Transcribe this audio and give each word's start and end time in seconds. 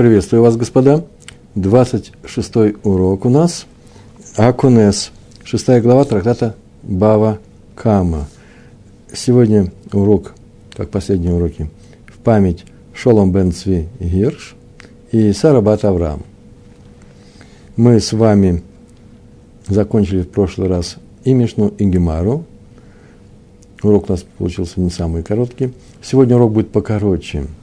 Приветствую 0.00 0.40
вас, 0.40 0.56
господа. 0.56 1.04
26 1.56 2.54
урок 2.84 3.26
у 3.26 3.28
нас. 3.28 3.66
Акунес. 4.34 5.12
Шестая 5.44 5.82
глава 5.82 6.06
трактата 6.06 6.54
Бава 6.82 7.38
Кама. 7.74 8.26
Сегодня 9.12 9.70
урок, 9.92 10.32
как 10.74 10.88
последние 10.88 11.34
уроки, 11.34 11.68
в 12.06 12.16
память 12.16 12.64
Шолом 12.94 13.30
бен 13.30 13.52
Цви 13.52 13.88
Гирш 14.00 14.54
и 15.12 15.34
Сара 15.34 15.60
Бат 15.60 15.84
Авраам. 15.84 16.22
Мы 17.76 18.00
с 18.00 18.14
вами 18.14 18.62
закончили 19.68 20.22
в 20.22 20.30
прошлый 20.30 20.68
раз 20.68 20.96
и 21.24 21.34
Мишну, 21.34 21.74
и 21.76 21.84
Гемару. 21.84 22.46
Урок 23.82 24.08
у 24.08 24.12
нас 24.12 24.24
получился 24.38 24.80
не 24.80 24.88
самый 24.88 25.22
короткий. 25.22 25.74
Сегодня 26.02 26.36
урок 26.36 26.52
будет 26.54 26.70
покороче– 26.70 27.44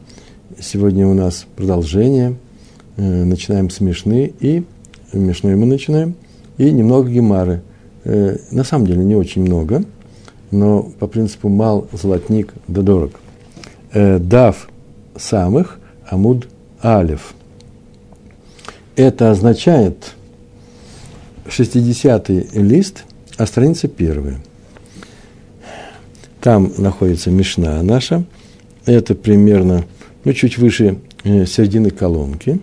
Сегодня 0.59 1.05
у 1.07 1.13
нас 1.13 1.45
продолжение. 1.55 2.35
Э, 2.95 3.23
начинаем 3.25 3.69
с 3.69 3.79
Мишны, 3.79 4.33
и 4.39 4.63
Мишной 5.13 5.55
мы 5.55 5.67
начинаем, 5.67 6.15
и 6.57 6.71
немного 6.71 7.11
Гемары. 7.11 7.61
Э, 8.03 8.37
на 8.49 8.63
самом 8.63 8.87
деле 8.87 9.05
не 9.05 9.13
очень 9.13 9.43
много, 9.43 9.83
но 10.49 10.81
по 10.81 11.05
принципу 11.05 11.49
мал 11.49 11.87
золотник 11.91 12.55
да 12.67 12.81
дорог. 12.81 13.11
Э, 13.93 14.17
дав 14.17 14.67
самых, 15.15 15.79
амуд 16.09 16.47
алев. 16.81 17.35
Это 18.95 19.29
означает 19.29 20.15
60-й 21.45 22.59
лист, 22.59 23.03
а 23.37 23.45
страница 23.45 23.87
первая. 23.87 24.39
Там 26.41 26.71
находится 26.79 27.29
Мишна 27.29 27.83
наша. 27.83 28.23
Это 28.87 29.13
примерно 29.13 29.85
ну, 30.27 30.33
чуть 30.33 30.57
выше 30.57 30.97
э, 31.23 31.45
середины 31.45 31.89
колонки. 31.89 32.59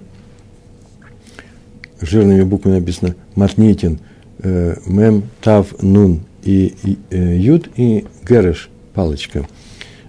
Жирными 1.99 2.43
буквами 2.43 2.79
написано 2.79 3.15
Матнитин, 3.37 4.01
э, 4.41 4.77
Мем, 4.85 5.23
Тав, 5.41 5.83
Нун 5.83 6.21
и, 6.43 6.75
э, 7.09 7.39
Юд 7.39 7.71
и 7.77 8.05
Гереш, 8.29 8.69
палочка. 8.93 9.49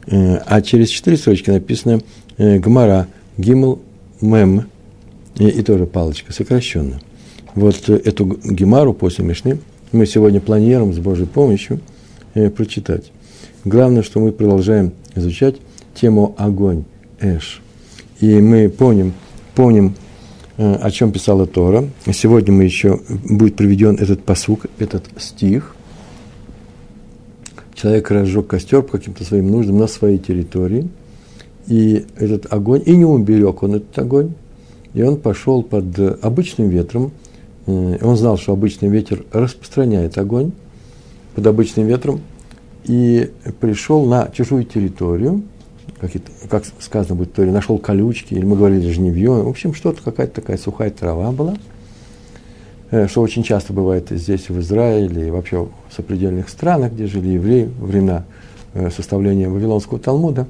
Э, 0.06 0.40
а 0.46 0.62
через 0.62 0.90
четыре 0.90 1.16
строчки 1.16 1.50
написано 1.50 2.02
э, 2.38 2.60
Гмара, 2.60 3.08
Гимл, 3.38 3.82
Мем 4.20 4.68
и, 5.40 5.62
тоже 5.62 5.86
палочка, 5.86 6.34
сокращенно. 6.34 7.00
Вот 7.54 7.88
э, 7.88 7.94
эту 8.04 8.38
Гемару 8.44 8.94
после 8.94 9.24
Мишны 9.24 9.60
мы 9.94 10.06
сегодня 10.08 10.42
планируем 10.42 10.94
с 10.94 11.00
Божьей 11.00 11.26
помощью 11.26 11.80
э, 12.34 12.50
прочитать. 12.50 13.14
Главное, 13.64 14.04
что 14.04 14.20
мы 14.20 14.34
продолжаем 14.34 14.92
изучать 15.16 15.56
тему 15.94 16.36
огонь 16.38 16.84
Эш. 17.20 17.62
И 18.20 18.40
мы 18.40 18.70
помним, 18.70 19.14
помним, 19.56 19.96
э, 20.58 20.76
о 20.76 20.92
чем 20.92 21.12
писала 21.12 21.46
Тора. 21.46 21.86
Сегодня 22.14 22.54
мы 22.54 22.64
еще 22.64 23.00
будет 23.10 23.56
приведен 23.56 23.96
этот 23.96 24.24
посук, 24.24 24.66
этот 24.80 25.06
стих. 25.18 25.76
Человек 27.74 28.10
разжег 28.12 28.48
костер 28.48 28.82
по 28.82 28.98
каким-то 28.98 29.24
своим 29.24 29.52
нуждам 29.52 29.78
на 29.78 29.88
своей 29.88 30.18
территории. 30.18 30.90
И 31.68 32.06
этот 32.18 32.52
огонь, 32.52 32.84
и 32.86 32.96
не 32.96 33.06
уберег 33.06 33.64
он 33.64 33.76
этот 33.76 33.98
огонь, 33.98 34.34
и 34.94 35.02
он 35.02 35.18
пошел 35.18 35.64
под 35.64 35.98
обычным 36.24 36.70
ветром. 36.70 37.12
Э, 37.66 37.98
он 38.02 38.18
знал, 38.18 38.38
что 38.38 38.54
обычный 38.54 38.90
ветер 38.90 39.24
распространяет 39.32 40.18
огонь 40.18 40.52
под 41.34 41.48
обычным 41.48 41.88
ветром, 41.88 42.22
и 42.86 43.32
пришел 43.60 44.06
на 44.06 44.30
чужую 44.34 44.64
территорию– 44.66 45.44
как, 46.00 46.12
как 46.50 46.64
сказано 46.80 47.16
будет 47.16 47.30
в 47.30 47.34
Торе, 47.34 47.52
нашел 47.52 47.78
колючки, 47.78 48.34
или 48.34 48.46
мы 48.46 48.56
говорили 48.56 48.90
жневье. 48.92 49.32
В 49.32 49.48
общем, 49.48 49.74
что-то, 49.74 50.02
какая-то 50.02 50.36
такая 50.36 50.58
сухая 50.58 50.90
трава 50.90 51.32
была, 51.32 51.56
э, 52.92 53.08
что 53.08 53.22
очень 53.22 53.44
часто 53.44 53.74
бывает 53.74 54.10
здесь, 54.10 54.50
в 54.50 54.60
Израиле, 54.60 55.28
и 55.28 55.32
вообще 55.32 55.66
в 55.66 55.94
сопредельных 55.96 56.50
странах, 56.50 56.94
где 56.94 57.08
жили 57.08 57.30
евреи 57.30 57.70
времена 57.80 58.26
э, 58.74 58.90
составления 58.90 59.50
Вавилонского 59.50 60.00
Талмуда. 60.00 60.48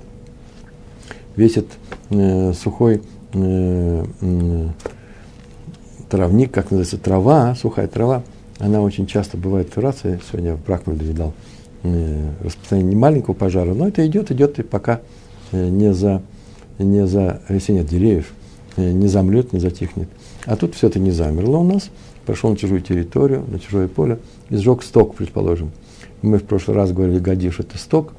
Весь 1.36 1.58
этот 1.58 1.74
э, 2.10 2.54
сухой 2.54 3.02
травник, 6.10 6.52
как 6.52 6.72
называется, 6.72 6.98
трава, 6.98 7.56
сухая 7.56 7.88
трава, 7.88 8.24
она 8.60 8.82
очень 8.82 9.06
часто 9.08 9.38
бывает 9.38 9.68
в 9.70 9.74
Турации. 9.74 10.20
Сегодня 10.30 10.56
в 10.56 10.64
Бракмальде 10.64 11.06
видал 11.06 11.34
э, 11.84 12.32
распространение 12.42 12.92
не 12.92 13.00
маленького 13.00 13.34
пожара, 13.34 13.74
но 13.74 13.88
это 13.88 14.06
идет, 14.08 14.32
идет, 14.32 14.60
и 14.60 14.64
пока 14.64 15.02
не 15.52 15.94
за, 15.94 16.22
не 16.80 17.06
за 17.08 17.42
растение 17.48 17.84
деревьев, 17.84 18.34
э, 18.78 18.92
не 18.92 19.08
замрет, 19.08 19.54
не 19.54 19.60
затихнет. 19.60 20.10
А 20.46 20.56
тут 20.56 20.76
все 20.76 20.88
это 20.88 21.00
не 21.00 21.12
замерло 21.12 21.58
у 21.58 21.64
нас, 21.64 21.90
пошел 22.26 22.50
на 22.50 22.58
чужую 22.58 22.82
территорию, 22.82 23.44
на 23.48 23.60
чужое 23.60 23.88
поле, 23.88 24.20
и 24.50 24.56
сжег 24.56 24.84
сток, 24.84 25.16
предположим. 25.16 25.72
Мы 26.22 26.40
в 26.40 26.44
прошлый 26.44 26.76
раз 26.76 26.92
говорили, 26.92 27.20
гадиш– 27.20 27.60
это 27.60 27.78
сток. 27.78 28.14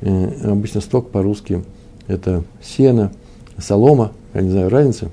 Э, 0.00 0.50
обычно 0.50 0.80
сток 0.80 1.10
по-русски– 1.10 1.64
это 2.06 2.42
сено, 2.62 3.12
солома, 3.58 4.12
я 4.34 4.40
не 4.40 4.50
знаю 4.50 4.70
разницы. 4.70 5.10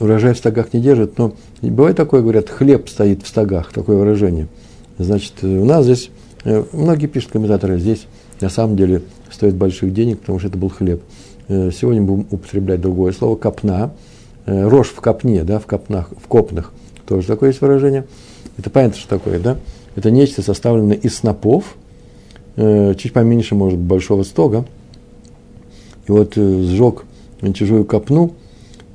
Урожай 0.00 0.34
в 0.34 0.38
стогах 0.38 0.72
не 0.72 0.80
держит, 0.80 1.16
но 1.18 1.34
бывает 1.62 1.96
такое, 1.96 2.20
говорят, 2.20 2.50
хлеб 2.50 2.88
стоит 2.88 3.22
в 3.22 3.28
стогах, 3.28 3.72
такое 3.72 3.96
выражение. 3.96 4.48
Значит, 4.98 5.42
у 5.42 5.64
нас 5.64 5.84
здесь, 5.84 6.10
многие 6.72 7.06
пишут 7.06 7.32
комментаторы, 7.32 7.78
здесь 7.78 8.06
на 8.40 8.48
самом 8.48 8.76
деле 8.76 9.02
стоит 9.30 9.54
больших 9.54 9.92
денег, 9.92 10.20
потому 10.20 10.38
что 10.38 10.48
это 10.48 10.58
был 10.58 10.68
хлеб. 10.68 11.02
Э, 11.48 11.70
сегодня 11.70 12.02
будем 12.02 12.26
употреблять 12.30 12.80
другое 12.80 13.12
слово– 13.12 13.36
копна. 13.36 13.92
Э, 14.46 14.68
рожь 14.68 14.88
в 14.88 15.00
копне, 15.00 15.44
да, 15.44 15.58
в 15.58 15.66
копнах, 15.66 16.10
в 16.10 16.26
копнах. 16.26 16.72
Тоже 17.06 17.26
такое 17.26 17.50
есть 17.50 17.60
выражение. 17.60 18.04
Это 18.58 18.70
понятно, 18.70 18.98
что 18.98 19.08
такое, 19.08 19.38
да? 19.38 19.56
Это 19.94 20.10
нечто 20.10 20.42
составленное 20.42 20.96
из 20.96 21.16
снопов, 21.16 21.76
э, 22.56 22.94
чуть 22.98 23.12
поменьше, 23.12 23.54
может 23.54 23.78
большого 23.78 24.24
стога. 24.24 24.64
И 26.08 26.12
вот 26.12 26.34
сжег 26.36 27.04
чужую 27.54 27.84
копну, 27.84 28.32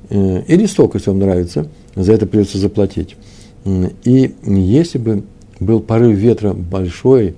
или 0.08 0.66
сток, 0.66 0.94
если 0.94 1.10
вам 1.10 1.20
нравится, 1.20 1.68
за 1.94 2.12
это 2.12 2.26
придется 2.26 2.58
заплатить. 2.58 3.16
И 3.64 4.34
если 4.44 4.98
бы 4.98 5.22
был 5.64 5.80
порыв 5.80 6.16
ветра 6.16 6.52
большой 6.52 7.34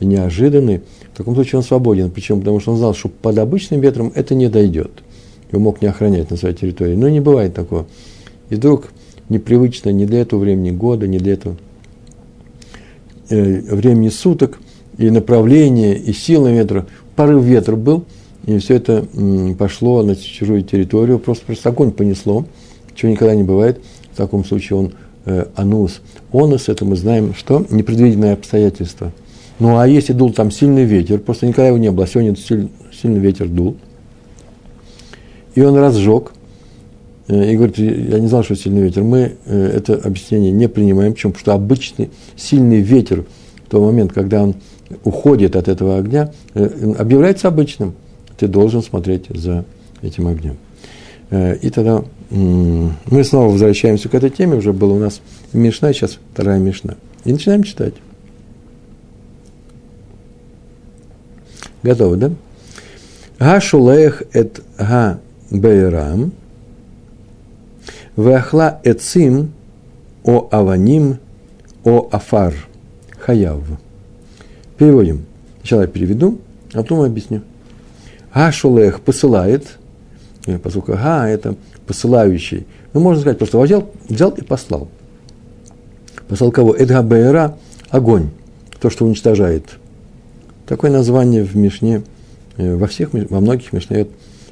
и 0.00 0.06
неожиданный, 0.06 0.82
в 1.12 1.16
таком 1.16 1.34
случае 1.34 1.58
он 1.58 1.64
свободен. 1.64 2.10
Почему? 2.10 2.40
Потому 2.40 2.60
что 2.60 2.72
он 2.72 2.78
знал, 2.78 2.94
что 2.94 3.08
под 3.08 3.38
обычным 3.38 3.80
ветром 3.80 4.12
это 4.14 4.34
не 4.34 4.48
дойдет. 4.48 4.90
Его 5.50 5.60
мог 5.60 5.82
не 5.82 5.88
охранять 5.88 6.30
на 6.30 6.36
своей 6.36 6.54
территории. 6.54 6.94
Но 6.94 7.08
не 7.08 7.20
бывает 7.20 7.54
такого. 7.54 7.86
И 8.48 8.54
вдруг 8.54 8.88
непривычно 9.28 9.90
ни 9.90 10.06
для 10.06 10.20
этого 10.20 10.40
времени 10.40 10.70
года, 10.70 11.06
ни 11.06 11.18
для 11.18 11.34
этого 11.34 11.56
э, 13.28 13.60
времени 13.74 14.08
суток, 14.08 14.58
и 14.98 15.10
направление, 15.10 15.98
и 15.98 16.12
сила 16.12 16.48
ветра, 16.48 16.86
порыв 17.16 17.42
ветра 17.44 17.76
был, 17.76 18.04
и 18.46 18.58
все 18.58 18.74
это 18.74 19.06
м, 19.14 19.54
пошло 19.54 20.02
на 20.02 20.16
чужую 20.16 20.62
территорию, 20.62 21.18
просто, 21.18 21.46
просто 21.46 21.68
огонь 21.68 21.92
понесло, 21.92 22.44
чего 22.94 23.10
никогда 23.10 23.34
не 23.34 23.42
бывает. 23.42 23.80
В 24.12 24.16
таком 24.16 24.44
случае 24.44 24.78
он 24.78 24.92
э, 25.24 25.46
анус. 25.56 26.00
Онус, 26.32 26.68
это 26.68 26.84
мы 26.84 26.96
знаем, 26.96 27.34
что 27.34 27.66
непредвиденное 27.70 28.34
обстоятельство– 28.34 29.12
ну, 29.62 29.78
а 29.78 29.86
если 29.86 30.12
дул 30.12 30.32
там 30.32 30.50
сильный 30.50 30.82
ветер, 30.82 31.20
просто 31.20 31.46
никогда 31.46 31.68
его 31.68 31.78
не 31.78 31.92
было, 31.92 32.04
а 32.04 32.08
сегодня 32.08 32.34
сильный, 32.34 32.70
сильный 32.92 33.20
ветер 33.20 33.46
дул, 33.46 33.76
и 35.54 35.60
он 35.60 35.76
разжег, 35.76 36.32
э, 37.28 37.52
и 37.52 37.56
говорит, 37.56 37.78
я 37.78 38.18
не 38.18 38.26
знал, 38.26 38.42
что 38.42 38.56
сильный 38.56 38.82
ветер. 38.82 39.04
Мы 39.04 39.34
э, 39.44 39.66
это 39.76 39.94
объяснение 39.94 40.50
не 40.50 40.68
принимаем. 40.68 41.12
Почему? 41.12 41.32
Потому 41.32 41.42
что 41.42 41.54
обычный 41.54 42.10
сильный 42.34 42.80
ветер 42.80 43.24
в 43.66 43.70
тот 43.70 43.82
момент, 43.82 44.12
когда 44.12 44.42
он 44.42 44.56
уходит 45.04 45.54
от 45.54 45.68
этого 45.68 45.96
огня, 45.96 46.32
э, 46.54 46.94
объявляется 46.98 47.46
обычным. 47.46 47.94
Ты 48.38 48.48
должен 48.48 48.82
смотреть 48.82 49.26
за 49.28 49.64
этим 50.02 50.26
огнем. 50.26 50.56
И 51.30 51.70
тогда 51.70 52.02
мы 52.32 53.24
снова 53.24 53.52
возвращаемся 53.52 54.08
к 54.08 54.14
этой 54.14 54.30
теме. 54.30 54.56
Уже 54.56 54.72
была 54.72 54.94
у 54.94 54.98
нас 54.98 55.20
Мишна, 55.52 55.92
сейчас 55.92 56.18
вторая 56.32 56.58
Мишна. 56.58 56.94
И 57.24 57.32
начинаем 57.32 57.62
читать. 57.62 57.94
Готово, 61.82 62.16
да? 62.16 62.30
Га 63.38 63.60
шулех 63.60 64.22
эт 64.32 64.62
га 64.78 65.18
бейрам, 65.50 66.32
вахла 68.16 68.80
эцим 68.82 69.52
о 70.24 70.48
аваним 70.50 71.18
о 71.84 72.08
афар 72.10 72.54
хаяв. 73.18 73.62
Переводим. 74.78 75.26
Сначала 75.58 75.82
я 75.82 75.86
переведу, 75.86 76.40
а 76.72 76.78
потом 76.78 77.00
объясню. 77.00 77.42
Га 78.32 78.50
шулех 78.52 79.00
посылает, 79.00 79.78
э, 80.46 80.58
поскольку 80.58 80.92
га 80.92 81.28
это 81.28 81.56
посылающий. 81.86 82.66
Ну, 82.92 83.00
можно 83.00 83.20
сказать, 83.20 83.38
просто 83.38 83.58
взял, 83.58 83.90
взял 84.08 84.30
и 84.30 84.42
послал. 84.42 84.88
Послал 86.28 86.50
кого? 86.50 86.74
Эдга 86.74 87.02
Бейра– 87.02 87.56
огонь, 87.90 88.30
то, 88.80 88.90
что 88.90 89.04
уничтожает– 89.04 89.64
Такое 90.66 90.90
название 90.90 91.42
в 91.42 91.56
Мишне, 91.56 92.02
э, 92.56 92.74
во 92.76 92.86
всех, 92.86 93.10
во 93.12 93.40
многих 93.40 93.72
Мишнает 93.72 94.08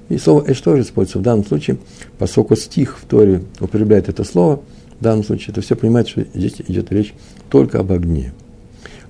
И 0.09 0.19
слово 0.19 0.45
«эш» 0.51 0.61
тоже 0.61 0.83
используется 0.83 1.19
в 1.19 1.23
данном 1.23 1.47
случае, 1.47 1.79
поскольку 2.19 2.57
стих 2.57 2.99
в 2.99 3.07
Торе 3.07 3.43
употребляет 3.61 4.09
это 4.09 4.25
слово, 4.25 4.61
в 4.99 5.03
данном 5.03 5.25
случае 5.25 5.53
это 5.53 5.61
все 5.61 5.77
понимает, 5.77 6.09
что 6.09 6.23
здесь 6.35 6.57
идет 6.67 6.91
речь 6.93 7.15
только 7.49 7.79
об 7.79 7.93
огне. 7.93 8.33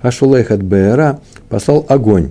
Ашулех 0.03 0.51
от 0.51 0.61
Беера 0.61 1.21
послал 1.49 1.85
огонь. 1.89 2.31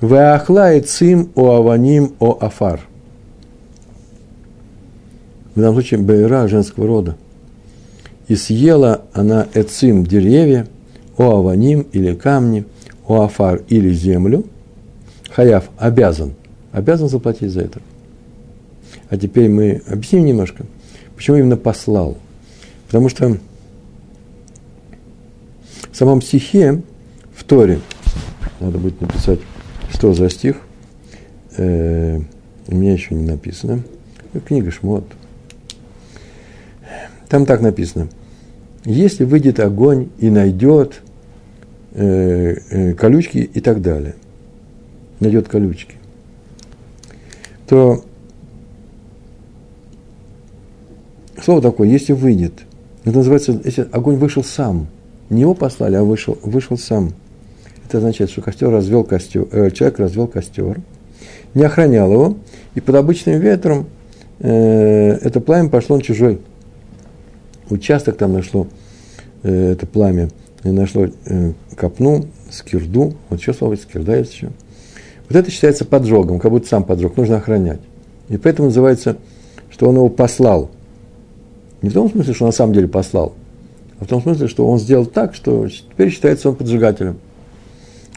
Веахла 0.00 0.74
и 0.74 0.80
цим 0.80 1.30
о 1.34 1.56
аваним 1.56 2.14
о 2.18 2.38
афар. 2.40 2.80
В 5.60 5.62
данном 5.62 5.74
случае 5.74 6.00
Беера 6.00 6.48
женского 6.48 6.86
рода. 6.86 7.16
И 8.28 8.34
съела 8.34 9.02
она 9.12 9.46
эцим 9.52 10.06
деревья, 10.06 10.66
о 11.18 11.36
аваним 11.36 11.82
или 11.92 12.14
камни, 12.14 12.64
о 13.06 13.24
афар 13.24 13.62
или 13.68 13.92
землю. 13.92 14.46
Хаяв 15.28 15.68
обязан, 15.76 16.32
обязан 16.72 17.10
заплатить 17.10 17.50
за 17.50 17.60
это. 17.60 17.82
А 19.10 19.18
теперь 19.18 19.50
мы 19.50 19.82
объясним 19.86 20.24
немножко, 20.24 20.64
почему 21.14 21.36
именно 21.36 21.58
послал. 21.58 22.16
Потому 22.86 23.10
что 23.10 23.36
в 25.92 25.94
самом 25.94 26.22
стихе, 26.22 26.80
в 27.36 27.44
Торе, 27.44 27.80
надо 28.60 28.78
будет 28.78 28.98
написать, 29.02 29.40
что 29.92 30.14
за 30.14 30.30
стих, 30.30 30.56
э, 31.58 32.18
у 32.66 32.74
меня 32.74 32.94
еще 32.94 33.14
не 33.14 33.26
написано, 33.26 33.82
книга 34.46 34.70
Шмот. 34.70 35.04
Там 37.30 37.46
так 37.46 37.62
написано. 37.62 38.08
Если 38.84 39.24
выйдет 39.24 39.58
огонь 39.58 40.10
и 40.18 40.28
найдет 40.28 41.00
э, 41.92 42.56
э, 42.70 42.92
колючки 42.92 43.38
и 43.38 43.60
так 43.60 43.80
далее, 43.80 44.14
найдет 45.20 45.48
колючки, 45.48 45.94
то 47.66 48.04
слово 51.42 51.62
такое, 51.62 51.88
если 51.88 52.12
выйдет, 52.12 52.52
это 53.04 53.16
называется, 53.16 53.58
если 53.64 53.88
огонь 53.92 54.16
вышел 54.16 54.44
сам– 54.44 54.88
не 55.30 55.42
его 55.42 55.54
послали, 55.54 55.94
а 55.94 56.02
вышел, 56.02 56.36
вышел 56.42 56.76
сам. 56.76 57.14
Это 57.86 57.98
означает, 57.98 58.30
что 58.30 58.42
костер 58.42 58.68
развел 58.68 59.04
костер, 59.04 59.46
э, 59.52 59.70
человек 59.70 59.98
развел 59.98 60.26
костер, 60.26 60.80
не 61.54 61.62
охранял 61.62 62.12
его, 62.12 62.36
и 62.74 62.80
под 62.80 62.96
обычным 62.96 63.40
ветром 63.40 63.86
э, 64.40 65.18
это 65.22 65.40
пламя 65.40 65.68
пошло 65.70 65.96
на 65.96 66.02
чужой 66.02 66.40
участок, 67.70 68.16
там 68.16 68.32
нашло 68.32 68.66
э, 69.42 69.72
это 69.72 69.86
пламя, 69.86 70.30
и 70.64 70.70
нашло 70.70 71.06
э, 71.26 71.52
копну, 71.76 72.26
скирду, 72.50 73.14
вот 73.28 73.40
еще 73.40 73.54
слово 73.54 73.76
скирда 73.76 74.16
есть 74.16 74.34
еще. 74.34 74.50
Вот 75.28 75.36
это 75.36 75.50
считается 75.50 75.84
поджогом, 75.84 76.40
как 76.40 76.50
будто 76.50 76.68
сам 76.68 76.84
поджог, 76.84 77.16
нужно 77.16 77.36
охранять. 77.36 77.80
И 78.28 78.36
поэтому 78.36 78.68
называется, 78.68 79.16
что 79.70 79.88
он 79.88 79.96
его 79.96 80.08
послал. 80.08 80.70
Не 81.82 81.88
в 81.88 81.92
том 81.92 82.10
смысле, 82.10 82.34
что 82.34 82.46
на 82.46 82.52
самом 82.52 82.74
деле 82.74 82.88
послал, 82.88 83.34
а 83.98 84.04
в 84.04 84.08
том 84.08 84.22
смысле, 84.22 84.48
что 84.48 84.66
он 84.66 84.78
сделал 84.78 85.06
так, 85.06 85.34
что 85.34 85.68
теперь 85.68 86.10
считается 86.10 86.48
он 86.48 86.56
поджигателем. 86.56 87.18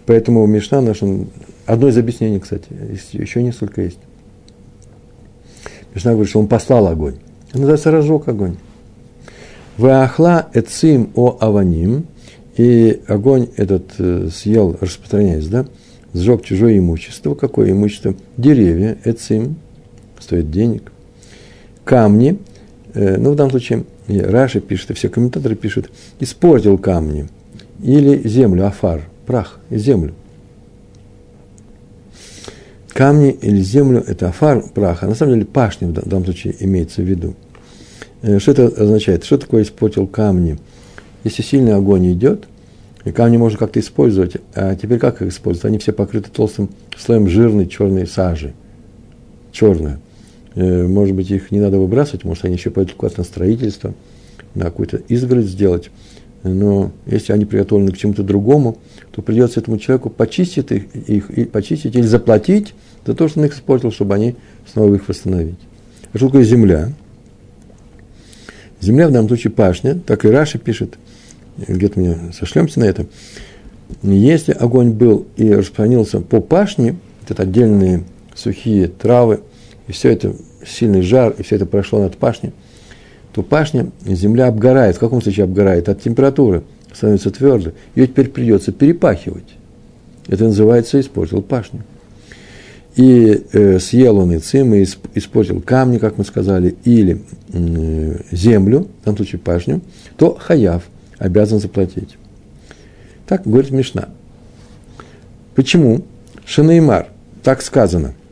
Поэтому 0.06 0.46
Мишна 0.46 0.82
наш, 0.82 1.02
он, 1.02 1.28
одно 1.66 1.88
из 1.88 1.98
объяснений, 1.98 2.40
кстати, 2.40 2.66
еще 3.12 3.42
несколько 3.42 3.82
есть. 3.82 4.00
Мишна 5.94 6.12
говорит, 6.12 6.30
что 6.30 6.40
он 6.40 6.48
послал 6.48 6.88
огонь. 6.88 7.16
Это 7.50 7.60
называется 7.60 7.92
разжег 7.92 8.28
огонь. 8.28 8.58
Ваахла 9.78 10.50
эцим 10.54 11.12
о 11.16 11.38
аваним, 11.40 12.06
и 12.58 13.02
огонь 13.08 13.50
этот 13.58 13.94
э, 13.98 14.30
съел, 14.32 14.78
распространяясь, 14.80 15.48
да, 15.48 15.66
сжег 16.14 16.44
чужое 16.44 16.78
имущество. 16.78 17.34
Какое 17.34 17.72
имущество? 17.72 18.14
Деревья, 18.38 18.98
эцим, 19.04 19.56
стоит 20.20 20.52
денег. 20.52 20.92
Камни, 21.84 22.38
э, 22.94 23.18
ну, 23.18 23.32
в 23.32 23.36
данном 23.36 23.52
случае, 23.52 23.86
и 24.08 24.20
Раши 24.20 24.62
пишет, 24.62 24.92
и 24.92 24.94
все 24.94 25.10
комментаторы 25.10 25.56
пишут, 25.56 25.90
испортил 26.20 26.78
камни 26.78 27.28
или 27.82 28.28
землю, 28.28 28.68
афар, 28.68 29.02
прах 29.26 29.60
землю. 29.72 30.14
Камни 32.90 33.32
или 33.32 33.60
землю– 33.60 34.04
это 34.08 34.30
афар, 34.30 34.62
прах, 34.62 35.02
а 35.02 35.08
на 35.08 35.16
самом 35.16 35.34
деле 35.34 35.46
пашня 35.46 35.88
в 35.88 35.94
данном 35.94 36.26
случае 36.26 36.56
имеется 36.60 37.02
в 37.02 37.06
виду. 37.06 37.34
Э, 38.24 38.40
что 38.40 38.52
это 38.52 38.66
означает? 38.68 39.24
Что 39.24 39.38
такое 39.38 39.62
испортил 39.62 40.08
камни? 40.08 40.58
Если 41.24 41.44
сильный 41.44 41.76
огонь 41.76 42.12
идет, 42.12 42.46
и 43.06 43.12
камни 43.12 43.38
можно 43.38 43.58
как-то 43.60 43.80
использовать, 43.80 44.38
а 44.56 44.76
теперь 44.76 44.98
как 44.98 45.22
их 45.22 45.28
использовать? 45.30 45.66
Они 45.66 45.78
все 45.78 45.92
покрыты 45.92 46.32
толстым 46.32 46.70
слоем 46.98 47.28
жирной 47.28 47.68
черной 47.68 48.08
сажи. 48.08 48.54
Черная. 49.52 50.00
Э, 50.56 50.88
может 50.88 51.16
быть, 51.16 51.30
их 51.30 51.52
не 51.52 51.60
надо 51.60 51.78
выбрасывать, 51.78 52.24
может, 52.24 52.46
они 52.46 52.56
еще 52.56 52.72
пойдут 52.72 52.96
куда-то 52.96 53.20
на 53.20 53.26
строительство, 53.26 53.94
на 54.56 54.66
какую-то 54.66 54.98
изгородь 55.08 55.46
сделать. 55.46 55.92
Но 56.44 56.92
если 57.06 57.32
они 57.32 57.46
приготовлены 57.46 57.92
к 57.92 57.98
чему-то 57.98 58.24
другому, 58.24 58.78
то 59.12 59.22
придется 59.22 59.62
этому 59.62 59.78
человеку 59.78 60.10
почистить 60.10 60.72
их, 60.72 60.96
их 61.08 61.30
и 61.30 61.46
почистить 61.46 61.96
или 61.96 62.06
заплатить 62.06 62.74
за 63.06 63.16
то, 63.16 63.28
что 63.28 63.40
он 63.40 63.46
их 63.46 63.54
испортил, 63.54 63.92
чтобы 63.92 64.16
они 64.16 64.36
снова 64.72 64.94
их 64.96 65.08
восстановить. 65.08 65.60
А 66.12 66.44
земля? 66.44 66.92
Земля 68.84 69.08
в 69.08 69.12
данном 69.12 69.30
случае 69.30 69.52
пашня, 69.52 69.96
так 69.96 70.26
и 70.26 70.30
Раши 70.30 70.60
пишет, 70.60 70.98
где-то 71.58 72.00
мы 72.00 72.34
сошлемся 72.34 72.80
на 72.80 72.86
это. 72.86 73.06
Если 74.02 74.52
огонь 74.52 74.92
был 74.92 75.26
и 75.38 75.52
распространился 75.52 76.20
по 76.20 76.42
пашне, 76.42 76.96
это 77.28 77.44
отдельные 77.44 78.04
сухие 78.36 78.88
травы– 78.88 79.42
и 79.88 79.92
все 79.92 80.12
это 80.12 80.34
сильный 80.66 81.02
жар, 81.02 81.34
и 81.38 81.44
все 81.44 81.56
это 81.56 81.66
прошло 81.66 82.00
над 82.00 82.18
пашней, 82.18 82.54
то 83.34 83.42
пашня, 83.42 83.90
земля 84.06 84.48
обгорает. 84.48 84.96
В 84.96 85.00
каком 85.00 85.22
случае 85.22 85.46
обгорает? 85.46 85.90
От 85.90 86.02
температуры 86.02 86.64
становится 86.94 87.32
твердой. 87.32 87.74
Ее 87.96 88.08
теперь 88.08 88.30
придется 88.30 88.72
перепахивать. 88.72 89.56
Это 90.28 90.46
называется 90.46 91.00
испортил 91.00 91.42
пашню. 91.42 91.84
И 92.96 93.44
э, 93.52 93.80
съел 93.80 94.20
он 94.20 94.34
и 94.34 94.40
цим, 94.40 94.74
и 94.74 94.84
испортил 95.16 95.62
камни, 95.62 95.98
как 95.98 96.18
мы 96.18 96.26
сказали, 96.26 96.76
или 96.84 97.22
э, 97.52 98.20
землю, 98.32 98.88
в 99.02 99.06
данном 99.06 99.18
случае 99.18 99.40
пашню, 99.40 99.82
то 100.16 100.38
хаяв 100.40 100.84
обязан 101.18 101.60
заплатить. 101.60 102.18
Так 103.26 103.44
говорит 103.46 103.72
Мишна. 103.72 104.10
Почему? 105.56 106.04
Шанеймар, 106.46 107.08
так 107.42 107.62
сказано– 107.62 108.14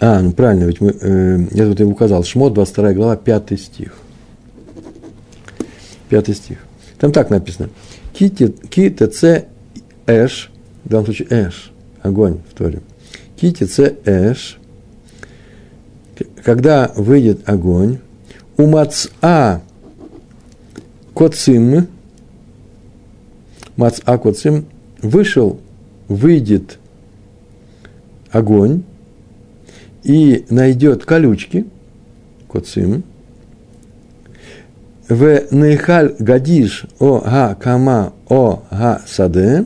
а, 0.00 0.20
ну 0.20 0.32
правильно, 0.32 0.64
ведь 0.64 0.80
мы, 0.80 0.94
э, 1.00 1.38
я 1.50 1.66
тут 1.66 1.80
и 1.80 1.84
указал, 1.84 2.22
Шмот, 2.22 2.54
22 2.54 2.92
глава, 2.92 3.16
5 3.16 3.58
стих. 3.60 3.94
5 6.08 6.36
стих. 6.36 6.58
Там 6.98 7.10
так 7.10 7.30
написано. 7.30 7.70
Ки 8.14 8.28
ТЦ 8.28 9.46
Эш, 10.06 10.50
в 10.84 10.88
данном 10.88 11.06
случае 11.06 11.28
Эш, 11.30 11.72
огонь 12.02 12.38
в 12.48 12.54
Торе. 12.56 12.80
Ки 13.40 13.52
ТЦ 13.52 13.94
Эш, 14.04 14.58
когда 16.42 16.92
выйдет 16.96 17.48
огонь, 17.48 17.98
у 18.56 18.66
Маца 18.66 19.62
Коцим, 21.14 21.86
Маца 23.76 24.18
Коцим, 24.18 24.66
вышел, 25.02 25.60
выйдет 26.08 26.78
огонь, 28.32 28.82
и 30.02 30.44
найдет 30.50 31.04
колючки, 31.04 31.66
коцим, 32.48 33.04
в 35.08 35.44
нейхаль 35.52 36.16
гадиш 36.18 36.86
о 36.98 37.20
га 37.20 37.54
кама 37.54 38.12
о 38.28 38.62
га 38.70 39.02
саде, 39.06 39.64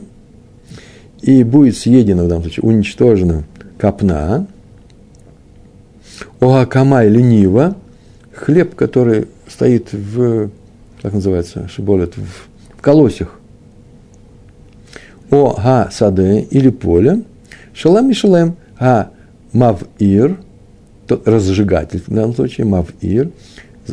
и 1.21 1.43
будет 1.43 1.77
съедена, 1.77 2.25
в 2.25 2.27
данном 2.27 2.43
случае, 2.43 2.63
уничтожена 2.63 3.45
капна, 3.83 4.47
о 6.39 6.53
га 6.53 6.65
кама 6.65 7.03
или 7.03 7.21
нива, 7.21 7.75
хлеб, 8.33 8.75
который 8.75 9.27
стоит 9.45 9.91
в, 9.91 10.51
как 11.01 11.11
называется, 11.11 11.67
шиболет, 11.67 12.15
в, 12.15 12.25
в 12.77 12.81
колосях, 12.81 13.37
о 15.29 15.55
га 15.55 15.89
саде 15.91 16.39
или 16.39 16.69
поле, 16.69 17.23
шалам 17.73 18.09
и 18.09 18.13
шалем, 18.13 18.55
а 18.79 19.09
мавир, 19.51 20.37
разжигатель, 21.09 22.01
в 22.07 22.09
данном 22.09 22.35
случае 22.35 22.65
мавир, 22.65 23.31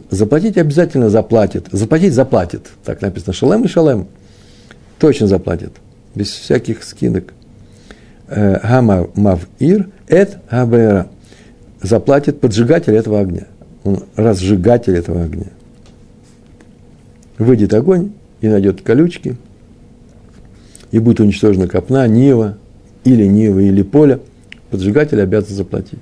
заплатить 0.09 0.57
обязательно 0.57 1.11
заплатит. 1.11 1.67
Заплатить 1.73 2.15
заплатит. 2.15 2.69
Так 2.85 3.01
написано. 3.03 3.33
Шалем 3.33 3.65
и 3.65 3.67
шалем. 3.67 4.07
Точно 5.01 5.27
заплатит. 5.27 5.73
Без 6.15 6.29
всяких 6.29 6.85
скидок. 6.85 7.35
Гама 8.31 9.09
э, 9.59 9.77
эт 10.09 10.39
габера. 10.51 11.09
Заплатит 11.83 12.41
поджигатель 12.41 12.95
этого 12.95 13.21
огня. 13.21 13.47
Он 13.85 14.05
разжигатель 14.17 14.97
этого 14.97 15.23
огня. 15.23 15.47
Выйдет 17.39 17.73
огонь 17.75 18.13
и 18.41 18.49
найдет 18.49 18.83
колючки, 18.83 19.37
и 20.91 20.99
будет 20.99 21.21
уничтожена 21.21 21.69
копна, 21.69 22.07
нива, 22.07 22.59
или 23.05 23.25
нива, 23.25 23.61
или 23.61 23.83
поле– 23.83 24.21
поджигатель 24.71 25.21
обязан 25.21 25.55
заплатить. 25.55 25.99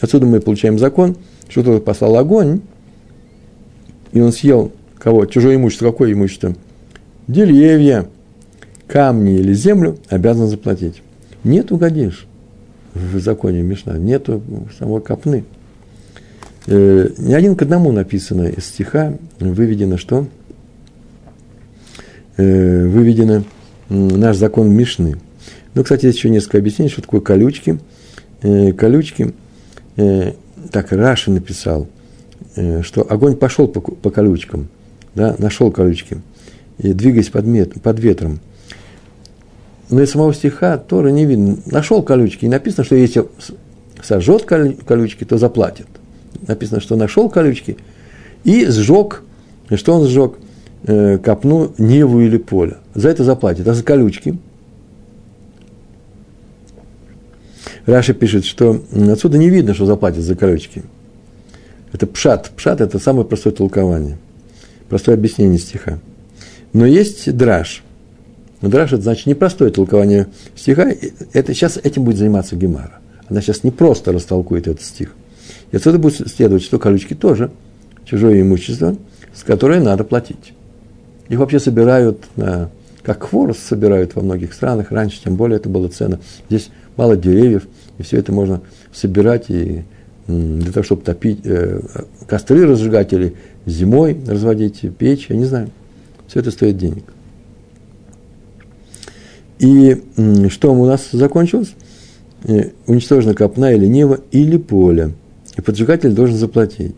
Отсюда 0.00 0.26
мы 0.26 0.40
получаем 0.40 0.78
закон, 0.78 1.16
что 1.48 1.62
кто 1.62 1.80
послал 1.80 2.16
огонь, 2.16 2.60
и 4.12 4.20
он 4.20 4.32
съел 4.32 4.72
кого? 4.98 5.26
Чужое 5.26 5.56
имущество. 5.56 5.90
Какое 5.90 6.12
имущество? 6.12 6.54
Деревья, 7.28 8.06
камни 8.86 9.34
или 9.34 9.52
землю 9.52 9.98
обязан 10.08 10.48
заплатить. 10.48 11.02
Нет 11.44 11.70
угодишь 11.70 12.26
в 12.94 13.18
законе 13.18 13.62
Мишна, 13.62 13.98
нету 13.98 14.42
самой 14.78 15.02
копны. 15.02 15.44
Э, 16.66 17.08
не 17.18 17.34
один 17.34 17.54
к 17.54 17.62
одному 17.62 17.92
написано 17.92 18.48
из 18.48 18.64
стиха, 18.66 19.18
выведено 19.38 19.98
что? 19.98 20.26
Э, 22.36 22.86
выведено 22.86 23.44
наш 23.88 24.36
закон 24.36 24.70
Мишны. 24.70 25.16
Ну, 25.74 25.82
кстати, 25.82 26.06
есть 26.06 26.18
еще 26.18 26.30
несколько 26.30 26.58
объяснений, 26.58 26.90
что 26.90 27.02
такое 27.02 27.20
колючки. 27.20 27.78
Э, 28.42 28.72
колючки, 28.72 29.34
э, 29.96 30.32
так 30.70 30.92
Раши 30.92 31.30
написал, 31.30 31.88
э, 32.56 32.82
что 32.82 33.06
огонь 33.10 33.36
пошел 33.36 33.68
по, 33.68 33.80
по 33.80 34.10
колючкам, 34.10 34.68
да, 35.14 35.34
нашел 35.38 35.70
колючки, 35.70 36.20
и 36.78 36.92
двигаясь 36.92 37.28
под, 37.28 37.44
мет, 37.46 37.80
под 37.82 37.98
ветром. 38.00 38.40
Но 39.90 40.02
из 40.02 40.10
самого 40.10 40.32
стиха 40.34 40.78
Тора 40.78 41.08
не 41.08 41.26
видно. 41.26 41.58
Нашел 41.66 42.02
колючки, 42.02 42.44
и 42.46 42.48
написано, 42.48 42.84
что 42.84 42.96
если 42.96 43.26
сожжет 44.02 44.44
колючки, 44.44 45.24
то 45.24 45.38
заплатит. 45.38 45.86
Написано, 46.46 46.80
что 46.80 46.96
нашел 46.96 47.28
колючки 47.28 47.76
и 48.44 48.66
сжег, 48.66 49.22
что 49.74 49.94
он 49.94 50.06
сжег? 50.06 50.34
Копну 51.22 51.72
Неву 51.78 52.20
или 52.20 52.36
поле. 52.36 52.76
За 52.94 53.08
это 53.08 53.24
заплатит. 53.24 53.66
А 53.68 53.74
за 53.74 53.82
колючки– 53.82 54.38
Раша 57.86 58.14
пишет, 58.14 58.46
что 58.46 58.82
отсюда 59.10 59.36
не 59.36 59.50
видно, 59.50 59.74
что 59.74 59.84
заплатят 59.84 60.22
за 60.22 60.34
колючки. 60.34 60.82
Это 61.92 62.06
пшат. 62.06 62.50
Пшат– 62.56 62.80
это 62.82 62.98
самое 62.98 63.26
простое 63.26 63.52
толкование, 63.52 64.16
простое 64.88 65.16
объяснение 65.16 65.58
стиха. 65.58 65.98
Но 66.72 66.86
есть 66.86 67.36
драж. 67.36 67.83
Драж– 68.68 68.92
это 68.92 69.02
значит 69.02 69.26
непростое 69.26 69.70
толкование 69.70 70.28
стиха. 70.56 70.92
Это, 71.32 71.54
сейчас 71.54 71.76
этим 71.76 72.04
будет 72.04 72.18
заниматься 72.18 72.56
Гемара. 72.56 73.00
Она 73.28 73.40
сейчас 73.40 73.64
не 73.64 73.70
просто 73.70 74.12
растолкует 74.12 74.68
этот 74.68 74.82
стих. 74.82 75.14
И 75.72 75.76
отсюда 75.76 75.98
будет 75.98 76.28
следовать, 76.28 76.62
что 76.62 76.78
колючки 76.78 77.14
тоже 77.14 77.50
чужое 78.04 78.40
имущество, 78.42 78.96
с 79.34 79.42
которое 79.42 79.80
надо 79.80 80.04
платить. 80.04 80.52
Их 81.28 81.38
вообще 81.38 81.58
собирают 81.58 82.24
на, 82.36 82.70
как 83.02 83.24
хворост 83.24 83.60
собирают 83.66 84.14
во 84.14 84.22
многих 84.22 84.52
странах. 84.52 84.90
Раньше, 84.90 85.20
тем 85.22 85.36
более, 85.36 85.56
это 85.56 85.68
было 85.68 85.88
ценно. 85.88 86.20
Здесь 86.48 86.70
мало 86.96 87.16
деревьев, 87.16 87.66
и 87.98 88.02
все 88.02 88.18
это 88.18 88.32
можно 88.32 88.60
собирать 88.92 89.46
и 89.48 89.84
для 90.26 90.72
того, 90.72 90.84
чтобы 90.84 91.02
топить, 91.02 91.40
э, 91.44 91.80
костры 92.26 92.66
разжигать 92.66 93.12
или 93.12 93.34
зимой 93.66 94.16
разводить 94.26 94.82
печь, 94.96 95.26
я 95.28 95.36
не 95.36 95.44
знаю. 95.44 95.70
Все 96.28 96.40
это 96.40 96.50
стоит 96.50 96.78
денег. 96.78 97.04
И 99.58 100.02
что 100.48 100.74
у 100.74 100.86
нас 100.86 101.08
закончилось? 101.12 101.74
Э, 102.44 102.70
уничтожена 102.86 103.34
копна 103.34 103.72
или 103.72 103.86
нева 103.86 104.20
или 104.30 104.56
поле. 104.56 105.12
И 105.56 105.60
поджигатель 105.60 106.12
должен 106.12 106.36
заплатить. 106.36 106.94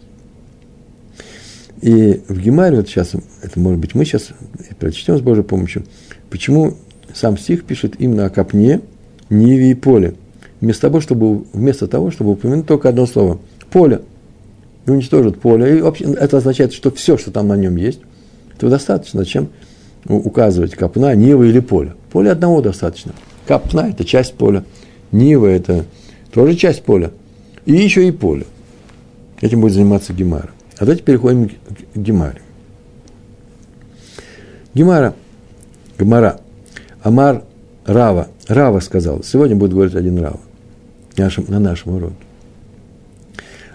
И 1.82 2.22
в 2.28 2.40
Гемаре, 2.40 2.78
вот 2.78 2.88
сейчас, 2.88 3.12
это 3.42 3.60
может 3.60 3.78
быть 3.78 3.94
мы 3.94 4.04
сейчас 4.04 4.30
прочтем 4.78 5.18
с 5.18 5.20
Божьей 5.20 5.44
помощью, 5.44 5.84
почему 6.30 6.74
сам 7.14 7.36
стих 7.36 7.64
пишет 7.64 7.94
именно 7.98 8.26
о 8.26 8.30
копне– 8.30 8.80
Ниве 9.28 9.72
и 9.72 9.74
поле. 9.74 10.14
Вместо 10.60 10.82
того, 10.82 11.00
чтобы, 11.00 11.44
вместо 11.52 11.86
того, 11.86 12.10
чтобы 12.10 12.32
упомянуть 12.32 12.66
только 12.66 12.88
одно 12.88 13.06
слово– 13.06 13.40
поле. 13.70 14.02
И 14.86 14.90
уничтожит 14.90 15.40
поле. 15.40 15.78
И 15.78 15.80
вообще, 15.80 16.04
это 16.04 16.38
означает, 16.38 16.72
что 16.72 16.90
все, 16.90 17.18
что 17.18 17.30
там 17.30 17.48
на 17.48 17.56
нем 17.56 17.76
есть, 17.76 18.00
этого 18.54 18.70
достаточно. 18.70 19.20
Зачем 19.20 19.48
указывать 20.08 20.74
копна, 20.74 21.14
нива 21.14 21.44
или 21.44 21.60
поле? 21.60 21.94
Поле 22.10 22.30
одного 22.30 22.62
достаточно. 22.62 23.12
Копна– 23.46 23.88
это 23.90 24.04
часть 24.04 24.34
поля. 24.34 24.64
Нива– 25.12 25.46
это 25.46 25.84
тоже 26.32 26.54
часть 26.54 26.82
поля. 26.82 27.10
И 27.64 27.72
еще 27.72 28.06
и 28.06 28.10
поле. 28.10 28.46
Этим 29.40 29.60
будет 29.60 29.74
заниматься 29.74 30.12
Гемара. 30.12 30.50
А 30.78 30.80
давайте 30.80 31.02
переходим 31.02 31.48
к 31.48 31.52
Гемаре. 31.96 32.40
Гемара, 34.74 35.14
Гемара, 35.98 36.40
Амар 37.02 37.42
Рава, 37.86 38.28
Рава 38.46 38.80
сказал, 38.80 39.22
сегодня 39.22 39.56
будет 39.56 39.72
говорить 39.72 39.94
один 39.94 40.18
Рава 40.18 40.40
нашем, 41.16 41.46
на 41.48 41.58
нашем 41.58 41.94
уроке. 41.94 42.14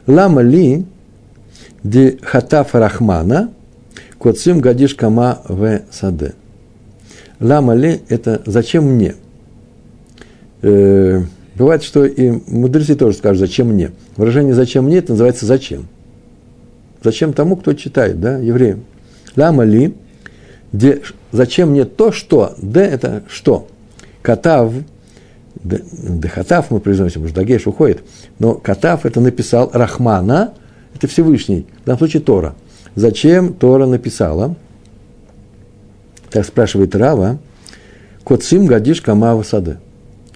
Лама 0.07 0.41
ли 0.41 0.85
де 1.83 2.17
хатаф 2.21 2.75
рахмана 2.75 3.51
коцим 4.21 4.59
гадиш 4.59 4.95
кама 4.95 5.41
в 5.47 5.81
саде. 5.91 6.33
Лама 7.39 7.73
ли– 7.73 8.01
это 8.09 8.41
зачем 8.45 8.85
мне? 8.85 9.15
Э, 10.61 11.21
бывает, 11.55 11.83
что 11.83 12.05
и 12.05 12.31
мудрецы 12.47 12.95
тоже 12.95 13.17
скажут, 13.17 13.39
зачем 13.39 13.67
мне. 13.67 13.91
Выражение 14.15 14.53
«зачем 14.53 14.85
мне»– 14.85 14.97
это 14.99 15.13
называется 15.13 15.45
«зачем». 15.45 15.87
Зачем 17.03 17.33
тому, 17.33 17.55
кто 17.55 17.73
читает, 17.73 18.21
да, 18.21 18.37
евреям. 18.37 18.83
Лама 19.35 19.63
ли, 19.63 19.95
де, 20.71 21.01
зачем 21.31 21.71
мне 21.71 21.85
то, 21.85 22.11
что, 22.11 22.53
д– 22.61 22.79
это 22.81 23.23
что– 23.27 23.67
Катав, 24.21 24.73
Дехатав 25.63 26.71
мы 26.71 26.79
произносим, 26.79 27.23
уж 27.23 27.31
Дагеш 27.31 27.67
уходит, 27.67 28.03
но 28.39 28.53
Катав 28.53 29.05
это 29.05 29.19
написал 29.19 29.69
Рахмана, 29.73 30.53
это 30.95 31.07
Всевышний, 31.07 31.67
в 31.81 31.85
данном 31.85 31.99
случае 31.99 32.21
Тора. 32.21 32.55
Зачем 32.95 33.53
Тора 33.53 33.85
написала? 33.85 34.55
Так 36.29 36.45
спрашивает 36.45 36.95
Рава, 36.95 37.39
Коцим 38.23 38.65
гадиш 38.65 39.01
камава 39.01 39.43
сады. 39.43 39.77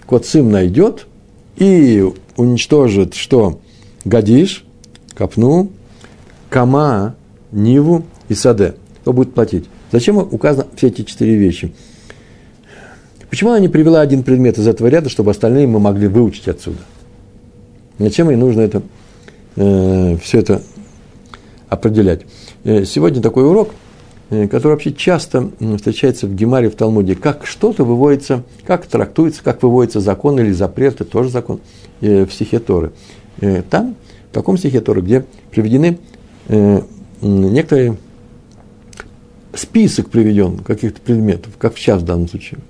Коцим 0.05 0.51
найдет 0.51 1.07
и 1.57 2.03
уничтожит, 2.35 3.13
что 3.13 3.59
гадиш, 4.03 4.65
копну, 5.15 5.71
кама, 6.49 7.15
ниву 7.51 8.03
и 8.27 8.33
саде. 8.33 8.75
Кто 9.01 9.13
будет 9.13 9.33
платить? 9.33 9.65
Зачем 9.91 10.17
указаны 10.17 10.67
все 10.75 10.87
эти 10.87 11.03
четыре 11.03 11.35
вещи? 11.35 11.73
Почему 13.29 13.51
она 13.51 13.59
не 13.59 13.69
привела 13.69 14.01
один 14.01 14.23
предмет 14.23 14.57
из 14.57 14.67
этого 14.67 14.87
ряда, 14.87 15.09
чтобы 15.09 15.31
остальные 15.31 15.67
мы 15.67 15.79
могли 15.79 16.07
выучить 16.07 16.47
отсюда? 16.47 16.79
Зачем 17.99 18.29
ей 18.29 18.35
нужно 18.35 18.61
это, 18.61 18.81
э, 19.55 20.17
все 20.21 20.39
это 20.39 20.61
определять? 21.69 22.21
Э, 22.65 22.83
сегодня 22.83 23.21
такой 23.21 23.47
урок, 23.47 23.69
э, 24.31 24.47
который 24.47 24.73
вообще 24.73 24.91
часто 24.91 25.51
встречается 25.77 26.25
в 26.25 26.33
Гемаре, 26.33 26.71
в 26.71 26.75
Талмуде, 26.75 27.15
как 27.15 27.45
что-то 27.45 27.83
выводится, 27.83 28.43
как 28.65 28.87
трактуется, 28.87 29.43
как 29.43 29.61
выводится 29.61 29.99
закон 29.99 30.39
или 30.39 30.51
запрет, 30.51 30.95
это 30.95 31.05
тоже 31.05 31.29
закон 31.29 31.59
э, 32.01 32.25
в 32.25 32.33
стихе 32.33 32.59
Торы. 32.59 32.91
Там, 33.69 33.95
в 34.31 34.33
таком 34.33 34.57
стихе 34.57 34.79
Торы, 34.79 35.01
где 35.01 35.25
приведены 35.51 35.99
некоторые 37.21 37.97
список 39.53 40.09
приведен 40.09 40.59
каких-то 40.59 41.01
предметов, 41.01 41.51
как 41.57 41.77
сейчас 41.77 42.01
в 42.01 42.05
данном 42.05 42.27
случае– 42.27 42.59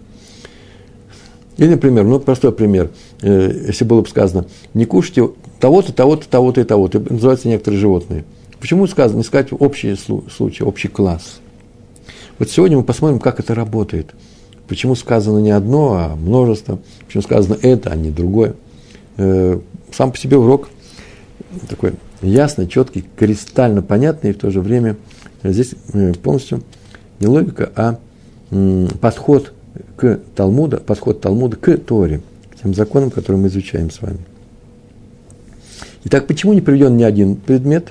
или, 1.57 1.69
например, 1.69 2.03
ну, 2.03 2.19
простой 2.19 2.51
пример, 2.51 2.89
если 3.21 3.85
было 3.85 4.01
бы 4.01 4.09
сказано, 4.09 4.45
не 4.73 4.83
кушайте 4.83 5.29
того-то, 5.61 5.93
того-то, 5.93 6.27
того-то 6.27 6.59
и 6.59 6.63
того-то, 6.65 6.99
называются 6.99 7.47
некоторые 7.47 7.79
животные. 7.79 8.25
Почему 8.59 8.87
сказано, 8.87 9.17
не 9.17 9.23
сказать 9.23 9.49
общий 9.51 9.95
случай, 9.95 10.63
общий 10.63 10.87
класс? 10.87 11.39
Вот 12.39 12.49
сегодня 12.49 12.77
мы 12.77 12.83
посмотрим, 12.83 13.19
как 13.19 13.39
это 13.39 13.55
работает. 13.55 14.13
Почему 14.67 14.95
сказано 14.95 15.39
не 15.39 15.51
одно, 15.51 15.93
а 15.93 16.15
множество. 16.15 16.79
Почему 17.05 17.23
сказано 17.23 17.57
это, 17.61 17.91
а 17.91 17.95
не 17.95 18.11
другое. 18.11 18.55
Э, 19.17 19.59
сам 19.91 20.11
по 20.11 20.17
себе 20.17 20.37
урок 20.37 20.69
такой 21.69 21.93
ясный, 22.21 22.67
четкий, 22.67 23.05
кристально 23.15 23.81
понятный, 23.81 24.31
и 24.31 24.33
в 24.33 24.37
то 24.37 24.49
же 24.51 24.61
время 24.61 24.97
здесь 25.43 25.75
э, 25.93 26.13
полностью 26.13 26.63
не 27.19 27.27
логика, 27.27 27.71
а 27.75 27.99
подход 28.99 29.53
к 29.95 30.19
Талмуду, 30.35 30.77
подход 30.77 31.21
Талмуда 31.21 31.55
к 31.55 31.77
Торе, 31.77 32.21
к 32.51 32.61
тем 32.61 32.73
законам, 32.73 33.11
которые 33.11 33.41
мы 33.41 33.47
изучаем 33.47 33.89
с 33.89 34.01
вами. 34.01 34.19
Итак, 36.05 36.27
почему 36.27 36.53
не 36.53 36.61
приведен 36.61 36.97
ни 36.97 37.03
один 37.03 37.35
предмет? 37.35 37.89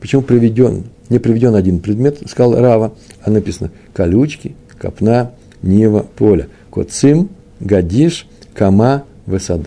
Почему 0.00 0.22
приведен, 0.22 0.84
не 1.10 1.18
приведен 1.18 1.54
один 1.54 1.80
предмет? 1.80 2.18
Сказал 2.26 2.58
Рава, 2.58 2.94
а 3.22 3.30
написано 3.30 3.70
колючки, 3.92 4.56
копна, 4.78 5.32
нева, 5.62 6.06
поле. 6.16 6.48
Коцим, 6.70 7.28
гадиш, 7.60 8.26
кама, 8.54 9.04
высады. 9.26 9.66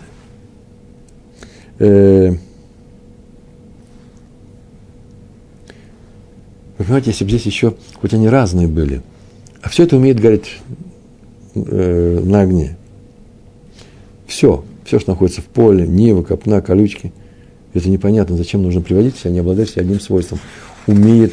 Э, 1.78 2.30
вы 6.78 6.84
понимаете, 6.84 7.10
если 7.10 7.24
бы 7.24 7.30
здесь 7.30 7.46
еще, 7.46 7.74
хоть 8.00 8.14
они 8.14 8.28
разные 8.28 8.66
были, 8.66 9.02
а 9.62 9.68
все 9.68 9.84
это 9.84 9.96
умеет 9.96 10.18
говорить 10.18 10.58
э, 11.54 12.20
на 12.24 12.40
огне. 12.40 12.76
Все. 14.26 14.64
все, 14.84 14.98
что 14.98 15.12
находится 15.12 15.42
в 15.42 15.44
поле, 15.44 15.86
нива, 15.86 16.22
копна, 16.22 16.60
колючки, 16.60 17.12
это 17.74 17.90
непонятно, 17.90 18.36
зачем 18.36 18.62
нужно 18.62 18.80
приводить, 18.80 19.16
если 19.16 19.28
они 19.28 19.40
обладают 19.40 19.76
одним 19.76 20.00
свойством. 20.00 20.38
Умеет, 20.86 21.32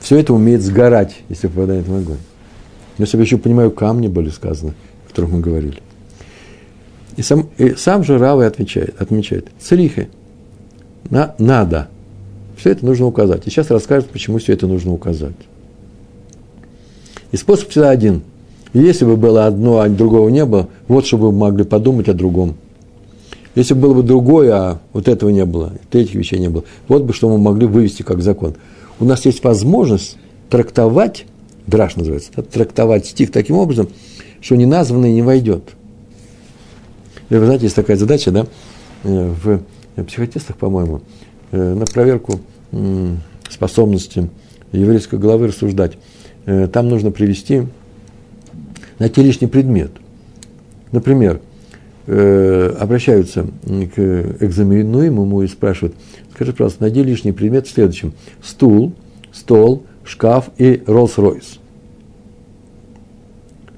все 0.00 0.18
это 0.18 0.32
умеет 0.32 0.62
сгорать, 0.62 1.16
если 1.28 1.48
попадает 1.48 1.86
в 1.86 1.94
огонь. 1.94 2.18
Я 2.98 3.04
еще 3.04 3.36
понимаю, 3.36 3.72
камни 3.72 4.06
были 4.06 4.28
сказаны, 4.28 4.74
о 5.04 5.08
которых 5.08 5.32
мы 5.32 5.40
говорили. 5.40 5.78
И 7.16 7.22
сам, 7.22 7.48
и 7.58 7.74
сам 7.74 8.04
же 8.04 8.18
Равы 8.18 8.46
отвечает, 8.46 9.00
отмечает, 9.00 9.48
црихи, 9.60 10.08
на, 11.10 11.34
надо. 11.38 11.88
Все 12.56 12.70
это 12.70 12.86
нужно 12.86 13.06
указать. 13.06 13.46
И 13.46 13.50
сейчас 13.50 13.70
расскажет, 13.70 14.08
почему 14.10 14.38
все 14.38 14.52
это 14.52 14.66
нужно 14.66 14.92
указать. 14.92 15.34
И 17.32 17.36
способ 17.36 17.70
всегда 17.70 17.90
один. 17.90 18.22
Если 18.72 19.04
бы 19.04 19.16
было 19.16 19.46
одно, 19.46 19.80
а 19.80 19.88
другого 19.88 20.28
не 20.28 20.44
было, 20.44 20.68
вот 20.86 21.06
чтобы 21.06 21.30
вы 21.30 21.32
могли 21.32 21.64
подумать 21.64 22.08
о 22.08 22.14
другом. 22.14 22.54
Если 23.54 23.74
бы 23.74 23.80
было 23.80 23.94
бы 23.94 24.02
другое, 24.02 24.54
а 24.54 24.80
вот 24.92 25.08
этого 25.08 25.30
не 25.30 25.44
было, 25.44 25.72
третьих 25.90 26.14
вещей 26.14 26.38
не 26.38 26.48
было, 26.48 26.64
вот 26.88 27.02
бы 27.02 27.12
что 27.12 27.28
мы 27.28 27.38
могли 27.38 27.66
вывести 27.66 28.02
как 28.02 28.22
закон. 28.22 28.54
У 28.98 29.04
нас 29.04 29.24
есть 29.26 29.44
возможность 29.44 30.16
трактовать, 30.48 31.26
драж 31.66 31.96
называется, 31.96 32.30
трактовать 32.42 33.06
стих 33.06 33.30
таким 33.30 33.56
образом, 33.56 33.88
что 34.40 34.56
неназванный 34.56 35.12
не 35.12 35.22
войдет. 35.22 35.62
И 37.28 37.34
вы 37.34 37.44
знаете, 37.44 37.64
есть 37.64 37.76
такая 37.76 37.96
задача, 37.96 38.30
да, 38.30 38.46
э, 39.04 39.34
в 39.42 40.04
психотестах, 40.04 40.56
по-моему, 40.56 41.02
э, 41.50 41.74
на 41.74 41.84
проверку 41.84 42.40
способности 43.50 44.30
еврейской 44.72 45.18
головы 45.18 45.48
рассуждать. 45.48 45.98
Э, 46.46 46.66
там 46.66 46.88
нужно 46.88 47.10
привести 47.10 47.66
найти 48.98 49.22
лишний 49.22 49.46
предмет. 49.46 49.92
Например, 50.90 51.40
э, 52.06 52.76
обращаются 52.78 53.46
к 53.64 53.98
экзаменуемому 54.40 55.42
и 55.42 55.46
спрашивают, 55.46 55.94
скажи, 56.34 56.52
пожалуйста, 56.52 56.82
найди 56.82 57.02
лишний 57.02 57.32
предмет 57.32 57.66
в 57.66 57.70
следующем. 57.70 58.14
Стул, 58.42 58.92
стол, 59.32 59.84
шкаф 60.04 60.50
и 60.58 60.82
Роллс-Ройс. 60.86 61.58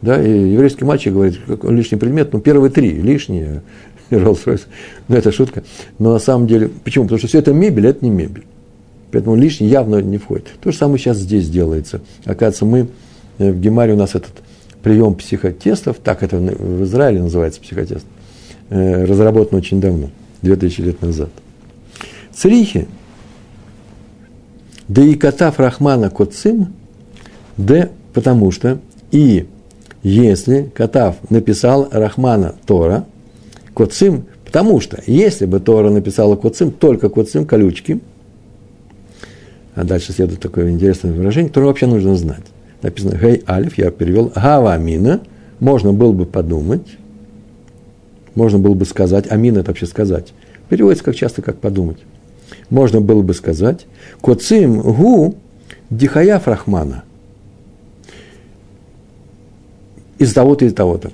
Да, 0.02 0.22
и 0.22 0.52
еврейский 0.52 0.84
мальчик 0.84 1.12
говорит, 1.12 1.40
какой 1.46 1.74
лишний 1.74 1.96
предмет, 1.96 2.32
ну, 2.32 2.40
первые 2.40 2.70
три 2.70 2.92
лишние, 2.92 3.62
Роллс-Ройс, 4.10 4.62
ну, 5.08 5.16
это 5.16 5.32
шутка. 5.32 5.64
Но 5.98 6.12
на 6.12 6.18
самом 6.18 6.46
деле, 6.46 6.68
почему? 6.68 7.04
Потому 7.04 7.18
что 7.18 7.28
все 7.28 7.38
это 7.38 7.52
мебель, 7.52 7.86
это 7.86 8.04
не 8.04 8.10
мебель. 8.10 8.44
Поэтому 9.12 9.36
лишний 9.36 9.68
явно 9.68 10.02
не 10.02 10.18
входит. 10.18 10.48
То 10.60 10.72
же 10.72 10.76
самое 10.76 10.98
сейчас 10.98 11.18
здесь 11.18 11.48
делается. 11.48 12.00
Оказывается, 12.24 12.64
мы 12.64 12.88
э, 13.38 13.52
в 13.52 13.60
Гемаре 13.60 13.94
у 13.94 13.96
нас 13.96 14.14
этот 14.14 14.43
прием 14.84 15.14
психотестов, 15.14 15.96
так 15.98 16.22
это 16.22 16.36
в 16.36 16.84
Израиле 16.84 17.22
называется 17.22 17.60
психотест, 17.60 18.04
э, 18.68 19.04
разработан 19.06 19.58
очень 19.58 19.80
давно, 19.80 20.10
2000 20.42 20.80
лет 20.82 21.02
назад. 21.02 21.30
Црихи, 22.34 22.86
да 24.86 25.02
и 25.02 25.14
катав 25.14 25.58
Рахмана 25.58 26.10
Коцим, 26.10 26.74
да 27.56 27.88
потому 28.12 28.50
что, 28.50 28.78
и 29.10 29.46
если 30.02 30.70
Катав 30.74 31.16
написал 31.30 31.88
Рахмана 31.90 32.54
Тора, 32.66 33.06
Коцим, 33.72 34.26
потому 34.44 34.80
что, 34.80 35.02
если 35.06 35.46
бы 35.46 35.60
Тора 35.60 35.88
написала 35.88 36.36
Коцим, 36.36 36.70
только 36.70 37.08
Коцим, 37.08 37.46
колючки, 37.46 38.00
а 39.74 39.84
дальше 39.84 40.12
следует 40.12 40.40
такое 40.40 40.70
интересное 40.70 41.12
выражение, 41.12 41.48
которое 41.48 41.68
вообще 41.68 41.86
нужно 41.86 42.16
знать 42.16 42.44
написано 42.84 43.16
Гей 43.16 43.42
Алиф, 43.48 43.76
я 43.78 43.90
перевел 43.90 44.30
Гава 44.34 44.74
Амина, 44.74 45.20
можно 45.58 45.92
было 45.92 46.12
бы 46.12 46.26
подумать, 46.26 46.86
можно 48.34 48.58
было 48.58 48.74
бы 48.74 48.84
сказать, 48.84 49.30
Амина 49.30 49.60
это 49.60 49.70
вообще 49.70 49.86
сказать, 49.86 50.32
переводится 50.68 51.04
как 51.04 51.16
часто, 51.16 51.42
как 51.42 51.58
подумать. 51.58 51.98
Можно 52.70 53.00
было 53.00 53.22
бы 53.22 53.34
сказать, 53.34 53.86
Коцим 54.20 54.80
Гу 54.80 55.34
Дихаяф 55.90 56.46
Рахмана. 56.46 57.04
Из 60.18 60.32
того-то 60.32 60.64
и 60.64 60.70
того-то. 60.70 61.10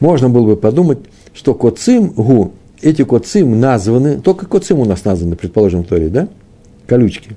Можно 0.00 0.28
было 0.28 0.46
бы 0.46 0.56
подумать, 0.56 0.98
что 1.32 1.54
Коцим 1.54 2.08
Гу, 2.08 2.52
эти 2.80 3.04
Коцим 3.04 3.58
названы, 3.58 4.20
только 4.20 4.46
Коцим 4.46 4.80
у 4.80 4.84
нас 4.84 5.04
названы, 5.04 5.36
предположим, 5.36 5.84
в 5.84 5.86
Торе, 5.86 6.08
да? 6.08 6.28
Колючки. 6.86 7.36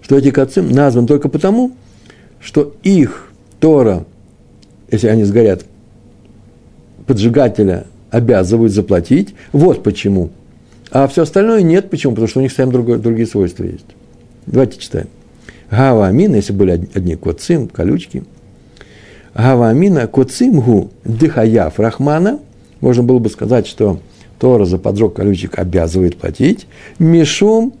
Что 0.00 0.16
эти 0.16 0.30
Коцим 0.30 0.70
названы 0.70 1.06
только 1.06 1.28
потому, 1.28 1.72
что 2.42 2.74
их 2.82 3.30
Тора, 3.60 4.04
если 4.90 5.06
они 5.06 5.24
сгорят, 5.24 5.64
поджигателя 7.06 7.86
обязывают 8.10 8.72
заплатить. 8.72 9.34
Вот 9.52 9.82
почему. 9.82 10.30
А 10.90 11.06
все 11.08 11.22
остальное 11.22 11.62
нет. 11.62 11.88
Почему? 11.88 12.12
Потому 12.12 12.28
что 12.28 12.40
у 12.40 12.42
них 12.42 12.50
совсем 12.50 12.70
другое, 12.70 12.98
другие 12.98 13.26
свойства 13.26 13.64
есть. 13.64 13.86
Давайте 14.46 14.78
читаем. 14.78 15.06
Гава 15.70 16.08
Амина, 16.08 16.36
если 16.36 16.52
были 16.52 16.72
одни 16.72 17.16
коцим, 17.16 17.68
колючки. 17.68 18.24
Гава 19.34 19.70
Амина, 19.70 20.06
коцим 20.06 20.60
гу 20.60 20.90
дыхаяв 21.04 21.78
рахмана. 21.78 22.40
Можно 22.80 23.04
было 23.04 23.18
бы 23.20 23.30
сказать, 23.30 23.66
что 23.66 24.00
Тора 24.38 24.64
за 24.64 24.76
поджог 24.76 25.14
колючек 25.14 25.58
обязывает 25.58 26.16
платить. 26.16 26.66
Мишум 26.98 27.72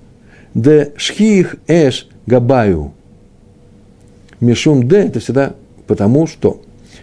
де 0.54 0.92
шхих 0.96 1.56
эш 1.66 2.08
габаю. 2.26 2.92
Мишум 4.42 4.88
Д– 4.88 4.96
это 5.06 5.20
всегда 5.20 5.54
потому 5.86 6.26
что. 6.26 6.60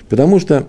Потому 0.10 0.40
что, 0.40 0.68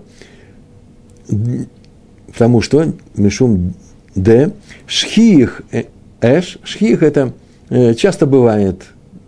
потому 2.27 2.61
что 2.61 2.93
Мишум 3.15 3.73
Д, 4.15 4.51
Шхих 4.87 5.63
э, 5.71 5.83
Эш, 6.21 6.59
Шхих– 6.63 7.03
это 7.03 7.33
э, 7.69 7.93
часто 7.93 8.25
бывает, 8.25 8.83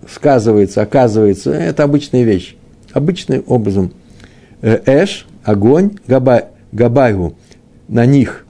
сказывается, 0.09 0.81
оказывается, 0.81 1.51
это 1.51 1.83
обычная 1.83 2.23
вещь. 2.23 2.55
Обычным 2.93 3.43
образом. 3.47 3.91
Э, 4.61 4.79
эш– 4.85 5.27
огонь, 5.43 5.97
габай, 6.07 6.45
габайгу– 6.71 7.35
на 7.89 8.05
них. 8.05 8.45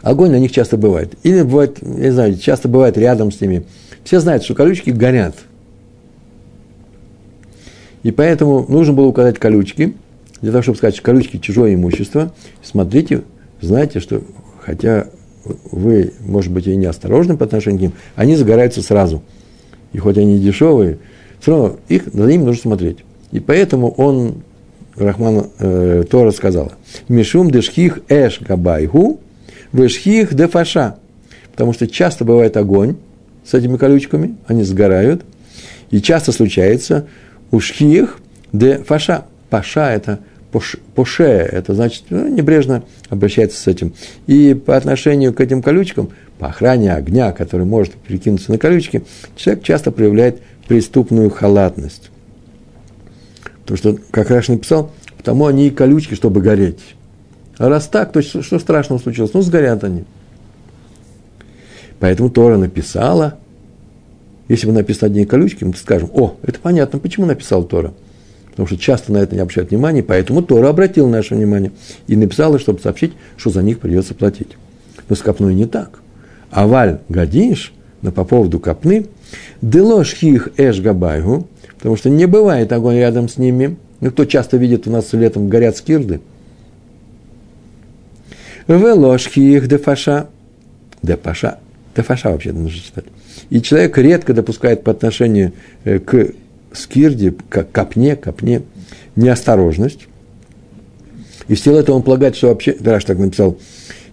Огонь 0.00 0.32
на 0.32 0.40
них 0.40 0.50
часто 0.50 0.76
бывает. 0.76 1.14
Или 1.22 1.42
бывает, 1.42 1.78
я 1.80 1.88
не 1.88 2.10
знаю, 2.10 2.36
часто 2.38 2.68
бывает 2.68 2.98
рядом 2.98 3.30
с 3.30 3.40
ними. 3.40 3.64
Все 4.02 4.18
знают, 4.18 4.42
что 4.42 4.56
колючки 4.56 4.90
горят– 4.90 5.36
и 8.02 8.10
поэтому 8.10 8.66
нужно 8.68 8.92
было 8.92 9.06
указать 9.06 9.38
колючки, 9.38 9.94
для 10.40 10.50
того, 10.50 10.62
чтобы 10.62 10.78
сказать, 10.78 11.00
колючки– 11.00 11.36
чужое 11.42 11.74
имущество. 11.74 12.32
Смотрите, 12.62 13.22
знаете, 13.60 14.00
что 14.00 14.22
хотя 14.60 15.06
вы, 15.44 16.12
может 16.20 16.52
быть, 16.52 16.66
и 16.66 16.76
неосторожны 16.76 17.36
по 17.36 17.44
отношению 17.44 17.78
к 17.78 17.82
ним, 17.82 17.92
они 18.16 18.36
загораются 18.36 18.82
сразу. 18.82 19.22
И 19.92 19.98
хоть 19.98 20.18
они 20.18 20.38
дешевые, 20.38 20.98
все 21.40 21.52
равно 21.52 21.76
их, 21.88 22.04
за 22.12 22.26
ними 22.26 22.42
нужно 22.42 22.62
смотреть. 22.62 22.98
И 23.30 23.40
поэтому 23.40 23.90
он, 23.90 24.42
Рахман 24.96 25.46
э, 25.58 26.04
Тора 26.10 26.32
сказала, 26.32 26.72
«Мишум 27.08 27.50
дешхих 27.50 28.00
эш 28.08 28.40
габайгу, 28.40 29.20
вешхих 29.72 30.34
дефаша». 30.34 30.96
Потому 31.52 31.72
что 31.72 31.86
часто 31.86 32.24
бывает 32.24 32.56
огонь 32.56 32.96
с 33.44 33.54
этими 33.54 33.76
колючками, 33.76 34.36
они 34.46 34.62
сгорают, 34.62 35.22
и 35.90 36.00
часто 36.00 36.32
случается, 36.32 37.06
Ушхиих 37.52 38.18
де 38.52 38.78
фаша. 38.78 39.24
Паша– 39.48 39.92
это 39.92 40.18
поше, 40.94 41.24
это 41.24 41.74
значит, 41.74 42.04
ну, 42.10 42.26
небрежно 42.26 42.84
обращается 43.10 43.60
с 43.60 43.66
этим. 43.66 43.94
И 44.26 44.54
по 44.54 44.76
отношению 44.76 45.32
к 45.34 45.40
этим 45.40 45.62
колючкам, 45.62 46.10
по 46.38 46.48
охране 46.48 46.94
огня, 46.94 47.32
который 47.32 47.66
может 47.66 47.92
перекинуться 47.92 48.50
на 48.50 48.58
колючки, 48.58 49.04
человек 49.36 49.62
часто 49.62 49.92
проявляет 49.92 50.40
преступную 50.68 51.30
халатность. 51.30 52.10
Потому 53.60 53.76
что, 53.76 53.98
как 54.10 54.30
Раш 54.30 54.48
написал, 54.48 54.90
потому 55.16 55.46
они 55.46 55.68
и 55.68 55.70
колючки, 55.70 56.14
чтобы 56.14 56.40
гореть. 56.40 56.80
А 57.58 57.68
раз 57.68 57.86
так, 57.88 58.12
то 58.12 58.22
что 58.22 58.58
страшного 58.58 58.98
случилось? 58.98 59.32
Ну, 59.34 59.42
сгорят 59.42 59.84
они. 59.84 60.04
Поэтому 62.00 62.30
Тора 62.30 62.56
написала 62.56 63.38
если 64.48 64.66
бы 64.66 64.72
написано 64.72 65.06
одни 65.06 65.24
колючки, 65.24 65.64
мы 65.64 65.74
скажем, 65.74 66.10
о, 66.12 66.36
это 66.42 66.58
понятно, 66.60 66.98
почему 66.98 67.26
написал 67.26 67.64
Тора. 67.64 67.94
Потому 68.50 68.66
что 68.66 68.76
часто 68.76 69.12
на 69.12 69.18
это 69.18 69.34
не 69.34 69.40
обращают 69.40 69.70
внимания, 69.70 70.02
поэтому 70.02 70.42
Тора 70.42 70.68
обратил 70.68 71.08
наше 71.08 71.34
внимание 71.34 71.72
и 72.06 72.16
написала, 72.16 72.58
чтобы 72.58 72.80
сообщить, 72.80 73.14
что 73.36 73.50
за 73.50 73.62
них 73.62 73.78
придется 73.78 74.14
платить. 74.14 74.56
Но 75.08 75.16
с 75.16 75.20
копной 75.20 75.54
не 75.54 75.66
так. 75.66 76.00
Аваль 76.50 77.00
гадиш, 77.08 77.72
но 78.02 78.12
по 78.12 78.24
поводу 78.24 78.60
копны, 78.60 79.06
делош 79.62 80.14
хих 80.14 80.50
эш 80.58 80.80
габайгу, 80.80 81.48
потому 81.78 81.96
что 81.96 82.10
не 82.10 82.26
бывает 82.26 82.72
огонь 82.72 82.96
рядом 82.96 83.28
с 83.28 83.38
ними. 83.38 83.76
Ну, 84.00 84.10
кто 84.10 84.26
часто 84.26 84.58
видит, 84.58 84.86
у 84.86 84.90
нас 84.90 85.12
летом 85.12 85.48
горят 85.48 85.76
скирды. 85.76 86.20
Велош 88.66 89.28
хих 89.28 89.66
дефаша. 89.66 90.28
Дефаша. 91.02 91.58
Дефаша 91.96 92.30
вообще 92.30 92.52
нужно 92.52 92.78
читать. 92.78 93.04
И 93.50 93.60
человек 93.60 93.98
редко 93.98 94.34
допускает 94.34 94.84
по 94.84 94.92
отношению 94.92 95.52
э, 95.84 95.98
к 95.98 96.32
скирде, 96.72 97.34
к 97.48 97.64
копне, 97.64 98.16
копне, 98.16 98.62
неосторожность. 99.16 100.08
И 101.48 101.54
в 101.54 101.60
силу 101.60 101.76
этого 101.76 101.96
он 101.96 102.02
полагает, 102.02 102.36
что 102.36 102.48
вообще, 102.48 102.76
Раш 102.80 103.04
так 103.04 103.18
написал, 103.18 103.58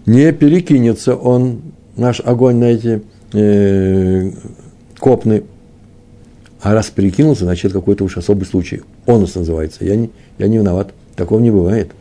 не 0.06 0.32
перекинется 0.32 1.14
он, 1.14 1.62
наш 1.96 2.20
огонь 2.20 2.56
на 2.56 2.64
эти 2.64 3.02
э, 3.32 4.30
копны. 4.98 5.44
А 6.62 6.74
раз 6.74 6.90
перекинулся, 6.90 7.44
значит, 7.44 7.72
какой-то 7.72 8.04
уж 8.04 8.16
особый 8.16 8.44
случай. 8.44 8.82
Онус 9.06 9.34
называется. 9.34 9.84
Я 9.84 9.96
не, 9.96 10.10
я 10.38 10.48
не 10.48 10.58
виноват. 10.58 10.92
Такого 11.16 11.40
не 11.40 11.50
бывает. 11.50 11.92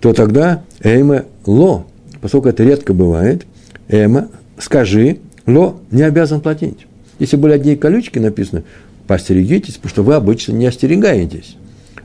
То 0.00 0.12
тогда 0.12 0.62
эйма 0.80 1.24
ло, 1.46 1.86
поскольку 2.20 2.48
это 2.48 2.64
редко 2.64 2.94
бывает, 2.94 3.46
эма, 3.88 4.28
скажи, 4.58 5.18
ло 5.46 5.80
не 5.90 6.02
обязан 6.02 6.40
платить. 6.40 6.86
Если 7.18 7.36
были 7.36 7.52
одни 7.52 7.76
колючки 7.76 8.18
написаны, 8.18 8.64
постерегитесь, 9.06 9.74
потому 9.74 9.90
что 9.90 10.02
вы 10.02 10.14
обычно 10.14 10.52
не 10.52 10.66
остерегаетесь. 10.66 11.56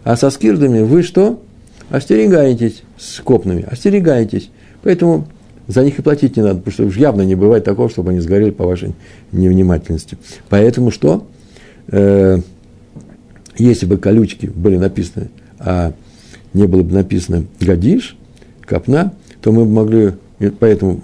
А 0.04 0.16
со 0.16 0.30
скирдами 0.30 0.82
вы 0.82 1.04
что? 1.04 1.42
Остерегаетесь 1.90 2.84
с 2.98 3.20
копными, 3.20 3.66
остерегаетесь. 3.70 4.50
Поэтому 4.84 5.28
за 5.68 5.84
них 5.84 6.00
и 6.00 6.02
платить 6.02 6.38
не 6.38 6.44
надо, 6.44 6.60
потому 6.60 6.74
что 6.74 6.86
уж 6.86 6.98
явно 6.98 7.24
не 7.24 7.36
бывает 7.36 7.64
такого, 7.64 7.90
чтобы 7.90 8.12
они 8.12 8.20
сгорели 8.20 8.52
по 8.52 8.66
вашей 8.66 8.94
невнимательности. 9.32 10.18
Поэтому 10.50 10.92
что? 10.92 11.28
Э, 11.88 12.40
если 13.58 13.86
бы 13.86 13.98
колючки 13.98 14.48
были 14.48 14.78
написаны, 14.78 15.30
а 15.60 15.94
не 16.54 16.68
было 16.68 16.84
бы 16.84 16.94
написано 16.94 17.46
«гадиш», 17.60 18.16
«копна», 18.66 19.14
то 19.42 19.52
мы 19.52 19.66
бы 19.66 19.72
могли, 19.72 20.14
поэтому 20.60 21.02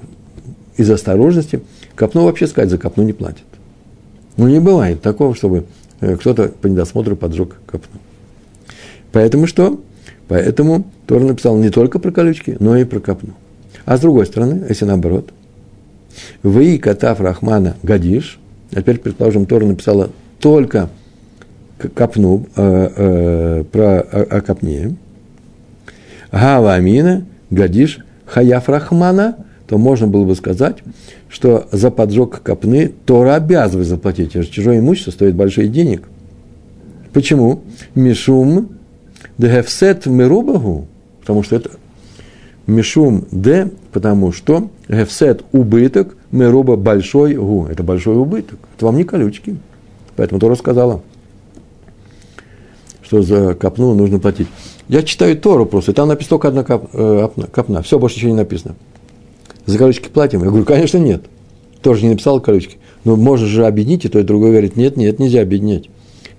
из 0.78 0.90
осторожности, 0.90 1.62
копну 1.98 2.24
вообще 2.24 2.48
сказать, 2.48 2.70
за 2.70 2.78
копну 2.78 3.04
не 3.04 3.12
платят. 3.12 3.44
Ну, 4.38 4.48
не 4.48 4.60
бывает 4.60 5.02
такого, 5.02 5.36
чтобы 5.36 5.66
э, 6.00 6.16
кто-то 6.16 6.50
по 6.50 6.68
недосмотру 6.68 7.18
поджег 7.18 7.58
копну. 7.66 8.00
Поэтому 9.12 9.48
что? 9.48 9.82
Поэтому 10.28 10.86
Тор 11.08 11.22
написал 11.22 11.58
не 11.58 11.70
только 11.70 12.00
про 12.00 12.12
колючки, 12.12 12.56
но 12.60 12.78
и 12.78 12.86
про 12.86 13.00
копну. 13.00 13.34
А 13.86 13.98
с 13.98 14.02
другой 14.02 14.26
стороны, 14.28 14.66
если 14.70 14.86
наоборот, 14.86 15.32
вы, 16.44 16.78
катав 16.78 17.20
Рахмана, 17.20 17.76
гадиш, 17.84 18.40
а 18.72 18.82
теперь, 18.82 19.00
предположим, 19.00 19.46
Тора 19.46 19.66
написала 19.66 20.12
только 20.40 20.90
копну, 21.96 22.46
э, 22.56 22.90
э, 22.96 23.64
про 23.72 24.00
о, 24.00 24.38
о 24.38 24.42
копне, 24.42 24.96
Гава 26.32 26.74
Амина, 26.74 27.26
гадиш, 27.50 28.00
хаяф 28.26 28.70
Рахмана, 28.70 29.47
то 29.68 29.78
можно 29.78 30.08
было 30.08 30.24
бы 30.24 30.36
сказать, 30.36 30.78
что 31.30 31.68
за 31.72 31.92
поджог 31.92 32.42
копны 32.42 32.92
Тора 33.06 33.36
обязывает 33.36 33.88
заплатить. 33.88 34.34
Чужое 34.50 34.80
имущество 34.80 35.12
стоит 35.12 35.36
больших 35.36 35.72
денег. 35.72 36.04
Почему? 37.12 37.62
Мишум 37.94 38.70
дехефсет 39.38 40.06
мирубагу, 40.06 40.88
потому 41.20 41.44
что 41.44 41.58
это 41.58 41.72
мишум 42.66 43.26
де, 43.32 43.70
потому 43.92 44.32
что 44.32 44.70
гефсет 44.88 45.44
убыток, 45.52 46.16
мируба 46.32 46.78
большой 46.78 47.36
гу. 47.36 47.68
Это 47.70 47.84
большой 47.84 48.18
убыток. 48.18 48.60
Это 48.76 48.86
вам 48.86 48.98
не 48.98 49.04
колючки. 49.04 49.58
Поэтому 50.16 50.40
Тора 50.40 50.56
сказала, 50.56 51.02
что 53.02 53.22
за 53.22 53.54
копну 53.54 53.94
нужно 53.94 54.20
платить. 54.20 54.48
Я 54.88 55.04
читаю 55.04 55.38
Тору 55.38 55.66
просто, 55.66 55.92
и 55.92 55.94
там 55.94 56.08
написано 56.08 56.30
только 56.30 56.48
одна 56.48 56.64
коп, 56.64 56.90
э, 56.94 57.28
копна. 57.52 57.82
Все, 57.82 58.00
больше 58.00 58.18
ничего 58.18 58.32
не 58.32 58.38
написано. 58.38 58.76
За 59.68 59.78
колючки 59.78 60.08
платим? 60.08 60.40
Я 60.44 60.48
говорю, 60.48 60.66
конечно, 60.66 60.98
нет. 60.98 61.26
Тоже 61.82 62.04
не 62.04 62.12
написал 62.12 62.40
колючки. 62.40 62.78
Но 63.04 63.16
можно 63.16 63.46
же 63.46 63.68
объединить, 63.68 64.06
и 64.06 64.10
то 64.10 64.18
и 64.18 64.24
другой 64.24 64.52
говорит, 64.52 64.76
нет, 64.76 64.98
нет, 64.98 65.20
нельзя 65.20 65.42
объединять. 65.42 65.90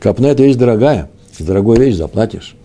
Копна– 0.00 0.26
это 0.28 0.42
вещь 0.42 0.56
дорогая. 0.56 1.10
За 1.38 1.44
дорогую 1.44 1.78
вещь 1.78 1.94
заплатишь. 1.94 2.56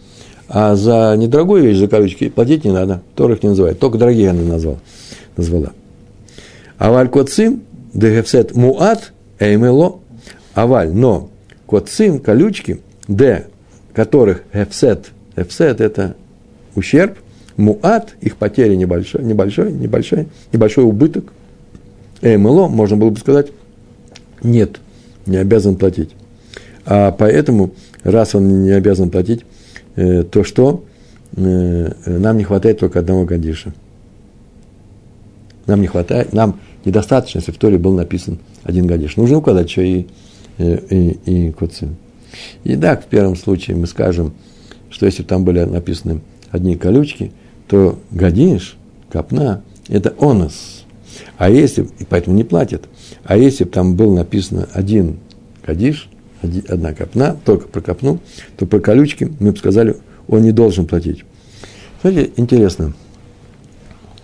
А 0.48 0.76
за 0.76 1.16
недорогую 1.18 1.64
вещь, 1.64 1.78
за 1.78 1.88
колючки, 1.88 2.30
платить 2.30 2.64
не 2.64 2.72
надо. 2.72 3.02
Тор 3.16 3.34
их 3.34 3.44
не 3.44 3.50
называет. 3.50 3.78
Только 3.80 3.98
дорогие 3.98 4.30
она 4.30 4.42
назвал, 4.42 4.80
назвала. 5.36 5.72
Аваль 6.78 7.10
коцим, 7.10 7.64
дегефсет 7.94 8.56
муат, 8.56 9.12
эймело. 9.40 10.00
Аваль, 10.54 10.94
но 10.94 11.30
коцим, 11.68 12.20
колючки, 12.20 12.82
д, 13.08 13.48
которых 13.94 14.44
эфсет, 14.54 15.08
эфсет– 15.36 15.82
это 15.82 16.16
ущерб, 16.76 17.18
муат, 17.58 18.16
их 18.22 18.38
потеря 18.38 18.76
небольшой, 18.76 19.24
небольшой, 19.24 19.72
небольшой, 19.72 20.28
небольшой 20.52 20.84
убыток. 20.84 21.34
МЛО, 22.22 22.70
можно 22.70 22.96
было 22.96 23.10
бы 23.10 23.20
сказать, 23.20 23.48
нет, 24.42 24.80
не 25.26 25.38
обязан 25.38 25.76
платить. 25.76 26.12
А 26.86 27.12
поэтому, 27.12 27.72
раз 28.04 28.36
он 28.36 28.64
не 28.64 28.72
обязан 28.72 29.10
платить, 29.10 29.46
э, 29.96 30.24
то 30.24 30.44
что? 30.44 30.84
Э, 31.36 31.92
нам 32.06 32.38
не 32.38 32.44
хватает 32.44 32.80
только 32.80 33.00
одного 33.00 33.26
гадиша. 33.26 33.74
Нам 35.66 35.82
не 35.82 35.88
хватает, 35.88 36.34
нам 36.34 36.60
недостаточно, 36.86 37.40
если 37.40 37.52
в 37.52 37.58
Торе 37.58 37.78
был 37.78 37.94
написан 37.94 38.40
один 38.64 38.88
гадиш. 38.88 39.16
Нужно 39.18 39.38
указать 39.38 39.68
еще 39.68 39.88
и, 39.88 40.08
э, 40.58 40.80
и, 40.90 41.48
и, 41.48 41.52
куцин. 41.52 41.96
И 42.64 42.76
да, 42.76 42.96
в 42.96 43.06
первом 43.06 43.36
случае 43.36 43.76
мы 43.76 43.88
скажем, 43.88 44.34
что 44.90 45.06
если 45.06 45.24
бы 45.24 45.28
там 45.28 45.44
были 45.44 45.64
написаны 45.64 46.22
одни 46.52 46.78
колючки– 46.78 47.34
то 47.74 47.98
гадиш, 48.12 48.78
копна, 49.12 49.64
это 49.88 50.14
онос. 50.20 50.86
А 51.40 51.50
если, 51.50 51.90
и 51.98 52.06
поэтому 52.08 52.36
не 52.36 52.44
платят, 52.44 52.84
а 53.24 53.36
если 53.36 53.64
бы 53.64 53.72
там 53.72 53.96
был 53.96 54.14
написано 54.14 54.70
один 54.74 55.18
гадиш, 55.66 56.08
одна 56.70 56.94
копна, 56.94 57.36
только 57.44 57.68
про 57.68 57.82
копну, 57.82 58.20
то 58.58 58.68
про 58.68 58.80
колючки 58.80 59.36
мы 59.40 59.54
бы 59.54 59.58
сказали, 59.58 59.98
он 60.28 60.44
не 60.44 60.52
должен 60.52 60.86
платить. 60.86 61.26
Смотрите, 62.00 62.32
интересно, 62.36 62.94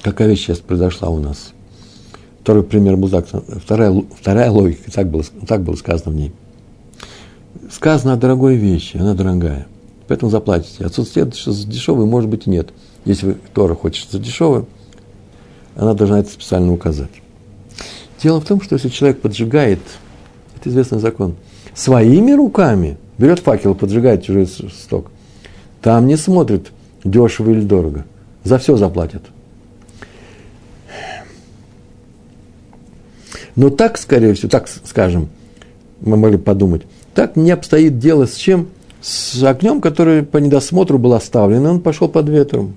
какая 0.03 0.27
вещь 0.27 0.41
сейчас 0.41 0.59
произошла 0.59 1.09
у 1.09 1.17
нас. 1.17 1.53
Второй 2.43 2.61
пример 2.61 2.97
был 2.97 3.09
так, 3.09 3.25
вторая, 3.63 4.03
вторая 4.15 4.51
логика, 4.51 4.91
так 4.91 5.09
было, 5.09 5.23
так 5.47 5.63
было 5.63 5.73
сказано 5.73 6.11
в 6.11 6.15
ней. 6.15 6.33
Сказано 7.71 8.13
о 8.13 8.17
дорогой 8.17 8.57
вещи, 8.57 8.97
она 8.97 9.15
дорогая, 9.15 9.65
поэтому 10.07 10.29
заплатите. 10.29 10.85
Отсутствие 10.85 11.31
что 11.31 11.51
дешевый 11.65 12.05
может 12.05 12.29
быть 12.29 12.45
и 12.45 12.51
нет– 12.51 12.69
если 13.09 13.37
Тора 13.55 13.73
хочет 13.73 14.11
за 14.11 14.19
дешевое, 14.19 14.65
она 15.75 15.95
должна 15.95 16.19
это 16.19 16.29
специально 16.29 16.71
указать. 16.71 17.09
Дело 18.21 18.39
в 18.39 18.45
том, 18.45 18.61
что 18.61 18.75
если 18.75 18.89
человек 18.89 19.19
поджигает, 19.21 19.79
это 20.55 20.69
известный 20.69 20.99
закон, 20.99 21.35
своими 21.73 22.33
руками, 22.33 22.97
берет 23.17 23.39
факел, 23.39 23.73
поджигает 23.73 24.23
чужой 24.23 24.45
сток, 24.45 25.09
там 25.81 26.05
не 26.05 26.17
смотрит, 26.17 26.71
дешево 27.03 27.49
или 27.49 27.61
дорого. 27.61 28.05
За 28.43 28.59
все 28.59 28.75
заплатят. 28.75 29.23
Но 33.55 33.71
так, 33.71 33.97
скорее 33.97 34.35
всего, 34.35 34.49
так 34.49 34.67
скажем, 34.67 35.29
мы 35.99 36.15
могли 36.15 36.37
подумать, 36.37 36.83
так 37.15 37.35
не 37.35 37.49
обстоит 37.49 37.97
дело 37.97 38.27
с 38.27 38.35
чем? 38.35 38.67
С 39.01 39.41
огнем, 39.43 39.81
который 39.81 40.23
по 40.23 40.37
недосмотру 40.37 40.99
был 40.99 41.13
оставлен, 41.13 41.65
и 41.65 41.69
он 41.69 41.81
пошел 41.81 42.07
под 42.07 42.29
ветром. 42.29 42.75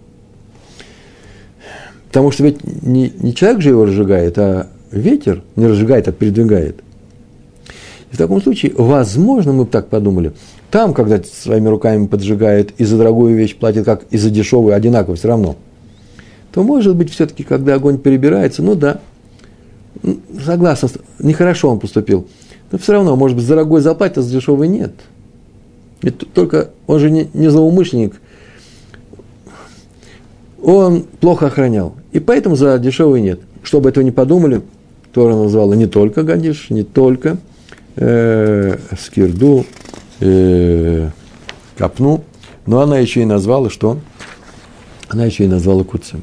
Потому 2.12 2.30
что 2.30 2.44
ведь 2.44 2.58
не, 2.82 3.10
не 3.20 3.34
человек 3.34 3.62
же 3.62 3.70
его 3.70 3.86
разжигает, 3.86 4.36
а 4.36 4.68
ветер 4.90 5.42
не 5.56 5.66
разжигает, 5.66 6.08
а 6.08 6.12
передвигает. 6.12 6.82
И 8.10 8.14
в 8.14 8.18
таком 8.18 8.42
случае, 8.42 8.74
возможно, 8.76 9.54
мы 9.54 9.64
бы 9.64 9.70
так 9.70 9.88
подумали, 9.88 10.34
там, 10.70 10.92
когда 10.92 11.22
своими 11.22 11.68
руками 11.68 12.06
поджигает 12.06 12.74
и 12.76 12.84
за 12.84 12.98
дорогую 12.98 13.34
вещь 13.34 13.56
платит, 13.56 13.86
как 13.86 14.04
и 14.10 14.18
за 14.18 14.28
дешевую, 14.28 14.74
одинаково 14.74 15.16
все 15.16 15.28
равно, 15.28 15.56
то, 16.52 16.62
может 16.62 16.96
быть, 16.96 17.10
все-таки, 17.10 17.44
когда 17.44 17.76
огонь 17.76 17.96
перебирается, 17.96 18.62
ну 18.62 18.74
да, 18.74 19.00
согласен, 20.44 20.90
нехорошо 21.18 21.70
он 21.70 21.80
поступил, 21.80 22.28
но 22.70 22.76
все 22.76 22.92
равно, 22.92 23.16
может 23.16 23.38
быть, 23.38 23.46
за 23.46 23.54
дорогой 23.54 23.80
заплатит, 23.80 24.18
а 24.18 24.22
за 24.22 24.30
дешевый 24.30 24.68
нет. 24.68 24.92
И 26.02 26.10
только 26.10 26.72
он 26.86 27.00
же 27.00 27.10
не, 27.10 27.30
не 27.32 27.48
злоумышленник, 27.48 28.20
он 30.62 31.04
плохо 31.20 31.46
охранял. 31.46 31.94
И 32.12 32.20
поэтому 32.20 32.56
за 32.56 32.78
дешевый 32.78 33.20
нет. 33.20 33.40
Чтобы 33.62 33.88
этого 33.88 34.04
не 34.04 34.10
подумали, 34.10 34.62
Тора 35.12 35.34
назвала 35.34 35.74
не 35.74 35.86
только 35.86 36.22
гадиш, 36.22 36.70
не 36.70 36.84
только 36.84 37.38
э, 37.96 38.76
скирду, 38.98 39.64
э, 40.20 41.10
капну, 41.76 42.24
но 42.66 42.80
она 42.80 42.98
еще 42.98 43.22
и 43.22 43.24
назвала 43.24 43.70
что? 43.70 43.98
Она 45.08 45.24
еще 45.24 45.44
и 45.44 45.48
назвала 45.48 45.84
куцем. 45.84 46.22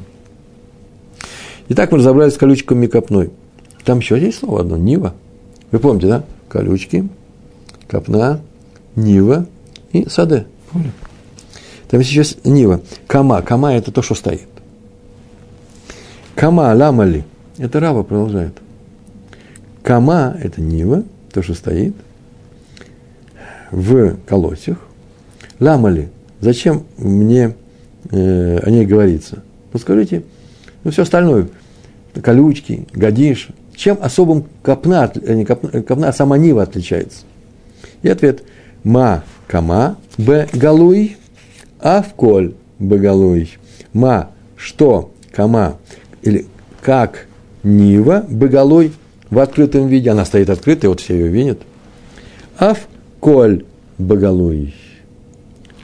Итак, 1.68 1.92
мы 1.92 1.98
разобрались 1.98 2.34
с 2.34 2.38
колючками 2.38 2.86
копной. 2.86 3.30
Там 3.84 4.00
еще 4.00 4.18
есть 4.18 4.38
слово 4.38 4.60
одно– 4.60 4.76
нива. 4.78 5.14
Вы 5.70 5.78
помните, 5.78 6.08
да? 6.08 6.24
Колючки, 6.48 7.08
копна, 7.88 8.40
нива 8.96 9.46
и 9.92 10.08
саде. 10.08 10.46
Помните? 10.72 10.92
Там 11.88 12.00
есть 12.00 12.12
еще 12.12 12.36
нива. 12.44 12.80
Кама. 13.06 13.42
Кама– 13.42 13.74
это 13.74 13.92
то, 13.92 14.02
что 14.02 14.14
стоит. 14.14 14.48
Кама 16.34 16.74
ламали. 16.74 17.24
Это 17.58 17.80
Рава 17.80 18.02
продолжает. 18.02 18.54
Кама– 19.82 20.36
это 20.42 20.60
нива, 20.60 21.04
то, 21.32 21.42
что 21.42 21.54
стоит 21.54 21.94
в 23.70 24.16
колосях. 24.26 24.78
Ламали. 25.58 26.08
Зачем 26.40 26.84
мне 26.96 27.54
э, 28.10 28.58
о 28.58 28.70
ней 28.70 28.86
говорится? 28.86 29.42
Ну, 29.72 29.78
скажите, 29.78 30.22
ну, 30.84 30.90
все 30.90 31.02
остальное, 31.02 31.48
колючки, 32.22 32.86
гадиш, 32.92 33.48
чем 33.74 33.98
особым 34.00 34.44
копна, 34.62 35.10
э, 35.14 35.34
не 35.34 35.44
копна, 35.44 35.82
копна, 35.82 36.08
а 36.08 36.12
сама 36.12 36.38
нива 36.38 36.62
отличается? 36.62 37.24
И 38.02 38.08
ответ– 38.08 38.42
ма 38.84 39.22
кама 39.46 39.96
б 40.16 40.48
галуй, 40.52 41.16
а 41.78 42.02
в 42.02 42.14
коль 42.14 42.54
б 42.78 42.98
галуй. 42.98 43.58
Ма– 43.92 44.30
что, 44.56 45.12
кама, 45.32 45.78
или 46.22 46.46
как 46.80 47.26
нива, 47.62 48.24
б 48.28 48.90
в 49.30 49.38
открытом 49.38 49.86
виде, 49.86 50.10
она 50.10 50.24
стоит 50.24 50.50
открытой, 50.50 50.88
вот 50.88 51.00
все 51.00 51.14
ее 51.14 51.28
видят. 51.28 51.60
А 52.58 52.74
в 52.74 52.88
коль 53.20 53.64
боголуй. 53.98 54.74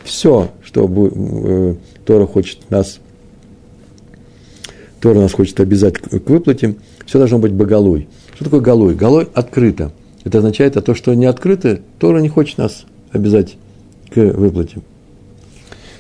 Все, 0.05 0.51
что 0.63 0.89
э, 0.89 1.75
Тора 2.05 2.27
хочет 2.27 2.71
нас, 2.71 2.99
Тора 5.01 5.21
нас 5.21 5.33
хочет 5.33 5.61
обязать 5.61 5.95
к 5.99 6.29
выплате, 6.29 6.77
все 7.07 7.19
должно 7.19 7.39
быть 7.39 7.53
боголуй. 7.53 8.09
Что 8.35 8.45
такое 8.45 8.61
голой? 8.61 8.95
Голой 8.95 9.29
открыто. 9.35 9.93
Это 10.25 10.39
означает 10.39 10.75
то, 10.85 10.95
что 10.95 11.15
не 11.15 11.27
открыто, 11.27 11.81
Тора 11.99 12.19
не 12.19 12.29
хочет 12.29 12.59
нас 12.59 12.85
обязать 13.13 13.57
к 14.13 14.17
выплате. 14.17 14.81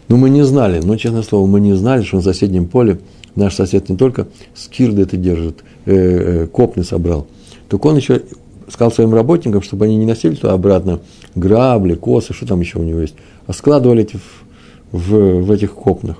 Но 0.08 0.16
мы 0.16 0.30
не 0.30 0.44
знали, 0.44 0.80
но, 0.80 0.96
честное 0.96 1.22
слово, 1.22 1.46
мы 1.46 1.60
не 1.60 1.74
знали, 1.74 2.02
что 2.02 2.16
на 2.16 2.22
соседнем 2.22 2.66
поле 2.66 2.98
наш 3.36 3.54
сосед 3.54 3.88
не 3.88 3.96
только 3.96 4.26
скирды 4.54 5.02
это 5.02 5.16
держит, 5.16 5.62
э, 5.84 5.94
э, 5.94 6.46
копны 6.46 6.84
собрал, 6.84 7.26
только 7.68 7.86
он 7.86 7.96
еще 7.96 8.22
сказал 8.68 8.90
своим 8.90 9.14
работникам, 9.14 9.62
чтобы 9.62 9.84
они 9.84 9.96
не 9.96 10.06
носили 10.06 10.34
туда 10.34 10.52
обратно 10.52 11.00
грабли, 11.34 11.94
косы, 11.94 12.32
что 12.32 12.46
там 12.46 12.60
еще 12.60 12.78
у 12.78 12.82
него 12.82 13.00
есть, 13.00 13.14
а 13.46 13.52
складывали 13.52 14.02
эти 14.02 14.16
в, 14.16 14.98
в, 14.98 15.42
в 15.42 15.50
этих 15.50 15.72
копнах. 15.72 16.16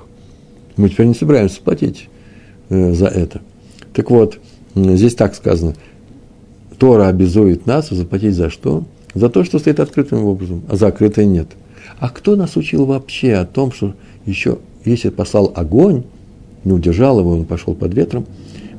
Мы 0.77 0.89
теперь 0.89 1.07
не 1.07 1.15
собираемся 1.15 1.61
платить 1.61 2.09
э, 2.69 2.93
за 2.93 3.07
это. 3.07 3.41
Так 3.93 4.11
вот, 4.11 4.39
здесь 4.75 5.15
так 5.15 5.35
сказано. 5.35 5.75
Тора 6.79 7.09
обязует 7.09 7.67
нас 7.67 7.89
заплатить 7.89 8.35
за 8.35 8.51
что? 8.51 8.85
За 9.15 9.31
то, 9.31 9.45
что 9.45 9.59
стоит 9.59 9.81
открытым 9.81 10.25
образом, 10.27 10.63
а 10.69 10.77
закрытое 10.77 11.25
нет. 11.25 11.49
А 11.99 12.11
кто 12.11 12.37
нас 12.37 12.57
учил 12.57 12.85
вообще 12.85 13.35
о 13.35 13.47
том, 13.47 13.73
что 13.73 13.95
еще, 14.27 14.59
если 14.85 15.09
послал 15.09 15.51
огонь, 15.55 16.05
не 16.67 16.73
удержал 16.73 17.19
его, 17.19 17.31
он 17.31 17.45
пошел 17.45 17.75
под 17.75 17.95
ветром, 17.95 18.27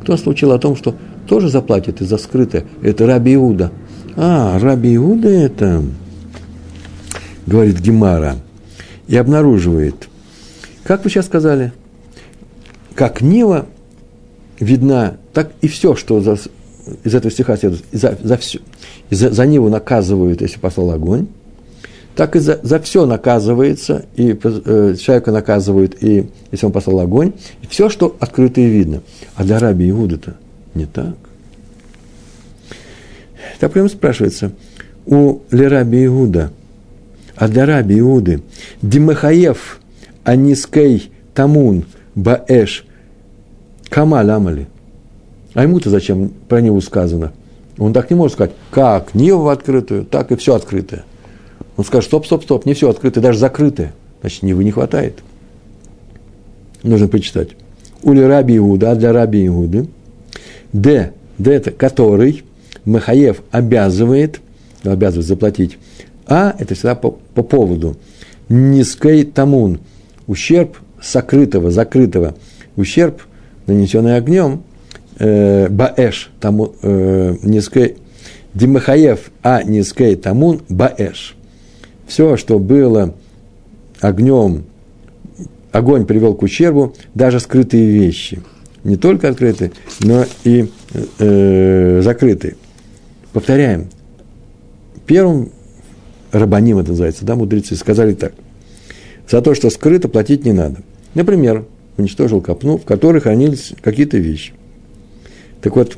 кто 0.02 0.12
нас 0.14 0.28
учил 0.28 0.52
о 0.52 0.60
том, 0.60 0.76
что 0.76 0.96
тоже 1.28 1.50
заплатит 1.50 2.02
и 2.02 2.06
за 2.06 2.18
скрытое? 2.18 2.66
Это 2.82 3.08
Раби 3.08 3.36
Иуда. 3.36 3.72
А, 4.16 4.60
Раби 4.60 4.96
Иуда 4.96 5.30
это 5.30 5.84
говорит 7.46 7.80
Гемара, 7.80 8.36
и 9.08 9.16
обнаруживает, 9.16 10.10
как 10.84 11.04
вы 11.04 11.10
сейчас 11.10 11.26
сказали, 11.26 11.72
как 12.94 13.22
Нива 13.22 13.66
видна, 14.60 15.18
так 15.34 15.52
и 15.62 15.68
все, 15.68 15.96
что 15.96 16.20
за, 16.20 16.38
из 17.04 17.16
этого 17.16 17.32
стиха 17.32 17.58
следует, 17.58 17.84
за, 17.92 18.18
за, 18.22 18.38
все, 18.38 18.60
за, 19.10 19.32
за 19.32 19.46
Ниву 19.46 19.70
наказывают, 19.70 20.42
если 20.42 20.60
послал 20.60 20.92
огонь, 20.92 21.28
так 22.18 22.36
и 22.36 22.40
за, 22.40 22.60
за 22.64 22.80
все 22.80 23.06
наказывается, 23.06 24.06
и 24.16 24.38
э, 24.44 24.96
человека 25.00 25.32
наказывают, 25.32 26.04
и 26.04 26.30
если 26.52 26.66
он 26.66 26.72
послал 26.74 27.00
огонь, 27.00 27.32
и 27.62 27.68
все, 27.68 27.90
что 27.90 28.18
открыто 28.20 28.60
и 28.60 28.66
видно. 28.66 29.02
А 29.36 29.44
для 29.44 29.60
раби 29.60 29.90
Иуды-то 29.90 30.36
не 30.74 30.86
так. 30.86 31.16
Так 33.60 33.72
прямо 33.72 33.88
спрашивается, 33.88 34.52
у 35.06 35.40
Лераби 35.52 36.06
Иуда– 36.06 36.52
а 37.38 37.48
для 37.48 37.66
раби 37.66 38.00
Иуды 38.00 38.42
Димахаев 38.82 39.80
Анискей 40.24 41.12
Тамун 41.34 41.86
Баэш 42.16 42.84
Камаль 43.90 44.30
Амали. 44.32 44.68
А 45.54 45.64
ему-то 45.64 45.90
зачем 45.90 46.30
про 46.50 46.62
него 46.62 46.82
сказано? 46.82 47.32
Он 47.78 47.94
так 47.94 48.10
не 48.10 48.16
может 48.16 48.34
сказать, 48.34 48.54
как 48.72 49.14
Нива 49.14 49.38
в 49.38 49.48
открытую, 49.50 50.04
так 50.04 50.32
и 50.32 50.36
все 50.36 50.56
открытое. 50.56 51.06
Он 51.78 51.86
скажет, 51.86 52.08
стоп, 52.08 52.26
стоп, 52.26 52.44
стоп, 52.44 52.66
не 52.66 52.74
все 52.74 52.90
открытое, 52.90 53.22
даже 53.22 53.40
закрытое. 53.40 53.94
Значит, 54.22 54.44
Нивы 54.44 54.64
не 54.64 54.72
хватает. 54.72 55.20
Нужно 56.84 57.08
почитать. 57.08 57.50
Ули 58.04 58.22
раби 58.22 58.58
Иуда, 58.58 58.96
для 58.96 59.14
раби 59.14 59.46
Иуды. 59.48 59.88
Д, 60.74 61.14
Д 61.38 61.54
это 61.54 61.72
который 61.72 62.44
Махаев 62.86 63.42
обязывает, 63.52 64.42
обязывает 64.84 65.28
заплатить 65.28 65.78
а– 66.28 66.54
это 66.60 66.76
всегда 66.76 66.96
по, 66.96 67.12
по 67.12 67.42
поводу. 67.42 67.98
Низкой 68.50 69.24
тамун– 69.24 69.80
ущерб 70.28 70.78
сокрытого, 71.02 71.72
закрытого. 71.72 72.36
Ущерб, 72.76 73.22
нанесенный 73.66 74.18
огнем, 74.18 74.64
э, 75.20 75.70
баэш, 75.70 76.32
тому, 76.40 76.74
э, 76.82 77.36
низкой, 77.44 77.96
димахаев, 78.54 79.32
а 79.42 79.64
низкой 79.64 80.16
тамун– 80.16 80.62
баэш. 80.70 81.37
Все, 82.08 82.38
что 82.38 82.58
было 82.58 83.14
огнем, 84.00 84.64
огонь 85.72 86.06
привел 86.06 86.34
к 86.34 86.42
ущербу, 86.42 86.96
даже 87.14 87.40
скрытые 87.40 87.88
вещи. 87.90 88.42
Не 88.84 88.96
только 88.96 89.30
открытые, 89.30 89.74
но 90.00 90.26
и 90.44 90.70
э, 91.20 92.02
закрытые. 92.02 92.56
Повторяем. 93.34 93.90
Первым 95.06 95.52
рабаним 96.32 96.80
это 96.80 96.92
называется, 96.92 97.26
да, 97.26 97.36
мудрецы, 97.36 97.76
сказали 97.76 98.14
так. 98.14 98.34
За 99.30 99.42
то, 99.42 99.54
что 99.54 99.70
скрыто, 99.70 100.08
платить 100.08 100.46
не 100.46 100.54
надо. 100.54 100.78
Например, 101.14 101.66
уничтожил 101.98 102.42
копну, 102.42 102.78
в 102.78 102.86
которой 102.86 103.20
хранились 103.20 103.74
какие-то 103.82 104.18
вещи. 104.18 104.54
Так 105.62 105.76
вот, 105.76 105.98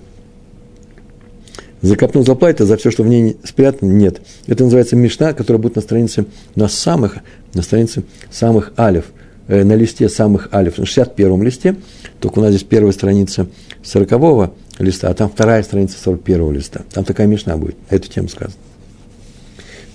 за 1.81 1.95
копну 1.95 2.23
заплатит, 2.23 2.61
а 2.61 2.65
за 2.65 2.77
все, 2.77 2.91
что 2.91 3.03
в 3.03 3.07
ней 3.07 3.37
спрятано, 3.43 3.89
нет. 3.89 4.21
Это 4.47 4.63
называется 4.63 4.95
мешна, 4.95 5.33
которая 5.33 5.61
будет 5.61 5.75
на 5.75 5.81
странице 5.81 6.25
на 6.55 6.67
самых, 6.67 7.17
на 7.53 7.61
странице 7.61 8.03
самых 8.31 8.73
алев, 8.75 9.05
э, 9.47 9.63
на 9.63 9.73
листе 9.73 10.09
самых 10.09 10.49
алев, 10.51 10.77
на 10.77 10.85
61 10.85 11.41
листе, 11.43 11.75
только 12.19 12.39
у 12.39 12.41
нас 12.41 12.51
здесь 12.51 12.63
первая 12.63 12.91
страница 12.91 13.47
40 13.83 14.51
листа, 14.79 15.09
а 15.09 15.13
там 15.13 15.29
вторая 15.29 15.63
страница 15.63 15.97
41 16.03 16.51
листа. 16.51 16.81
Там 16.91 17.03
такая 17.03 17.27
мешна 17.27 17.57
будет, 17.57 17.75
эту 17.89 18.09
тему 18.09 18.27
сказано. 18.27 18.57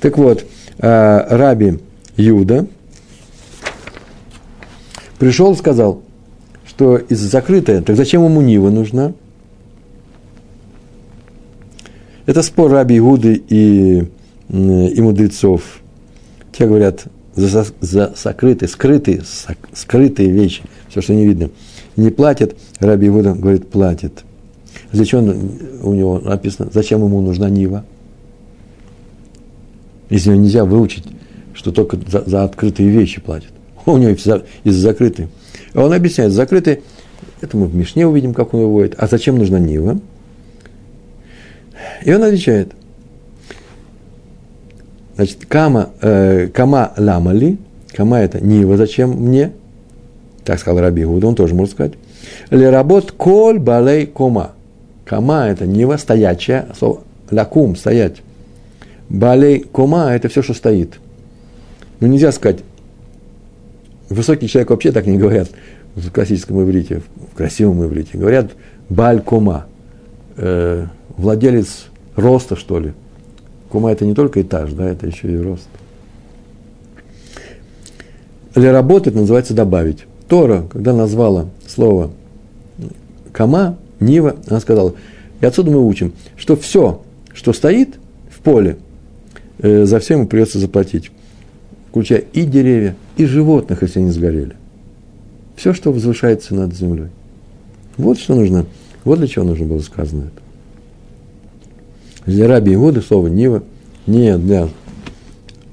Так 0.01 0.19
вот, 0.19 0.45
э, 0.79 1.27
Раби 1.29 1.81
Юда 2.17 2.67
пришел 5.19 5.53
и 5.53 5.57
сказал, 5.57 6.03
что 6.67 6.97
из 6.97 7.19
закрытое, 7.21 7.83
так 7.83 7.97
зачем 7.97 8.25
ему 8.25 8.41
Нива 8.41 8.71
нужна? 8.71 9.13
Это 12.27 12.43
спор 12.43 12.71
Раби 12.71 12.99
Иуды 12.99 13.43
и, 13.49 14.05
и 14.49 15.01
мудрецов. 15.01 15.63
Те 16.53 16.67
говорят, 16.67 17.05
за, 17.35 17.67
за 17.81 18.13
сокрытые, 18.17 18.69
скрытые, 18.69 19.23
сок, 19.25 19.57
скрытые 19.73 20.31
вещи, 20.31 20.63
все, 20.89 21.01
что 21.01 21.15
не 21.15 21.27
видно, 21.27 21.51
не 21.97 22.11
платят. 22.11 22.57
Раби 22.79 23.09
Иуда 23.09 23.35
говорит, 23.35 23.69
платит. 23.69 24.25
Зачем 24.93 25.25
у 25.83 25.93
него 25.93 26.19
написано, 26.19 26.71
зачем 26.73 27.05
ему 27.05 27.21
нужна 27.21 27.51
Нива? 27.51 27.85
Из 30.09 30.27
нее 30.27 30.39
нельзя 30.39 30.65
выучить, 30.65 31.05
что 31.53 31.73
только 31.73 31.99
за, 32.09 32.23
за 32.25 32.45
открытые 32.45 32.89
вещи 32.89 33.21
платят. 33.21 33.51
У 33.87 33.97
него 33.97 34.13
из 34.13 34.75
закрытые. 34.77 35.29
А 35.73 35.85
он 35.85 35.93
объясняет, 35.93 36.33
закрытые, 36.33 36.83
это 37.41 37.57
мы 37.57 37.67
в 37.67 37.75
Мишне 37.75 38.07
увидим, 38.07 38.33
как 38.33 38.55
он 38.55 38.61
выводит. 38.61 38.95
А 38.99 39.07
зачем 39.09 39.39
нужна 39.39 39.59
Нива? 39.59 39.99
И 42.03 42.13
он 42.13 42.23
отвечает, 42.23 42.73
значит, 45.17 45.47
кама, 45.47 45.91
э, 46.01 46.49
кама 46.49 46.93
ламали, 46.97 47.59
кама 47.93 48.19
это 48.19 48.41
Нива, 48.41 48.77
зачем 48.77 49.11
мне? 49.11 49.53
Так 50.45 50.59
сказал 50.59 50.81
Раби 50.81 51.05
Гуда, 51.05 51.29
он 51.29 51.35
тоже 51.35 51.55
может 51.55 51.73
сказать. 51.73 51.93
Ли 52.51 52.67
работ 52.67 53.13
коль 53.13 53.59
балей 53.59 54.07
кома. 54.07 54.53
Кама 55.05 55.47
это 55.47 55.67
Нива, 55.67 55.97
стоячая, 55.97 56.69
слово 56.79 57.03
лакум, 57.31 57.77
стоять. 57.77 58.23
Балей 59.09 59.61
кома– 59.61 60.11
это 60.15 60.29
все, 60.29 60.43
что 60.43 60.55
стоит. 60.55 60.99
Ну, 62.01 62.07
нельзя 62.07 62.33
сказать, 62.33 62.61
высокий 64.09 64.49
человек 64.49 64.71
вообще 64.71 64.93
так 64.93 65.07
не 65.07 65.19
говорят 65.19 65.51
в 65.95 66.11
классическом 66.11 66.63
иврите, 66.63 67.03
в 67.33 67.37
красивом 67.37 67.85
иврите. 67.85 68.19
Говорят 68.19 68.53
баль 68.89 69.21
кома, 69.21 69.67
э, 70.37 70.87
владелец 71.17 71.87
роста, 72.17 72.57
что 72.57 72.79
ли. 72.79 72.93
Кома– 73.71 73.91
это 73.93 74.05
не 74.05 74.15
только 74.15 74.43
этаж, 74.43 74.73
да, 74.73 74.89
это 74.89 75.07
еще 75.07 75.33
и 75.33 75.37
рост. 75.37 75.69
Для 78.55 78.73
работать 78.73 79.15
называется 79.15 79.55
добавить. 79.55 80.05
Тора, 80.29 80.67
когда 80.71 80.93
назвала 80.93 81.47
слово 81.67 82.11
кома, 83.33 83.77
нива, 84.01 84.37
она 84.47 84.61
сказала, 84.61 84.95
и 85.41 85.47
отсюда 85.47 85.71
мы 85.71 85.85
учим, 85.85 86.13
что 86.37 86.57
все, 86.57 87.03
что 87.33 87.53
стоит 87.53 87.97
в 88.31 88.41
поле, 88.41 88.77
Э, 89.59 89.85
за 89.85 89.99
все 89.99 90.15
ему 90.15 90.27
придется 90.27 90.59
заплатить, 90.59 91.11
включая 91.91 92.19
и 92.19 92.45
деревья, 92.45 92.97
и 93.17 93.25
животных, 93.25 93.83
если 93.83 94.01
они 94.01 94.11
сгорели. 94.11 94.57
все, 95.57 95.73
что 95.73 95.93
возвышается 95.93 96.55
над 96.55 96.75
землей. 96.75 97.09
Вот 97.97 98.19
что 98.19 98.35
нужно, 98.35 98.67
вот 99.05 99.19
для 99.19 99.29
чего 99.29 99.45
нужно 99.45 99.67
было 99.67 99.79
сказано 99.79 100.23
это. 100.23 100.44
Для 102.27 102.49
раби 102.49 102.75
Игуды 102.75 103.03
слово 103.03 103.29
Нива 103.29 103.63
не 104.07 104.37
для 104.39 104.69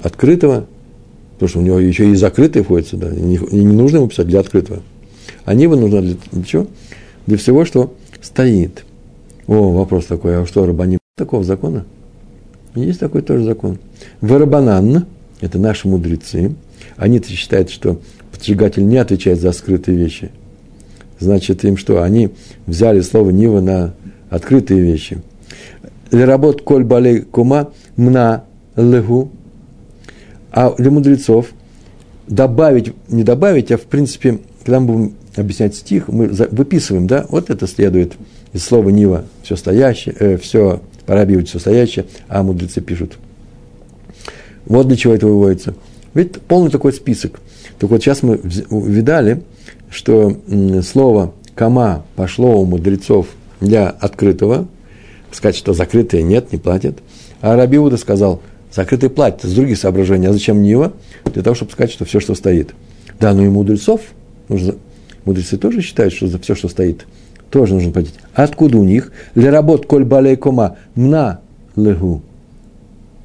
открытого, 0.01 0.67
потому 1.33 1.49
что 1.49 1.59
у 1.59 1.61
него 1.61 1.79
еще 1.79 2.11
и 2.11 2.15
закрытый 2.15 2.63
входит 2.63 2.87
сюда, 2.87 3.13
и 3.13 3.21
не, 3.21 3.35
и 3.35 3.63
не 3.63 3.73
нужно 3.73 3.97
ему 3.97 4.07
писать 4.07 4.27
для 4.27 4.39
открытого. 4.39 4.81
А 5.45 5.53
Нива 5.53 5.75
нужна 5.75 6.01
для, 6.01 6.15
для 6.31 6.43
чего? 6.43 6.67
Для 7.25 7.37
всего, 7.37 7.65
что 7.65 7.93
стоит. 8.21 8.85
О, 9.47 9.71
вопрос 9.71 10.05
такой, 10.05 10.41
а 10.41 10.45
что, 10.45 10.65
рабани 10.65 10.97
такого 11.15 11.43
закона? 11.43 11.85
Есть 12.75 12.99
такой 12.99 13.21
тоже 13.21 13.43
закон. 13.43 13.79
Варабанан, 14.21 15.05
это 15.41 15.59
наши 15.59 15.87
мудрецы, 15.87 16.55
они 16.97 17.21
считают, 17.21 17.69
что 17.69 17.99
поджигатель 18.31 18.85
не 18.85 18.97
отвечает 18.97 19.39
за 19.39 19.51
скрытые 19.51 19.97
вещи. 19.97 20.31
Значит, 21.19 21.63
им 21.63 21.77
что? 21.77 22.01
Они 22.01 22.31
взяли 22.65 23.01
слово 23.01 23.29
Нива 23.29 23.61
на 23.61 23.93
открытые 24.29 24.81
вещи. 24.81 25.21
Леработ 26.11 26.61
коль 26.61 26.83
балей 26.83 27.21
кума 27.21 27.71
мна 27.95 28.43
легу. 28.75 29.29
А 30.51 30.73
для 30.77 30.91
мудрецов 30.91 31.47
добавить, 32.27 32.93
не 33.09 33.23
добавить, 33.23 33.71
а 33.71 33.77
в 33.77 33.83
принципе, 33.83 34.39
когда 34.63 34.79
мы 34.79 34.85
будем 34.85 35.13
объяснять 35.35 35.75
стих, 35.75 36.09
мы 36.09 36.27
выписываем, 36.27 37.07
да, 37.07 37.25
вот 37.29 37.49
это 37.49 37.67
следует 37.67 38.13
из 38.51 38.63
слова 38.63 38.89
Нива, 38.89 39.25
все 39.43 39.55
стоящее, 39.55 40.15
э, 40.19 40.37
все 40.37 40.81
Парабиют 41.05 41.49
все 41.49 41.59
стоящее, 41.59 42.05
а 42.27 42.43
мудрецы 42.43 42.79
пишут. 42.79 43.17
Вот 44.65 44.87
для 44.87 44.95
чего 44.95 45.13
это 45.13 45.27
выводится. 45.27 45.73
Ведь 46.13 46.39
полный 46.41 46.69
такой 46.69 46.93
список. 46.93 47.41
Так 47.79 47.89
вот, 47.89 48.01
сейчас 48.01 48.21
мы 48.21 48.39
видали, 48.43 49.41
что 49.89 50.37
слово 50.83 51.33
«кама» 51.55 52.05
пошло 52.15 52.61
у 52.61 52.65
мудрецов 52.65 53.27
для 53.59 53.89
открытого, 53.89 54.67
сказать, 55.31 55.55
что 55.55 55.73
закрытые 55.73 56.23
нет, 56.23 56.51
не 56.51 56.57
платят. 56.57 56.99
А 57.41 57.55
Рабиуда 57.55 57.97
сказал, 57.97 58.41
закрытые 58.71 59.09
платят, 59.09 59.43
с 59.43 59.53
других 59.53 59.77
соображений. 59.77 60.27
А 60.27 60.33
зачем 60.33 60.61
Нива? 60.61 60.93
Для 61.25 61.43
того, 61.43 61.55
чтобы 61.55 61.71
сказать, 61.71 61.91
что 61.91 62.05
все, 62.05 62.19
что 62.19 62.35
стоит. 62.35 62.73
Да, 63.19 63.33
но 63.33 63.43
и 63.43 63.49
мудрецов, 63.49 64.01
нужно, 64.49 64.75
мудрецы 65.25 65.57
тоже 65.57 65.81
считают, 65.81 66.13
что 66.13 66.27
за 66.27 66.39
все, 66.39 66.55
что 66.55 66.67
стоит, 66.67 67.05
тоже 67.49 67.73
нужно 67.73 67.91
платить. 67.91 68.15
Откуда 68.33 68.77
у 68.77 68.83
них? 68.83 69.11
Для 69.35 69.51
работ 69.51 69.85
коль 69.85 70.05
балей 70.05 70.35
кома 70.35 70.77
мна 70.95 71.41
легу. 71.75 72.21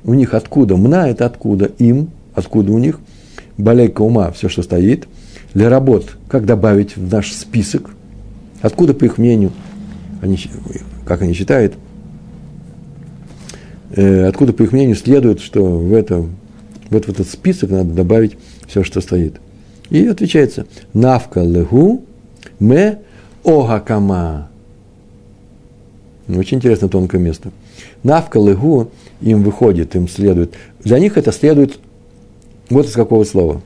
У 0.05 0.15
них 0.15 0.35
откуда? 0.35 0.77
Мна– 0.77 1.09
это 1.11 1.27
откуда? 1.27 1.67
Им. 1.79 2.11
Откуда 2.35 2.73
у 2.73 2.79
них? 2.79 3.01
Балейка 3.57 4.03
ума, 4.03 4.31
все, 4.31 4.49
что 4.49 4.63
стоит. 4.63 5.09
Для 5.55 5.69
работ, 5.71 6.17
как 6.29 6.45
добавить 6.45 6.97
в 6.97 7.11
наш 7.11 7.33
список? 7.33 7.91
Откуда, 8.61 8.95
по 8.95 9.05
их 9.05 9.19
мнению, 9.19 9.53
они, 10.21 10.39
как 11.05 11.23
они 11.23 11.33
считают, 11.33 11.75
откуда, 13.97 14.53
по 14.53 14.63
их 14.63 14.73
мнению, 14.73 14.97
следует, 14.97 15.41
что 15.41 15.65
в, 15.65 15.95
это, 15.95 16.25
вот 16.91 17.07
в 17.07 17.09
этот 17.09 17.29
список 17.29 17.71
надо 17.71 17.93
добавить 17.93 18.37
все, 18.67 18.85
что 18.85 19.01
стоит. 19.01 19.41
И 19.91 20.07
отвечается, 20.07 20.67
навка 20.93 21.43
легу 21.43 22.05
ме 22.59 22.99
огакама. 23.45 24.49
Очень 26.29 26.59
интересно 26.59 26.89
тонкое 26.89 27.21
место. 27.21 27.53
Навка 28.03 28.39
лыгу 28.39 28.91
им 29.21 29.43
выходит, 29.43 29.95
им 29.95 30.09
следует. 30.09 30.55
Для 30.83 30.99
них 30.99 31.17
это 31.17 31.33
следует 31.33 31.79
вот 32.69 32.87
из 32.87 32.93
какого 32.93 33.25
слова. 33.25 33.63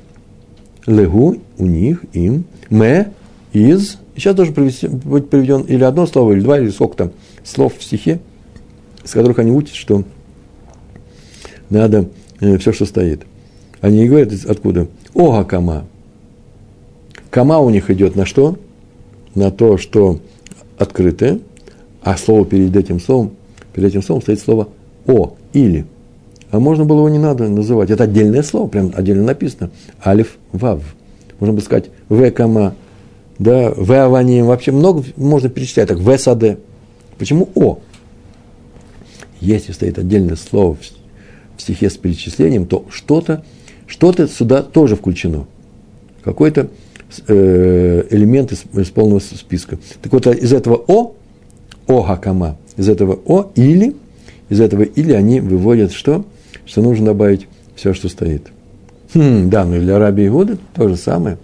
Лыгу 0.86 1.38
у 1.58 1.66
них, 1.66 2.04
им, 2.12 2.44
ме, 2.68 3.12
из. 3.52 3.98
Сейчас 4.14 4.34
должен 4.34 4.54
привести, 4.54 4.88
быть 4.88 5.30
приведен 5.30 5.62
или 5.62 5.82
одно 5.82 6.06
слово, 6.06 6.32
или 6.32 6.40
два, 6.40 6.58
или 6.58 6.68
сколько 6.68 6.96
там 6.96 7.12
слов 7.44 7.78
в 7.78 7.82
стихе, 7.82 8.20
с 9.04 9.12
которых 9.12 9.38
они 9.38 9.50
учат, 9.50 9.74
что 9.74 10.04
надо 11.70 12.09
э, 12.40 12.59
все, 12.59 12.72
что 12.72 12.85
стоит. 12.85 13.22
Они 13.80 14.00
не 14.00 14.09
говорят 14.09 14.33
откуда. 14.48 14.88
Ога 15.14 15.44
кама. 15.44 15.85
Кама 17.30 17.59
у 17.59 17.70
них 17.70 17.90
идет 17.90 18.16
на 18.16 18.26
что? 18.26 18.59
На 19.35 19.50
то, 19.50 19.78
что 19.78 20.20
открытое, 20.76 21.38
а 22.02 22.16
слово 22.16 22.44
перед 22.44 22.74
этим 22.76 23.00
словом, 23.00 23.33
перед 23.72 23.90
этим 23.90 24.02
словом 24.02 24.22
стоит 24.22 24.40
слово 24.40 24.68
«о» 25.06 25.35
или. 25.52 25.87
А 26.50 26.59
можно 26.59 26.85
было 26.85 26.98
его 26.98 27.09
не 27.09 27.18
надо 27.18 27.48
называть. 27.48 27.90
Это 27.90 28.04
отдельное 28.04 28.42
слово, 28.42 28.66
прям 28.68 28.92
отдельно 28.94 29.22
написано. 29.22 29.70
Алиф, 30.04 30.37
вав. 30.52 30.83
Можно 31.38 31.54
бы 31.54 31.61
сказать 31.61 31.90
векама, 32.09 32.74
да, 33.38 33.70
веаванием. 33.70 34.46
Вообще 34.46 34.72
много 34.72 35.04
можно 35.16 35.48
перечислять, 35.48 35.88
так, 35.88 35.98
весаде. 36.00 36.59
Почему 37.18 37.48
о? 37.54 37.78
Если 39.40 39.72
стоит 39.72 39.98
отдельное 39.98 40.37
слово 40.37 40.74
в 40.74 40.99
стихе 41.61 41.90
с 41.90 41.96
перечислением, 41.96 42.66
то 42.66 42.85
что-то, 42.90 43.44
что-то 43.87 44.29
сюда 44.29 44.62
тоже 44.62 44.96
включено. 44.96 45.46
Какой-то 46.23 46.68
э, 47.27 48.07
элемент 48.11 48.53
из, 48.53 48.64
из 48.75 48.90
полного 48.90 49.20
списка. 49.20 49.79
Так 50.03 50.12
вот, 50.12 50.27
из 50.27 50.53
этого 50.53 50.83
о 50.87 51.14
о 51.87 52.03
хакама. 52.03 52.57
Из 52.77 52.88
этого 52.88 53.18
о 53.27 53.51
или, 53.55 53.96
из 54.49 54.61
этого 54.61 54.83
или 54.83 55.12
они 55.12 55.40
выводят 55.40 55.92
что? 55.92 56.25
Что 56.64 56.83
нужно 56.83 57.07
добавить 57.07 57.49
все, 57.75 57.94
что 57.94 58.09
стоит. 58.09 58.49
Хм, 59.14 59.51
да, 59.51 59.64
но 59.64 59.79
для 59.79 59.99
раби 59.99 60.27
Игуды 60.27 60.59
то 60.75 60.88
же 60.88 60.96
самое. 60.96 61.38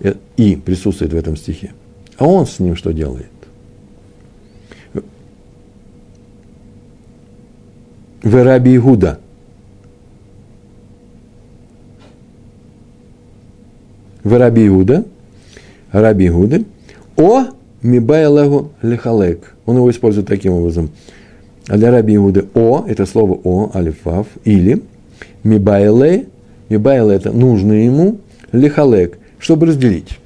Э, 0.00 0.14
и 0.36 0.56
присутствует 0.56 1.12
в 1.12 1.16
этом 1.16 1.36
стихе. 1.36 1.72
А 2.18 2.26
он 2.26 2.46
с 2.46 2.58
ним 2.58 2.76
что 2.76 2.92
делает? 2.92 3.26
В 8.22 8.44
раби 8.44 8.76
Игуда. 8.76 9.18
В 14.24 14.38
раби 14.38 14.66
Игуда, 14.66 15.04
раби 15.90 16.28
Игуды, 16.28 16.64
о 17.16 17.46
мибайлегу 17.82 18.72
лихалек. 18.82 19.54
Он 19.66 19.76
его 19.76 19.90
использует 19.90 20.26
таким 20.26 20.52
образом. 20.52 20.90
А 21.68 21.76
для 21.76 21.90
раби 21.90 22.16
Иуды 22.16 22.46
«о»– 22.54 22.84
это 22.88 23.06
слово 23.06 23.38
«о», 23.44 23.70
алифав, 23.74 24.26
или 24.44 24.82
«мибайле», 25.44 26.26
«мибайле»– 26.68 27.14
это 27.16 27.30
нужно 27.30 27.72
ему, 27.72 28.18
«лихалек», 28.50 29.18
чтобы 29.38 29.66
разделить. 29.66 30.18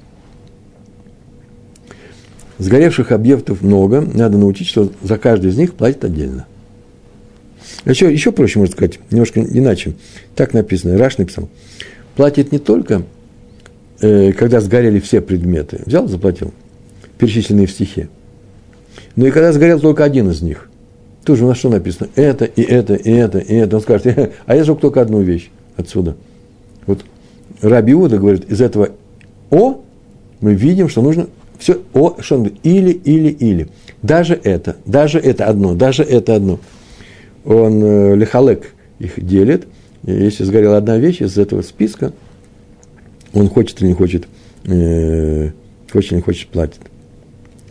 Сгоревших 2.57 3.11
объектов 3.11 3.61
много, 3.61 4.01
надо 4.01 4.37
научить, 4.37 4.67
что 4.67 4.91
за 5.03 5.17
каждый 5.17 5.51
из 5.51 5.57
них 5.57 5.75
платят 5.75 6.05
отдельно. 6.05 6.47
Еще, 7.85 8.11
еще 8.11 8.31
проще, 8.31 8.57
можно 8.57 8.73
сказать, 8.73 8.99
немножко 9.11 9.41
иначе. 9.41 9.93
Так 10.35 10.53
написано, 10.53 10.97
Раш 10.97 11.19
написал. 11.19 11.49
Платит 12.15 12.51
не 12.51 12.57
только, 12.57 13.03
э, 14.01 14.33
когда 14.33 14.59
сгорели 14.59 14.99
все 14.99 15.21
предметы. 15.21 15.81
Взял, 15.85 16.07
заплатил, 16.07 16.53
перечисленные 17.17 17.67
в 17.67 17.71
стихе. 17.71 18.09
Но 19.15 19.27
и 19.27 19.31
когда 19.31 19.51
сгорел 19.51 19.79
только 19.79 20.03
один 20.03 20.29
из 20.29 20.41
них, 20.41 20.69
тоже 21.23 21.43
у 21.43 21.47
нас 21.47 21.57
что 21.57 21.69
написано? 21.69 22.09
Это, 22.15 22.45
и 22.45 22.61
это, 22.61 22.95
и 22.95 23.11
это, 23.11 23.39
и 23.39 23.53
это. 23.55 23.75
Он 23.75 23.81
скажет, 23.81 24.31
а 24.45 24.55
я 24.55 24.63
сжег 24.63 24.79
только 24.79 25.01
одну 25.01 25.21
вещь 25.21 25.49
отсюда. 25.75 26.15
Вот 26.85 27.03
Раби 27.61 27.93
Иуда 27.93 28.17
говорит, 28.17 28.49
из 28.49 28.61
этого 28.61 28.91
О 29.49 29.81
мы 30.39 30.53
видим, 30.53 30.87
что 30.87 31.01
нужно 31.01 31.27
все 31.57 31.81
О, 31.93 32.15
что 32.19 32.35
он 32.35 32.43
говорит, 32.43 32.59
или, 32.63 32.91
или, 32.91 33.29
или. 33.29 33.67
Даже 34.01 34.39
это, 34.41 34.77
даже 34.85 35.19
это 35.19 35.47
одно, 35.47 35.73
даже 35.73 36.03
это 36.03 36.35
одно. 36.35 36.59
Он 37.43 37.83
э, 37.83 38.15
лихалек 38.15 38.73
их 38.99 39.13
делит. 39.23 39.67
Если 40.03 40.43
сгорела 40.43 40.77
одна 40.77 40.97
вещь 40.97 41.21
из 41.21 41.37
этого 41.37 41.61
списка, 41.61 42.13
он 43.33 43.49
хочет 43.49 43.81
или 43.81 43.89
не 43.89 43.93
хочет, 43.93 44.27
э, 44.65 45.51
хочет 45.91 46.11
или 46.11 46.17
не 46.17 46.23
хочет, 46.23 46.49
платит. 46.49 46.79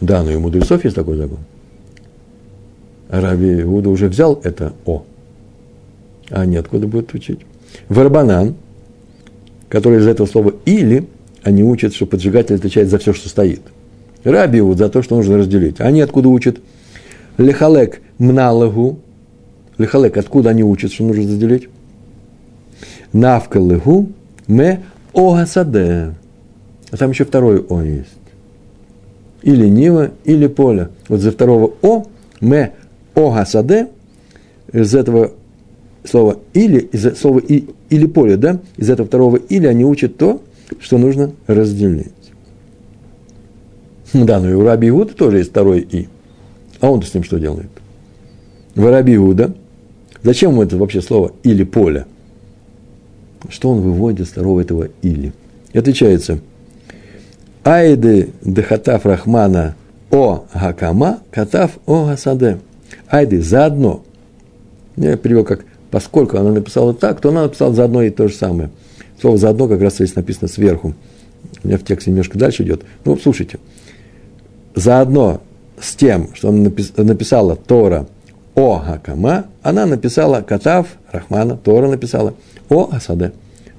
Да, 0.00 0.22
но 0.22 0.30
и 0.30 0.36
у 0.36 0.40
мудрецов 0.40 0.84
есть 0.84 0.96
такой 0.96 1.16
закон. 1.16 1.38
Раби 3.09 3.62
Иуда 3.62 3.90
уже 3.90 4.09
взял 4.09 4.40
это 4.42 4.72
«о». 4.84 5.04
А 6.30 6.42
они 6.42 6.57
откуда 6.57 6.86
будут 6.86 7.14
учить? 7.14 7.40
Варбанан, 7.88 8.57
который 9.68 10.00
из 10.00 10.07
этого 10.07 10.26
слова 10.26 10.54
«или», 10.64 11.07
они 11.42 11.62
учат, 11.62 11.94
что 11.94 12.07
поджигатель 12.07 12.57
отвечает 12.57 12.88
за 12.88 12.98
все, 12.98 13.12
что 13.12 13.28
стоит. 13.28 13.61
Раби 14.24 14.59
Иуд 14.59 14.78
за 14.78 14.88
то, 14.88 15.02
что 15.02 15.14
нужно 15.14 15.38
разделить. 15.38 15.80
Они 15.80 16.00
откуда 16.00 16.28
учат? 16.28 16.59
Лехалек 17.38 18.00
мналагу. 18.18 18.98
Лехалек, 19.78 20.16
откуда 20.16 20.50
они 20.50 20.64
учат, 20.64 20.92
что 20.92 21.04
нужно 21.04 21.22
разделить? 21.22 21.68
Навкалыгу 23.12 24.09
ме 24.48 24.82
огасаде. 25.16 26.14
А 26.90 26.96
там 26.96 27.10
еще 27.10 27.24
второй 27.24 27.64
«о» 27.68 27.80
есть 27.82 28.16
или 29.46 29.68
Нива, 29.68 30.10
или 30.24 30.48
поле. 30.48 30.88
Вот 31.08 31.20
за 31.20 31.30
второго 31.30 31.74
О, 31.80 32.04
ме 32.40 32.72
ога 33.14 33.46
саде, 33.46 33.88
из 34.72 34.92
этого 34.92 35.32
слова 36.02 36.38
или, 36.52 36.80
из 36.80 37.16
слова 37.16 37.38
и, 37.38 37.68
или 37.88 38.06
поле, 38.06 38.36
да, 38.36 38.60
из 38.76 38.90
этого 38.90 39.06
второго 39.06 39.36
или 39.36 39.66
они 39.66 39.84
учат 39.84 40.16
то, 40.16 40.42
что 40.80 40.98
нужно 40.98 41.30
разделить. 41.46 42.12
Да, 44.12 44.40
но 44.40 44.50
и 44.50 44.54
у 44.54 44.64
Раби 44.64 44.88
Иуда 44.88 45.14
тоже 45.14 45.38
есть 45.38 45.50
второй 45.50 45.80
«и». 45.80 46.08
А 46.80 46.90
он-то 46.90 47.06
с 47.06 47.14
ним 47.14 47.22
что 47.22 47.38
делает? 47.38 47.70
В 48.74 48.90
Раби 48.90 49.14
Иуда. 49.14 49.54
Зачем 50.24 50.52
ему 50.52 50.62
это 50.62 50.76
вообще 50.76 51.00
слово 51.00 51.32
«или 51.44 51.62
поле»? 51.62 52.06
Что 53.51 53.70
он 53.70 53.80
выводит 53.80 54.20
из 54.20 54.28
второго 54.28 54.61
этого 54.61 54.88
«или»? 55.03 55.32
И 55.72 55.78
отличается. 55.78 56.40
Айды 57.64 58.30
дехатав 58.42 59.07
рахмана 59.07 59.74
о 60.11 60.44
гакама, 60.55 61.20
катав 61.30 61.78
о 61.86 62.07
гасаде. 62.07 62.59
Айды 63.09 63.42
заодно. 63.42 64.05
Я 64.97 65.16
перевел 65.16 65.44
как 65.44 65.64
поскольку 65.90 66.38
она 66.38 66.53
написала 66.53 66.94
так, 66.94 67.20
то 67.20 67.30
она 67.30 67.44
написала 67.44 67.74
заодно 67.74 68.03
и 68.03 68.11
то 68.11 68.28
же 68.28 68.34
самое. 68.34 68.70
Слово 69.20 69.38
заодно 69.38 69.68
как 69.68 69.80
раз 69.80 69.94
здесь 69.94 70.14
написано 70.14 70.49
сверху. 70.49 70.94
У 71.62 71.66
меня 71.66 71.78
в 71.78 71.84
тексте 71.84 72.11
немножко 72.11 72.38
дальше 72.38 72.62
идет. 72.62 72.82
Ну, 73.05 73.16
слушайте. 73.16 73.59
Заодно 74.74 75.40
с 75.80 75.94
тем, 75.94 76.34
что 76.34 76.51
она 76.51 76.70
написала 76.97 77.57
Тора 77.57 78.07
о 78.57 78.78
Хакама, 78.80 79.44
она 79.62 79.86
написала 79.86 80.40
Катав, 80.40 80.88
Рахмана, 81.12 81.57
Тора 81.57 81.88
написала 81.88 82.34
о 82.68 82.88
Асаде. 82.90 83.32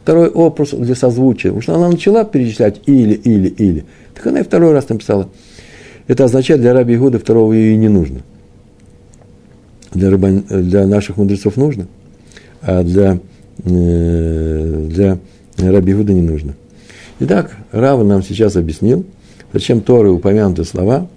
Второй 0.03 0.30
о 0.30 0.49
просто 0.49 0.78
для 0.78 0.95
созвучия. 0.95 1.49
Потому 1.49 1.61
что 1.61 1.75
она 1.75 1.89
начала 1.89 2.23
перечислять 2.23 2.80
или, 2.86 3.13
или, 3.13 3.49
или. 3.49 3.86
Так 4.15 4.28
она 4.28 4.39
и 4.39 4.43
второй 4.43 4.71
раз 4.71 4.88
написала. 4.88 5.28
Это 6.07 6.23
означает, 6.23 6.61
для 6.61 6.73
Раби 6.73 6.95
Игуда 6.95 7.19
второго 7.19 7.51
и 7.51 7.75
не 7.75 7.89
нужно. 7.89 8.21
Для, 9.93 10.09
рыбан, 10.09 10.45
для 10.47 10.88
наших 10.88 11.17
мудрецов 11.17 11.57
нужно 11.57 11.88
а 12.61 12.84
для, 12.84 13.19
э, 13.63 14.86
для 14.89 15.19
Раби 15.57 15.93
Гуда 15.93 16.13
не 16.13 16.21
нужно. 16.21 16.53
Итак, 17.19 17.55
Рава 17.71 18.03
нам 18.03 18.21
сейчас 18.23 18.55
объяснил, 18.55 19.05
зачем 19.53 19.82
Торы 19.82 20.11
упомянуты 20.11 20.63
слова, 20.63 21.07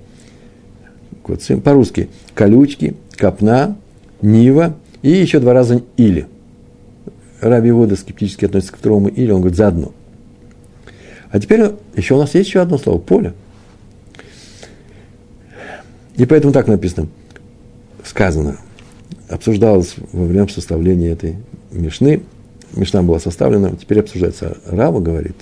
по-русски, 1.63 2.09
колючки, 2.35 2.95
копна, 3.21 3.77
нива 4.23 4.77
и 5.03 5.11
еще 5.11 5.39
два 5.39 5.53
раза 5.53 5.83
или. 5.97 6.27
Раби 7.41 7.71
Вода 7.71 7.97
скептически 7.97 8.47
относится 8.47 8.73
к 8.73 8.79
второму 8.79 9.09
или, 9.09 9.31
он 9.31 9.41
говорит, 9.41 9.57
заодно. 9.57 9.93
А 11.31 11.39
теперь 11.39 11.73
еще 11.95 12.15
у 12.15 12.19
нас 12.19 12.35
есть 12.35 12.49
еще 12.49 12.61
одно 12.61 12.79
слово– 12.79 12.99
поле. 13.01 13.35
И 16.17 16.27
поэтому 16.27 16.53
так 16.53 16.67
написано, 16.67 17.09
сказано– 18.05 18.57
обсуждалось 19.31 19.95
во 20.13 20.25
время 20.25 20.49
составления 20.49 21.13
этой 21.13 21.37
Мишны. 21.71 22.23
Мишна 22.75 23.03
была 23.03 23.21
составлена, 23.21 23.73
теперь 23.77 24.01
обсуждается. 24.01 24.59
Рава 24.67 25.01
говорит, 25.01 25.37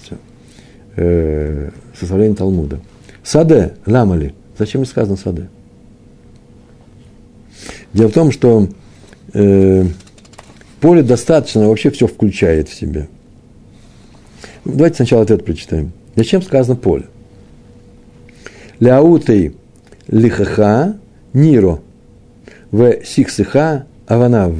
э, 0.97 1.70
составление 1.99 2.37
Талмуда. 2.37 2.81
Саде, 3.22 3.74
ламали. 3.87 4.35
Зачем 4.59 4.85
сказано 4.85 5.16
саде? 5.16 5.49
Дело 7.93 8.09
в 8.09 8.12
том, 8.12 8.30
что 8.32 8.68
э, 9.32 9.84
поле 10.80 11.03
достаточно, 11.03 11.68
вообще 11.68 11.91
все 11.91 12.07
включает 12.07 12.68
в 12.68 12.74
себя. 12.74 13.07
Давайте 14.64 14.97
сначала 14.97 15.22
ответ 15.22 15.45
прочитаем. 15.45 15.93
Зачем 16.16 16.43
сказано 16.43 16.76
поле? 16.76 17.07
Ляутей 18.80 19.57
лихаха 20.09 20.97
ниро– 21.32 21.80
в 22.70 23.05
сиксыха 23.05 23.86
аванав. 24.07 24.53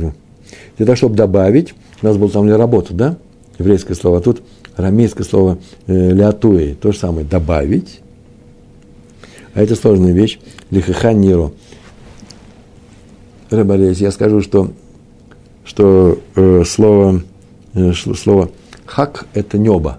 Для 0.76 0.86
того, 0.86 0.96
чтобы 0.96 1.16
добавить, 1.16 1.74
у 2.02 2.06
нас 2.06 2.16
было 2.16 2.30
там 2.30 2.48
работа, 2.54 2.94
да? 2.94 3.16
Еврейское 3.58 3.94
слово, 3.94 4.18
а 4.18 4.20
тут 4.20 4.42
арамейское 4.76 5.26
слово 5.26 5.58
э, 5.86 6.12
лятуэй, 6.12 6.74
то 6.74 6.92
же 6.92 6.98
самое, 6.98 7.26
добавить. 7.26 8.00
А 9.54 9.62
это 9.62 9.74
сложная 9.74 10.12
вещь, 10.12 10.38
лихаха 10.70 11.12
ниро. 11.12 11.52
Рыболез, 13.51 13.99
я 13.99 14.11
скажу, 14.11 14.42
что, 14.42 14.72
что 15.64 16.18
э, 16.36 16.64
слово, 16.66 17.22
э, 17.74 17.92
слово 17.92 18.51
хак– 18.84 19.26
это 19.34 19.57
небо. 19.57 19.99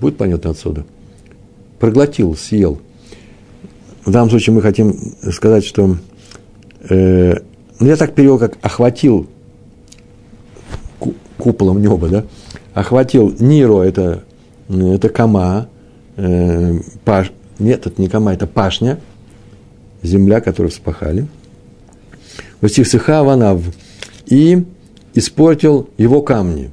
Будет 0.00 0.16
понятно 0.16 0.50
отсюда? 0.50 0.84
Проглотил, 1.78 2.36
съел. 2.36 2.80
В 4.04 4.10
данном 4.10 4.30
случае 4.30 4.54
мы 4.54 4.62
хотим 4.62 4.94
сказать, 5.30 5.64
что 5.64 5.96
э, 6.88 7.34
ну, 7.78 7.86
я 7.86 7.96
так 7.96 8.14
перевел, 8.14 8.38
как 8.38 8.58
охватил 8.60 9.28
куполом 11.38 11.80
неба, 11.80 12.08
да, 12.08 12.24
охватил 12.72 13.34
Ниро, 13.38 13.82
это, 13.82 14.24
это 14.68 15.08
Кама, 15.08 15.68
э, 16.16 16.78
паш, 17.04 17.32
нет, 17.58 17.86
это 17.86 18.00
не 18.00 18.08
Кама, 18.08 18.34
это 18.34 18.46
пашня, 18.46 18.98
земля, 20.02 20.40
которую 20.40 20.70
вспахали. 20.70 21.26
Васихсиха 22.64 23.22
Ванав, 23.22 23.60
и 24.24 24.64
испортил 25.12 25.90
его 25.98 26.22
камни. 26.22 26.70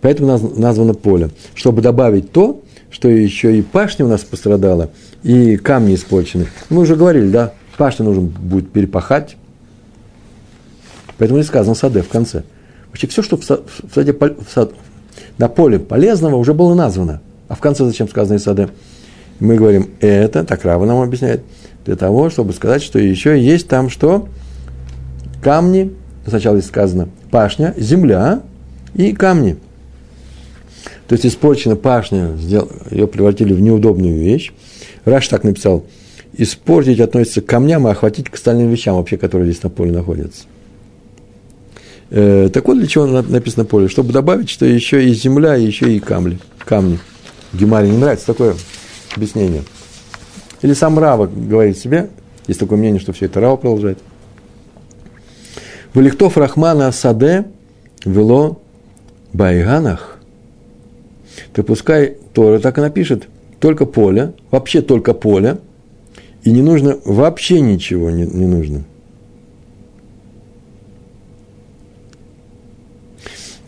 Поэтому 0.00 0.36
названо 0.56 0.92
поле. 0.92 1.30
Чтобы 1.54 1.82
добавить 1.82 2.32
то, 2.32 2.60
что 2.90 3.08
еще 3.08 3.56
и 3.56 3.62
пашня 3.62 4.06
у 4.06 4.08
нас 4.08 4.22
пострадала, 4.22 4.90
и 5.22 5.56
камни 5.56 5.94
испорчены. 5.94 6.48
Мы 6.68 6.80
уже 6.80 6.96
говорили, 6.96 7.30
да, 7.30 7.52
пашню 7.76 8.06
нужно 8.06 8.22
будет 8.22 8.72
перепахать. 8.72 9.36
Поэтому 11.16 11.38
не 11.38 11.44
сказано 11.44 11.76
саде 11.76 12.02
в 12.02 12.08
конце. 12.08 12.42
Вообще 12.88 13.06
все, 13.06 13.22
что 13.22 13.36
в, 13.36 13.44
саде, 13.44 14.12
в 14.12 14.52
сад, 14.52 14.72
на 15.38 15.46
поле 15.48 15.78
полезного 15.78 16.34
уже 16.34 16.54
было 16.54 16.74
названо. 16.74 17.20
А 17.46 17.54
в 17.54 17.60
конце 17.60 17.84
зачем 17.84 18.08
сказано 18.08 18.34
и 18.34 18.40
саде? 18.40 18.68
Мы 19.38 19.54
говорим, 19.54 19.90
это, 20.00 20.42
так 20.42 20.64
Рава 20.64 20.86
нам 20.86 21.00
объясняет, 21.00 21.42
для 21.84 21.94
того, 21.94 22.30
чтобы 22.30 22.52
сказать, 22.52 22.82
что 22.82 22.98
еще 22.98 23.40
есть 23.40 23.68
там 23.68 23.90
что? 23.90 24.28
Камни, 25.42 25.92
сначала 26.26 26.58
здесь 26.58 26.68
сказано 26.68 27.08
пашня, 27.30 27.74
земля 27.76 28.42
и 28.94 29.12
камни. 29.12 29.56
То 31.08 31.14
есть 31.14 31.26
испорчена 31.26 31.76
пашня, 31.76 32.36
ее 32.90 33.06
превратили 33.06 33.52
в 33.52 33.60
неудобную 33.60 34.18
вещь. 34.18 34.52
Раш 35.04 35.28
так 35.28 35.44
написал– 35.44 35.84
испортить 36.34 37.00
относится 37.00 37.40
к 37.40 37.46
камням, 37.46 37.86
а 37.86 37.90
охватить 37.90 38.28
к 38.28 38.34
остальным 38.34 38.70
вещам, 38.70 38.96
вообще, 38.96 39.16
которые 39.16 39.50
здесь 39.50 39.62
на 39.62 39.70
поле 39.70 39.92
находятся. 39.92 40.44
Э, 42.10 42.48
так 42.52 42.66
вот, 42.66 42.78
для 42.78 42.86
чего 42.86 43.06
написано 43.06 43.64
поле? 43.64 43.88
Чтобы 43.88 44.12
добавить, 44.12 44.50
что 44.50 44.66
еще 44.66 45.04
и 45.04 45.12
земля, 45.12 45.56
и 45.56 45.64
еще 45.64 45.94
и 45.94 46.00
камни. 46.00 46.38
камни. 46.58 46.98
Гемаре 47.52 47.90
не 47.90 47.98
нравится 47.98 48.26
такое 48.26 48.54
объяснение. 49.14 49.62
Или 50.62 50.72
сам 50.74 50.98
Рава 50.98 51.26
говорит 51.26 51.78
себе, 51.78 52.10
есть 52.46 52.60
такое 52.60 52.78
мнение, 52.78 53.00
что 53.00 53.12
все 53.12 53.26
это 53.26 53.40
Рава 53.40 53.56
продолжает. 53.56 53.98
Валихтов 55.94 56.36
Рахмана 56.36 56.92
Саде 56.92 57.46
вело 58.04 58.60
Байганах. 59.32 60.18
То 61.52 61.62
пускай 61.62 62.16
Тора 62.32 62.58
так 62.58 62.78
и 62.78 62.80
напишет, 62.80 63.28
только 63.58 63.86
поле, 63.86 64.34
вообще 64.50 64.82
только 64.82 65.14
поле– 65.14 65.58
и 66.42 66.50
не 66.52 66.62
нужно, 66.62 66.98
вообще 67.04 67.60
ничего 67.60 68.10
не, 68.10 68.24
не 68.24 68.46
нужно. 68.46 68.84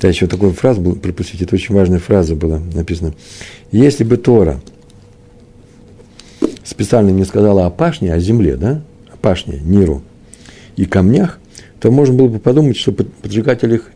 Да, 0.00 0.08
еще 0.08 0.26
такую 0.26 0.52
фразу 0.52 0.80
был, 0.80 0.96
пропустить, 0.96 1.42
это 1.42 1.54
очень 1.54 1.74
важная 1.74 1.98
фраза 1.98 2.34
была 2.34 2.58
написана. 2.58 3.14
Если 3.70 4.04
бы 4.04 4.16
Тора 4.16 4.60
специально 6.64 7.10
не 7.10 7.24
сказала 7.24 7.66
о 7.66 7.70
пашне, 7.70 8.12
о 8.12 8.18
земле, 8.18 8.56
да, 8.56 8.82
о 9.12 9.16
пашне, 9.16 9.60
Ниру 9.62 10.02
и 10.76 10.86
камнях, 10.86 11.38
то 11.82 11.90
можно 11.90 12.14
было 12.14 12.28
бы 12.28 12.38
подумать, 12.38 12.78
что 12.78 12.92
поджигатель 12.92 13.74
их 13.74 13.90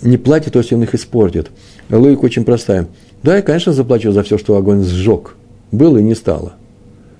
не 0.00 0.16
платит, 0.16 0.54
то 0.54 0.60
есть 0.60 0.72
он 0.72 0.82
их 0.82 0.94
испортит. 0.94 1.50
Логика 1.90 2.24
очень 2.24 2.44
простая. 2.44 2.86
Да, 3.22 3.36
я, 3.36 3.42
конечно, 3.42 3.74
заплачу 3.74 4.12
за 4.12 4.22
все, 4.22 4.38
что 4.38 4.56
огонь 4.56 4.82
сжег. 4.82 5.36
Было 5.72 5.98
и 5.98 6.02
не 6.02 6.14
стало– 6.14 6.54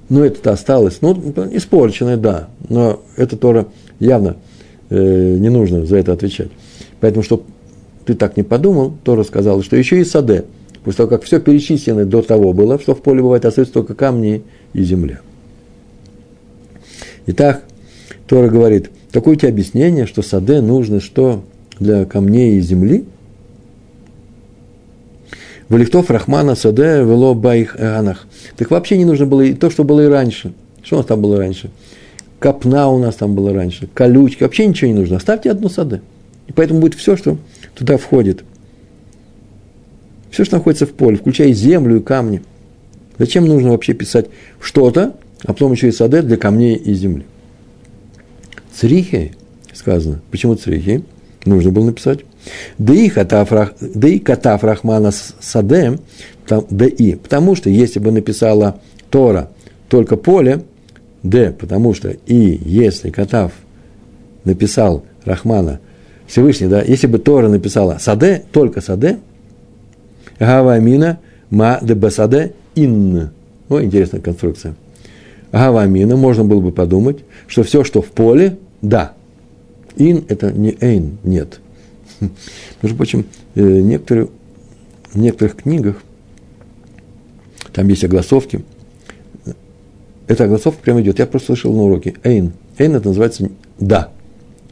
ну, 0.09 0.23
это 0.23 0.53
осталось, 0.53 0.99
ну, 1.01 1.15
испорченное, 1.53 2.17
да, 2.17 2.49
но 2.69 3.01
это 3.17 3.37
Тора 3.37 3.67
явно 3.99 4.37
э, 4.89 5.37
не 5.39 5.49
нужно 5.49 5.85
за 5.85 5.97
это 5.97 6.13
отвечать. 6.13 6.51
Поэтому, 7.01 7.25
чтобы 7.25 7.43
ты 8.05 8.15
так 8.15 8.37
не 8.37 8.45
подумал, 8.45 8.95
Тора 9.03 9.25
сказала, 9.25 9.65
что 9.65 9.77
еще 9.77 10.01
и 10.01 10.05
саде, 10.05 10.45
после 10.85 10.99
того, 10.99 11.09
как 11.09 11.25
все 11.25 11.41
перечислено 11.41 12.05
до 12.05 12.23
того 12.23 12.53
было, 12.53 12.79
что 12.79 12.95
в 12.95 13.03
поле 13.03 13.21
бывает, 13.21 13.45
остаются 13.45 13.75
только 13.75 13.95
камни 13.95 14.45
и 14.75 14.83
земля. 14.85 15.21
Итак, 17.27 17.65
Тора 18.29 18.49
говорит, 18.49 18.91
такое 19.19 19.35
у 19.35 19.39
тебя 19.39 19.49
объяснение, 19.49 20.07
что 20.07 20.23
саде 20.23 20.61
нужно 20.61 21.01
что 21.01 21.43
для 21.79 22.05
камней 22.05 22.59
и 22.59 22.61
земли– 22.61 23.05
Валихтов 25.69 26.11
Рахмана 26.11 26.55
Саде 26.55 27.01
Вело 27.01 27.35
Байх. 27.35 27.77
Так 28.57 28.71
вообще 28.71 28.97
не 28.97 29.05
нужно 29.05 29.27
было 29.27 29.41
и 29.41 29.55
то, 29.55 29.69
что 29.69 29.83
было 29.85 30.03
и 30.03 30.07
раньше. 30.07 30.53
Что 30.83 30.97
у 30.97 30.99
нас 30.99 31.07
там 31.07 31.21
было 31.21 31.39
раньше? 31.39 31.71
Копна 32.39 32.89
у 32.89 32.99
нас 32.99 33.17
там 33.17 33.35
было 33.35 33.53
раньше, 33.53 33.89
колючки. 33.93 34.45
Вообще 34.45 34.67
ничего 34.67 34.89
не 34.89 34.95
нужно. 34.97 35.17
Оставьте 35.17 35.51
одну 35.51 35.69
саде. 35.69 36.03
И 36.47 36.53
поэтому 36.53 36.81
будет 36.81 36.95
все, 36.95 37.17
что 37.17 37.39
туда 37.75 37.97
входит. 37.97 38.45
Все, 40.31 40.45
что 40.45 40.57
находится 40.57 40.87
в 40.87 40.93
поле, 40.93 41.17
включая 41.17 41.53
землю 41.53 41.97
и 41.97 42.03
камни. 42.03 42.43
Зачем 43.19 43.47
нужно 43.47 43.71
вообще 43.71 43.95
писать 43.95 44.27
что-то, 44.61 45.17
а 45.43 45.49
потом 45.49 45.73
еще 45.73 45.89
и 45.89 45.93
саде 45.93 46.23
для 46.23 46.37
камней 46.37 46.77
и 46.77 46.95
земли? 46.95 47.25
Црихи, 48.79 49.33
сказано. 49.73 50.21
Почему 50.31 50.55
црихи? 50.55 51.03
Нужно 51.45 51.71
было 51.71 51.87
написать. 51.87 52.21
Да 52.79 52.93
и 52.93 53.09
катав, 53.09 54.63
Рахмана 54.63 55.13
Саде, 55.41 55.99
да 56.49 56.87
и, 56.87 57.15
потому 57.15 57.55
что 57.55 57.71
если 57.71 57.99
бы 57.99 58.13
написала 58.13 58.81
Тора 59.11 59.51
только 59.89 60.17
поле, 60.17 60.63
Д, 61.23 61.53
потому 61.59 61.95
что 61.95 62.11
и 62.11 62.61
если 62.65 63.11
Катав 63.11 63.53
написал 64.45 65.05
Рахмана 65.25 65.81
Всевышний, 66.27 66.69
да, 66.69 66.83
если 66.83 67.07
бы 67.07 67.19
Тора 67.19 67.49
написала 67.49 67.99
Саде, 67.99 68.45
только 68.53 68.81
Саде, 68.81 69.19
Гавамина 70.39 71.19
Ма 71.51 71.79
де 71.83 71.95
Басаде 71.95 72.53
Ин. 72.75 73.31
Ну, 73.69 73.83
интересная 73.83 74.21
конструкция. 74.21 74.75
Гавамина, 75.51 76.17
можно 76.17 76.45
было 76.45 76.61
бы 76.61 76.73
подумать, 76.73 77.19
что 77.47 77.63
все, 77.63 77.83
что 77.83 78.03
в 78.03 78.07
поле, 78.07 78.59
да. 78.83 79.13
Ин– 79.97 80.25
это 80.29 80.53
не 80.53 80.77
эйн, 80.81 81.19
нет. 81.25 81.61
Между 82.83 82.97
прочим, 82.97 83.27
э, 83.55 83.63
некоторые, 83.63 84.29
в 85.13 85.19
некоторых 85.19 85.57
книгах, 85.57 86.03
там 87.73 87.89
есть 87.89 88.05
огласовки, 88.05 88.65
эта 90.27 90.45
огласовка 90.45 90.83
прямо 90.83 91.01
идет. 91.03 91.19
Я 91.19 91.27
просто 91.27 91.47
слышал 91.47 91.73
на 91.73 91.83
уроке. 91.83 92.15
Эйн. 92.25 92.53
Эйн 92.79 92.97
это 92.97 93.09
называется 93.09 93.49
«да» 93.79 94.11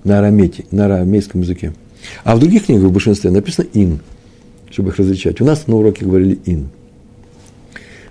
на 0.02 0.18
арамете, 0.18 0.64
на 0.70 0.86
арамейском 0.86 1.42
языке. 1.42 1.72
А 2.24 2.36
в 2.36 2.40
других 2.40 2.66
книгах 2.66 2.88
в 2.88 2.92
большинстве 2.92 3.30
написано 3.30 3.66
«ин», 3.72 4.00
чтобы 4.70 4.90
их 4.90 4.96
различать. 4.96 5.40
У 5.40 5.44
нас 5.44 5.66
на 5.66 5.76
уроке 5.76 6.04
говорили 6.04 6.38
«ин». 6.44 6.68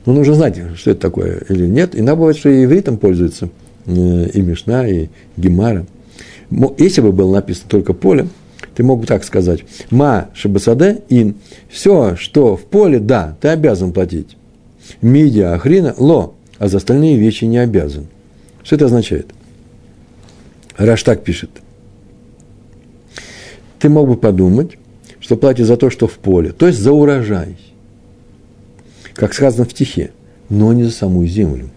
Но 0.05 0.13
нужно 0.13 0.33
знать, 0.33 0.59
что 0.75 0.91
это 0.91 0.99
такое 0.99 1.43
или 1.49 1.67
нет. 1.67 1.95
Иногда 1.95 2.15
бывает, 2.15 2.37
что 2.37 2.49
и 2.49 2.63
ивритом 2.63 2.97
пользуется 2.97 3.49
и 3.85 4.41
Мишна, 4.41 4.87
и 4.87 5.09
Гемара. 5.37 5.85
Если 6.77 7.01
бы 7.01 7.11
было 7.11 7.33
написано 7.33 7.69
только 7.69 7.93
поле, 7.93 8.27
ты 8.75 8.83
мог 8.83 9.01
бы 9.01 9.05
так 9.05 9.23
сказать. 9.23 9.63
Ма 9.91 10.29
шабасаде 10.33 11.01
ин. 11.09 11.35
Все, 11.69 12.15
что 12.15 12.55
в 12.55 12.63
поле, 12.63 12.99
да, 12.99 13.35
ты 13.41 13.49
обязан 13.49 13.91
платить. 13.91 14.37
Мидия 15.01 15.53
ахрина 15.53 15.93
ло, 15.97 16.33
а 16.57 16.67
за 16.67 16.77
остальные 16.77 17.17
вещи 17.17 17.45
не 17.45 17.57
обязан. 17.57 18.07
Что 18.63 18.75
это 18.75 18.85
означает? 18.85 19.31
Раш 20.77 21.03
так 21.03 21.23
пишет– 21.23 21.49
ты 23.83 23.89
мог 23.89 24.07
бы 24.07 24.15
подумать, 24.15 24.77
что 25.19 25.35
платит 25.35 25.65
за 25.65 25.75
то, 25.75 25.89
что 25.89 26.07
в 26.07 26.13
поле, 26.13 26.53
то 26.53 26.67
есть 26.67 26.79
за 26.79 26.93
урожай, 26.93 27.57
как 29.13 29.33
сказано 29.33 29.65
в 29.65 29.71
стихе, 29.71 30.11
но 30.47 30.71
не 30.71 30.85
за 30.85 30.91
саму 30.91 31.25
землю. 31.25 31.69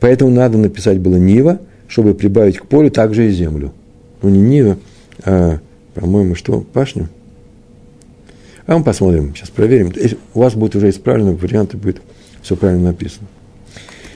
Поэтому 0.00 0.30
надо 0.30 0.58
написать 0.58 0.98
было 0.98 1.16
Нива, 1.16 1.60
чтобы 1.88 2.14
прибавить 2.14 2.58
к 2.58 2.66
полю 2.66 2.90
также 2.90 3.28
и 3.28 3.30
землю. 3.30 3.72
Ну, 4.22 4.28
не 4.28 4.40
Нива, 4.40 4.78
а, 5.24 5.58
по-моему, 5.94 6.34
что, 6.34 6.60
пашню? 6.60 7.08
А 8.66 8.76
мы 8.76 8.84
посмотрим, 8.84 9.34
сейчас 9.34 9.50
проверим. 9.50 9.92
У 10.34 10.40
вас 10.40 10.54
будет 10.54 10.74
уже 10.74 10.90
исправленный 10.90 11.34
вариант, 11.34 11.74
и 11.74 11.76
будет 11.76 12.02
все 12.42 12.56
правильно 12.56 12.88
написано. 12.88 13.28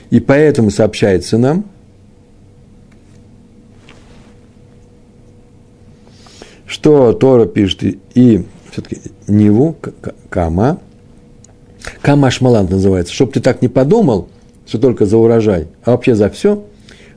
И 0.09 0.19
поэтому 0.19 0.71
сообщается 0.71 1.37
нам, 1.37 1.65
что 6.65 7.13
Тора 7.13 7.45
пишет 7.45 7.83
и 8.13 8.45
все-таки 8.71 9.01
Ниву, 9.27 9.77
Кама, 10.29 10.79
Кама 12.01 12.29
Шмалант 12.29 12.69
называется, 12.69 13.13
чтобы 13.13 13.31
ты 13.31 13.39
так 13.39 13.61
не 13.61 13.67
подумал, 13.67 14.29
что 14.65 14.77
только 14.77 15.05
за 15.05 15.17
урожай, 15.17 15.67
а 15.83 15.91
вообще 15.91 16.15
за 16.15 16.29
все, 16.29 16.63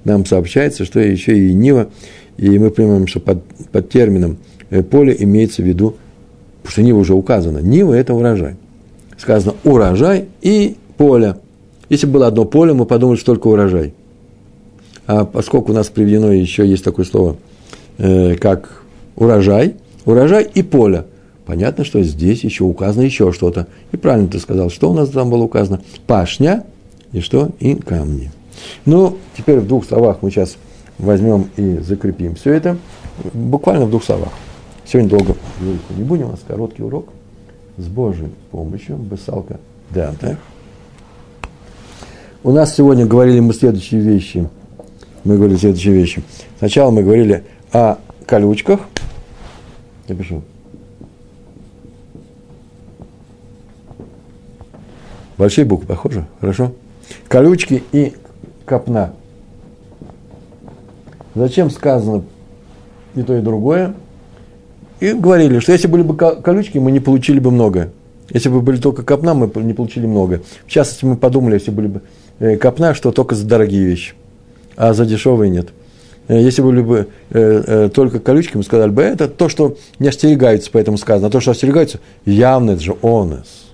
нам 0.05 0.27
сообщается, 0.27 0.85
что 0.85 1.01
еще 1.01 1.39
и 1.39 1.53
Нива, 1.53 1.89
и 2.37 2.59
мы 2.59 2.71
понимаем, 2.71 3.07
что 3.07 3.21
под, 3.21 3.43
под 3.73 3.89
термином 3.89 4.39
э, 4.71 4.83
поле 4.83 5.17
имеется 5.19 5.63
в 5.63 5.65
виду, 5.65 5.97
потому 6.63 6.73
что 6.73 6.83
Нива 6.83 6.99
уже 6.99 7.15
указано, 7.15 7.59
Нива– 7.59 7.95
это 7.95 8.15
урожай. 8.15 8.57
Сказано 9.17 9.55
урожай 9.65 10.27
и 10.43 10.77
поле. 10.97 11.37
Если 11.89 12.07
было 12.07 12.27
одно 12.27 12.45
поле, 12.45 12.73
мы 12.73 12.87
подумали, 12.87 13.17
что 13.17 13.33
только 13.33 13.49
урожай. 13.49 13.95
А 15.07 15.25
поскольку 15.25 15.73
у 15.73 15.75
нас 15.75 15.89
приведено 15.89 16.33
еще 16.33 16.67
есть 16.67 16.85
такое 16.85 17.05
слово, 17.05 17.37
э, 17.99 18.37
как 18.37 18.83
урожай, 19.17 19.77
урожай 20.05 20.49
и 20.55 20.63
поле. 20.63 21.05
Понятно, 21.47 21.85
что 21.85 22.03
здесь 22.03 22.43
еще 22.43 22.65
указано 22.65 23.03
еще 23.03 23.31
что-то. 23.33 23.67
И 23.93 23.97
правильно 23.97 24.29
ты 24.29 24.39
сказал, 24.39 24.71
что 24.71 24.91
у 24.91 24.95
нас 24.95 25.11
там 25.11 25.29
было 25.29 25.43
указано? 25.43 25.83
Пашня 26.07 26.65
и 27.15 27.21
что? 27.21 27.51
И 27.61 27.75
камни. 27.75 28.31
Ну, 28.85 29.17
теперь 29.37 29.61
в 29.61 29.67
двух 29.67 29.87
словах 29.87 30.19
мы 30.21 30.31
сейчас 30.31 30.57
возьмем 30.99 31.49
и 31.57 31.79
закрепим 31.79 32.35
все 32.35 32.53
это. 32.53 32.77
Буквально 33.33 33.87
в 33.87 33.91
двух 33.91 34.05
словах. 34.05 34.33
Сегодня 34.85 35.11
долго 35.11 35.35
не 35.97 36.05
будем, 36.05 36.27
у 36.27 36.31
нас 36.33 36.41
короткий 36.47 36.83
урок 36.83 37.09
с 37.79 37.87
Божьей 37.87 38.31
помощью. 38.51 38.97
Бесалка 38.97 39.59
Дантех. 39.91 40.37
У 42.43 42.53
нас 42.53 42.75
сегодня 42.75 43.07
говорили 43.07 43.41
мы 43.41 43.55
следующие 43.55 44.03
вещи. 44.03 44.47
Мы 45.25 45.37
говорили 45.37 45.57
следующие 45.57 45.95
вещи. 45.95 46.23
Сначала 46.59 46.91
мы 46.91 47.03
говорили 47.03 47.45
о 47.73 47.97
колючках– 48.27 48.81
Напишу. 50.09 50.43
Большие 55.39 55.65
буквы, 55.65 55.87
похоже? 55.87 56.27
Хорошо? 56.41 56.73
Колючки 57.29 57.83
и 57.93 58.15
копна. 58.65 59.13
Зачем 61.35 61.71
сказано 61.71 62.25
и 63.15 63.23
то, 63.23 63.37
и 63.37 63.41
другое? 63.41 63.95
И 65.01 65.13
говорили, 65.13 65.59
что 65.59 65.73
если 65.73 65.89
были 65.89 66.03
бы 66.03 66.17
колючки, 66.17 66.79
мы 66.79 66.93
не 66.93 67.01
получили 67.01 67.39
бы 67.39 67.51
много. 67.51 67.91
Если 68.31 68.49
бы 68.49 68.61
были 68.61 68.79
только 68.79 69.03
копна, 69.03 69.35
мы 69.35 69.51
не 69.63 69.75
получили 69.75 70.07
много. 70.07 70.43
В 70.67 70.71
частности, 70.71 71.05
мы 71.05 71.17
подумали, 71.17 71.55
если 71.55 71.71
были 71.71 71.89
бы 71.89 72.03
э, 72.39 72.57
копна, 72.57 72.95
что 72.95 73.13
только 73.13 73.35
за 73.35 73.47
дорогие 73.47 73.85
вещи, 73.85 74.15
а 74.77 74.95
за 74.95 75.05
дешевые 75.05 75.51
нет– 75.51 75.69
Э, 76.29 76.41
если 76.41 76.63
были 76.63 76.81
бы 76.81 77.09
э, 77.31 77.91
только 77.93 78.19
колючки, 78.21 78.57
мы 78.57 78.63
сказали 78.63 78.91
бы, 78.91 79.03
это 79.03 79.29
то, 79.29 79.49
что 79.49 79.77
не 79.99 80.09
остерегаются, 80.09 80.71
поэтому 80.73 80.99
сказано. 80.99 81.29
А 81.29 81.31
то, 81.31 81.41
что 81.41 81.51
остерегаются, 81.51 82.01
явно 82.25 82.73
это 82.73 82.83
же 82.83 82.97
онес. 83.03 83.73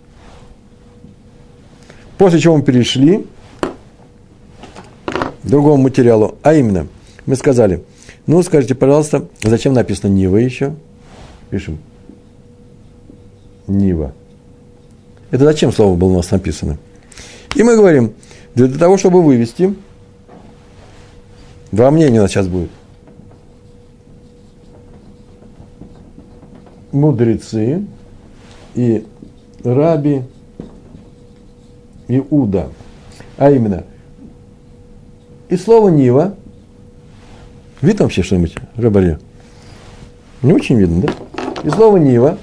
После 2.20 2.38
чего 2.38 2.54
мы 2.54 2.62
перешли 2.62 3.26
к 5.10 5.46
другому 5.46 5.84
материалу, 5.84 6.34
а 6.42 6.52
именно, 6.52 6.86
мы 7.24 7.34
сказали, 7.34 7.82
ну, 8.26 8.42
скажите, 8.42 8.74
пожалуйста, 8.74 9.26
зачем 9.42 9.72
написано 9.72 10.10
Нива 10.10 10.36
еще? 10.36 10.74
Пишем. 11.48 11.78
Нива. 13.66 14.12
Это 15.30 15.44
зачем 15.44 15.72
слово 15.72 15.96
было 15.96 16.10
у 16.10 16.16
нас 16.16 16.30
написано? 16.30 16.76
И 17.54 17.62
мы 17.62 17.74
говорим, 17.74 18.12
для 18.54 18.68
того, 18.68 18.98
чтобы 18.98 19.22
вывести– 19.22 19.74
Два 21.72 21.90
мнения 21.90 22.18
у 22.18 22.22
нас 22.22 22.32
сейчас 22.32 22.48
будет. 22.48 22.70
Мудрецы 26.90 27.84
и 28.74 29.06
Раби 29.62 30.24
Иуда. 32.18 32.68
А 33.36 33.50
именно, 33.50 33.84
и 35.48 35.56
слово 35.56 35.88
Нива. 35.88 36.34
Видно 37.80 38.04
вообще 38.04 38.22
что-нибудь, 38.22 38.54
Рабаре? 38.76 39.18
Не 40.42 40.52
очень 40.52 40.76
видно, 40.76 41.02
да? 41.02 41.12
И 41.64 41.70
слово 41.70 41.96
Нива. 41.96 42.38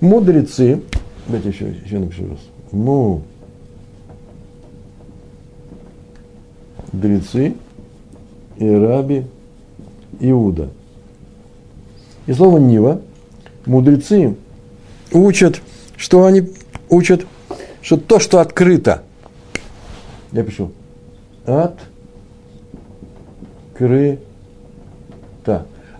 Мудрецы. 0.00 0.82
Давайте 1.26 1.50
еще, 1.50 1.74
еще 1.84 1.98
напишу 1.98 2.28
раз. 2.28 2.38
Мудрецы 6.92 7.54
и 8.56 8.68
Раби 8.68 9.24
Иуда. 10.20 10.70
И 12.26 12.32
слово 12.32 12.58
Нива, 12.58 13.00
мудрецы 13.66 14.36
учат, 15.12 15.60
что 15.96 16.24
они 16.26 16.50
учат, 16.88 17.26
что 17.82 17.96
то, 17.96 18.18
что 18.18 18.40
открыто, 18.40 19.02
я 20.32 20.42
пишу, 20.42 20.72
открыто. 23.74 24.18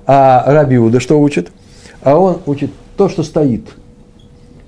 А 0.07 0.45
Раби 0.53 0.77
Иуда 0.77 1.01
что 1.01 1.21
учит? 1.21 1.51
А 2.03 2.17
он 2.17 2.41
учит 2.47 2.71
то, 2.97 3.09
что 3.09 3.23
стоит. 3.23 3.69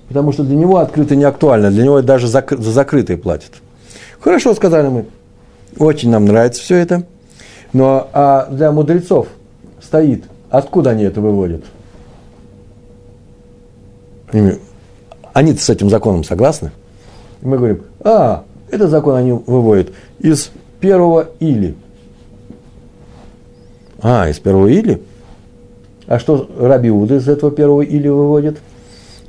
Потому 0.09 0.33
что 0.33 0.45
для 0.45 0.57
него 0.57 0.79
открыто 0.79 1.17
не 1.17 1.25
актуально, 1.25 1.71
для 1.71 1.85
него 1.85 2.03
даже 2.03 2.27
за 2.29 2.45
закрытое 2.49 3.17
платят. 3.17 3.53
Хорошо, 4.21 4.55
сказали 4.55 4.89
мы. 4.89 5.07
Очень 5.79 6.11
нам 6.11 6.27
нравится 6.27 6.63
все 6.63 6.77
это. 6.77 7.05
Но 7.73 8.09
а 8.13 8.47
для 8.51 8.71
мудрецов 8.73 9.29
стоит, 9.81 10.25
откуда 10.51 10.91
они 10.91 11.05
это 11.05 11.21
выводят? 11.21 11.65
Они 15.33 15.55
с 15.55 15.71
этим 15.71 15.89
законом 15.89 16.25
согласны? 16.25 16.73
И 17.43 17.47
мы 17.47 17.59
говорим, 17.59 17.83
а, 18.01 18.45
Этот 18.71 18.91
закон 18.91 19.17
они 19.17 19.33
выводят 19.33 19.91
из 20.19 20.51
первого 20.81 21.29
или. 21.41 21.75
А, 24.01 24.29
из 24.29 24.39
первого 24.39 24.69
или? 24.69 25.03
А 26.07 26.19
что 26.19 26.49
Раби 26.59 26.91
Уда 26.91 27.17
из 27.17 27.29
этого 27.29 27.53
первого 27.53 27.83
или 27.83 28.09
выводит? 28.09 28.59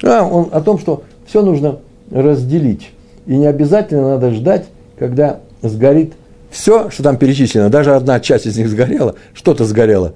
А, 0.02 0.24
он 0.26 0.48
о 0.52 0.62
том, 0.62 0.80
что 0.80 1.04
все 1.28 1.42
нужно 1.42 1.80
разделить. 2.10 2.92
И 3.26 3.36
не 3.36 3.46
обязательно 3.48 4.10
надо 4.10 4.32
ждать, 4.32 4.66
когда 4.98 5.40
сгорит 5.62 6.14
все, 6.50 6.90
что 6.90 7.04
там 7.04 7.18
перечислено. 7.18 7.70
Даже 7.70 7.96
одна 7.96 8.20
часть 8.20 8.46
из 8.46 8.58
них 8.58 8.70
сгорела, 8.70 9.16
что-то 9.34 9.66
сгорело. 9.66 10.14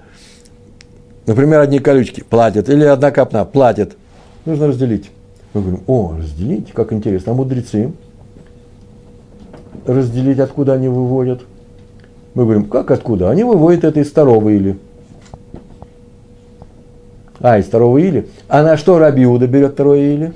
Например, 1.25 1.59
одни 1.59 1.79
колючки 1.79 2.23
платят, 2.23 2.69
или 2.69 2.85
одна 2.85 3.11
капна 3.11 3.43
платит. 3.43 3.97
Нужно 4.45 4.67
разделить. 4.67 5.09
Мы 5.57 5.63
говорим, 5.63 5.83
о, 5.87 6.15
разделить, 6.15 6.71
как 6.71 6.93
интересно. 6.93 7.31
А 7.31 7.35
мудрецы 7.35 7.91
разделить, 9.87 10.37
откуда 10.37 10.73
они 10.73 10.87
выводят? 10.87 11.41
Мы 12.35 12.43
говорим, 12.43 12.65
как 12.65 12.91
откуда? 12.91 13.31
Они 13.31 13.43
выводят 13.43 13.83
это 13.83 13.99
из 13.99 14.11
второго 14.11 14.49
или. 14.49 14.77
А, 17.39 17.57
из 17.57 17.65
второго 17.65 17.97
или. 17.97 18.27
А 18.47 18.61
на 18.61 18.77
что 18.77 18.99
Раби 18.99 19.23
Иуда 19.23 19.47
берет 19.47 19.73
второе 19.73 20.13
или? 20.13 20.33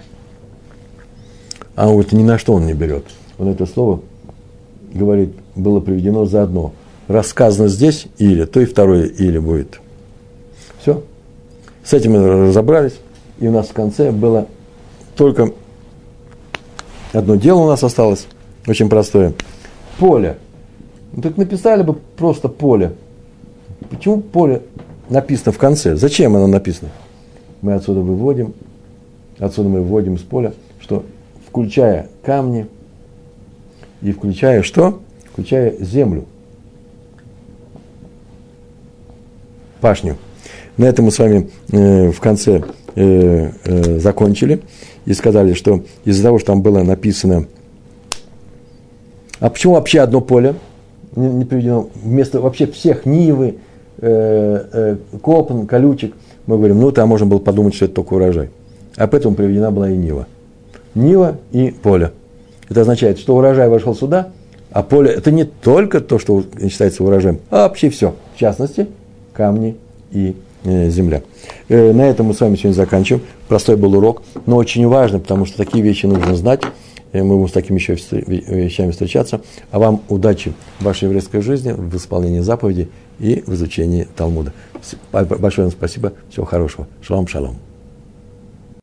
А 1.75 1.87
вот 1.89 2.11
ни 2.13 2.23
на 2.23 2.39
что 2.39 2.53
он 2.53 2.65
не 2.65 2.73
берет. 2.73 3.03
Он 3.37 3.49
это 3.49 3.67
слово 3.67 4.01
говорит, 4.91 5.35
было 5.55 5.81
приведено 5.81 6.25
заодно. 6.25 6.73
Рассказано 7.07 7.67
здесь 7.67 8.07
или, 8.17 8.45
то 8.45 8.59
и 8.59 8.65
второе 8.65 9.05
или 9.05 9.37
будет. 9.37 9.81
Все. 10.79 11.03
С 11.83 11.93
этим 11.93 12.13
мы 12.13 12.47
разобрались. 12.47 12.95
И 13.39 13.47
у 13.47 13.51
нас 13.51 13.67
в 13.67 13.73
конце 13.73 14.11
было 14.11 14.47
только 15.15 15.51
одно 17.13 17.35
дело 17.35 17.59
у 17.61 17.67
нас 17.67 17.83
осталось, 17.83 18.27
очень 18.67 18.89
простое. 18.89 19.33
Поле. 19.99 20.37
Ну, 21.13 21.21
так 21.21 21.37
написали 21.37 21.83
бы 21.83 21.93
просто 21.93 22.47
поле. 22.47 22.93
Почему 23.89 24.21
поле 24.21 24.61
написано 25.09 25.51
в 25.51 25.57
конце? 25.57 25.95
Зачем 25.95 26.35
оно 26.35 26.47
написано? 26.47 26.89
Мы 27.61 27.73
отсюда 27.73 27.99
выводим, 27.99 28.53
отсюда 29.37 29.69
мы 29.69 29.81
выводим 29.81 30.15
из 30.15 30.21
поля, 30.21 30.53
что 30.79 31.03
включая 31.47 32.07
камни 32.23 32.67
и 34.01 34.11
включая 34.11 34.63
что? 34.63 35.01
Включая 35.31 35.75
землю. 35.83 36.25
Пашню. 39.81 40.17
На 40.77 40.85
этом 40.85 41.05
мы 41.05 41.11
с 41.11 41.19
вами 41.19 41.49
э, 41.71 42.11
в 42.11 42.19
конце 42.19 42.63
э, 42.95 43.51
э, 43.63 43.99
закончили 43.99 44.61
и 45.05 45.13
сказали, 45.13 45.53
что 45.53 45.83
из-за 46.05 46.23
того, 46.23 46.39
что 46.39 46.47
там 46.47 46.61
было 46.61 46.83
написано, 46.83 47.45
а 49.39 49.49
почему 49.49 49.73
вообще 49.73 50.01
одно 50.01 50.21
поле 50.21 50.55
не, 51.15 51.27
не 51.27 51.45
приведено 51.45 51.89
вместо 51.95 52.39
вообще 52.39 52.67
всех 52.67 53.05
Нивы, 53.05 53.55
э, 53.97 54.65
э, 54.71 54.97
Копн, 55.21 55.65
Колючек, 55.65 56.13
мы 56.45 56.57
говорим, 56.57 56.79
ну 56.79 56.91
там 56.91 57.09
можно 57.09 57.25
было 57.25 57.39
подумать, 57.39 57.73
что 57.73 57.85
это 57.85 57.95
только 57.95 58.13
урожай. 58.13 58.49
А 58.97 59.07
поэтому 59.07 59.35
приведена 59.35 59.71
была 59.71 59.89
и 59.89 59.97
Нива. 59.97 60.27
Нива 60.95 61.37
и 61.51 61.71
поле. 61.71 62.11
Это 62.69 62.81
означает, 62.81 63.19
что 63.19 63.35
урожай 63.35 63.69
вошел 63.69 63.95
сюда, 63.95 64.29
а 64.71 64.83
поле– 64.83 65.11
это 65.17 65.31
не 65.31 65.43
только 65.43 65.99
то, 65.99 66.19
что 66.19 66.43
считается 66.69 67.03
урожаем, 67.03 67.39
а 67.49 67.67
вообще 67.67 67.89
все. 67.89 68.15
В 68.35 68.39
частности, 68.39 68.87
камни 69.33 69.75
и 70.11 70.35
земля. 70.63 71.23
Э, 71.69 71.91
на 71.91 72.01
этом 72.01 72.27
мы 72.27 72.33
с 72.33 72.39
вами 72.39 72.55
сегодня 72.55 72.73
заканчиваем. 72.73 73.23
Простой 73.47 73.75
был 73.75 73.95
урок, 73.95 74.23
но 74.45 74.57
очень 74.57 74.87
важный, 74.87 75.19
потому 75.19 75.45
что 75.45 75.57
такие 75.57 75.83
вещи 75.83 76.05
нужно 76.05 76.35
знать. 76.35 76.61
Э, 77.11 77.23
мы 77.23 77.35
будем 77.35 77.49
с 77.49 77.51
такими 77.51 77.77
еще 77.77 77.93
вещами 77.93 78.91
встречаться. 78.91 79.41
А 79.71 79.79
вам 79.79 80.01
удачи 80.09 80.53
в 80.79 80.83
вашей 80.83 81.05
еврейской 81.05 81.41
жизни, 81.41 81.71
в 81.71 81.95
исполнении 81.95 82.41
заповедей 82.41 82.89
и 83.19 83.43
в 83.45 83.53
изучении 83.53 84.07
Талмуда. 84.15 84.53
Большое 85.11 85.67
вам 85.67 85.71
спасибо. 85.71 86.13
Всего 86.29 86.45
хорошего. 86.45 86.87
Шалом, 87.01 87.27
шалом. 87.27 87.70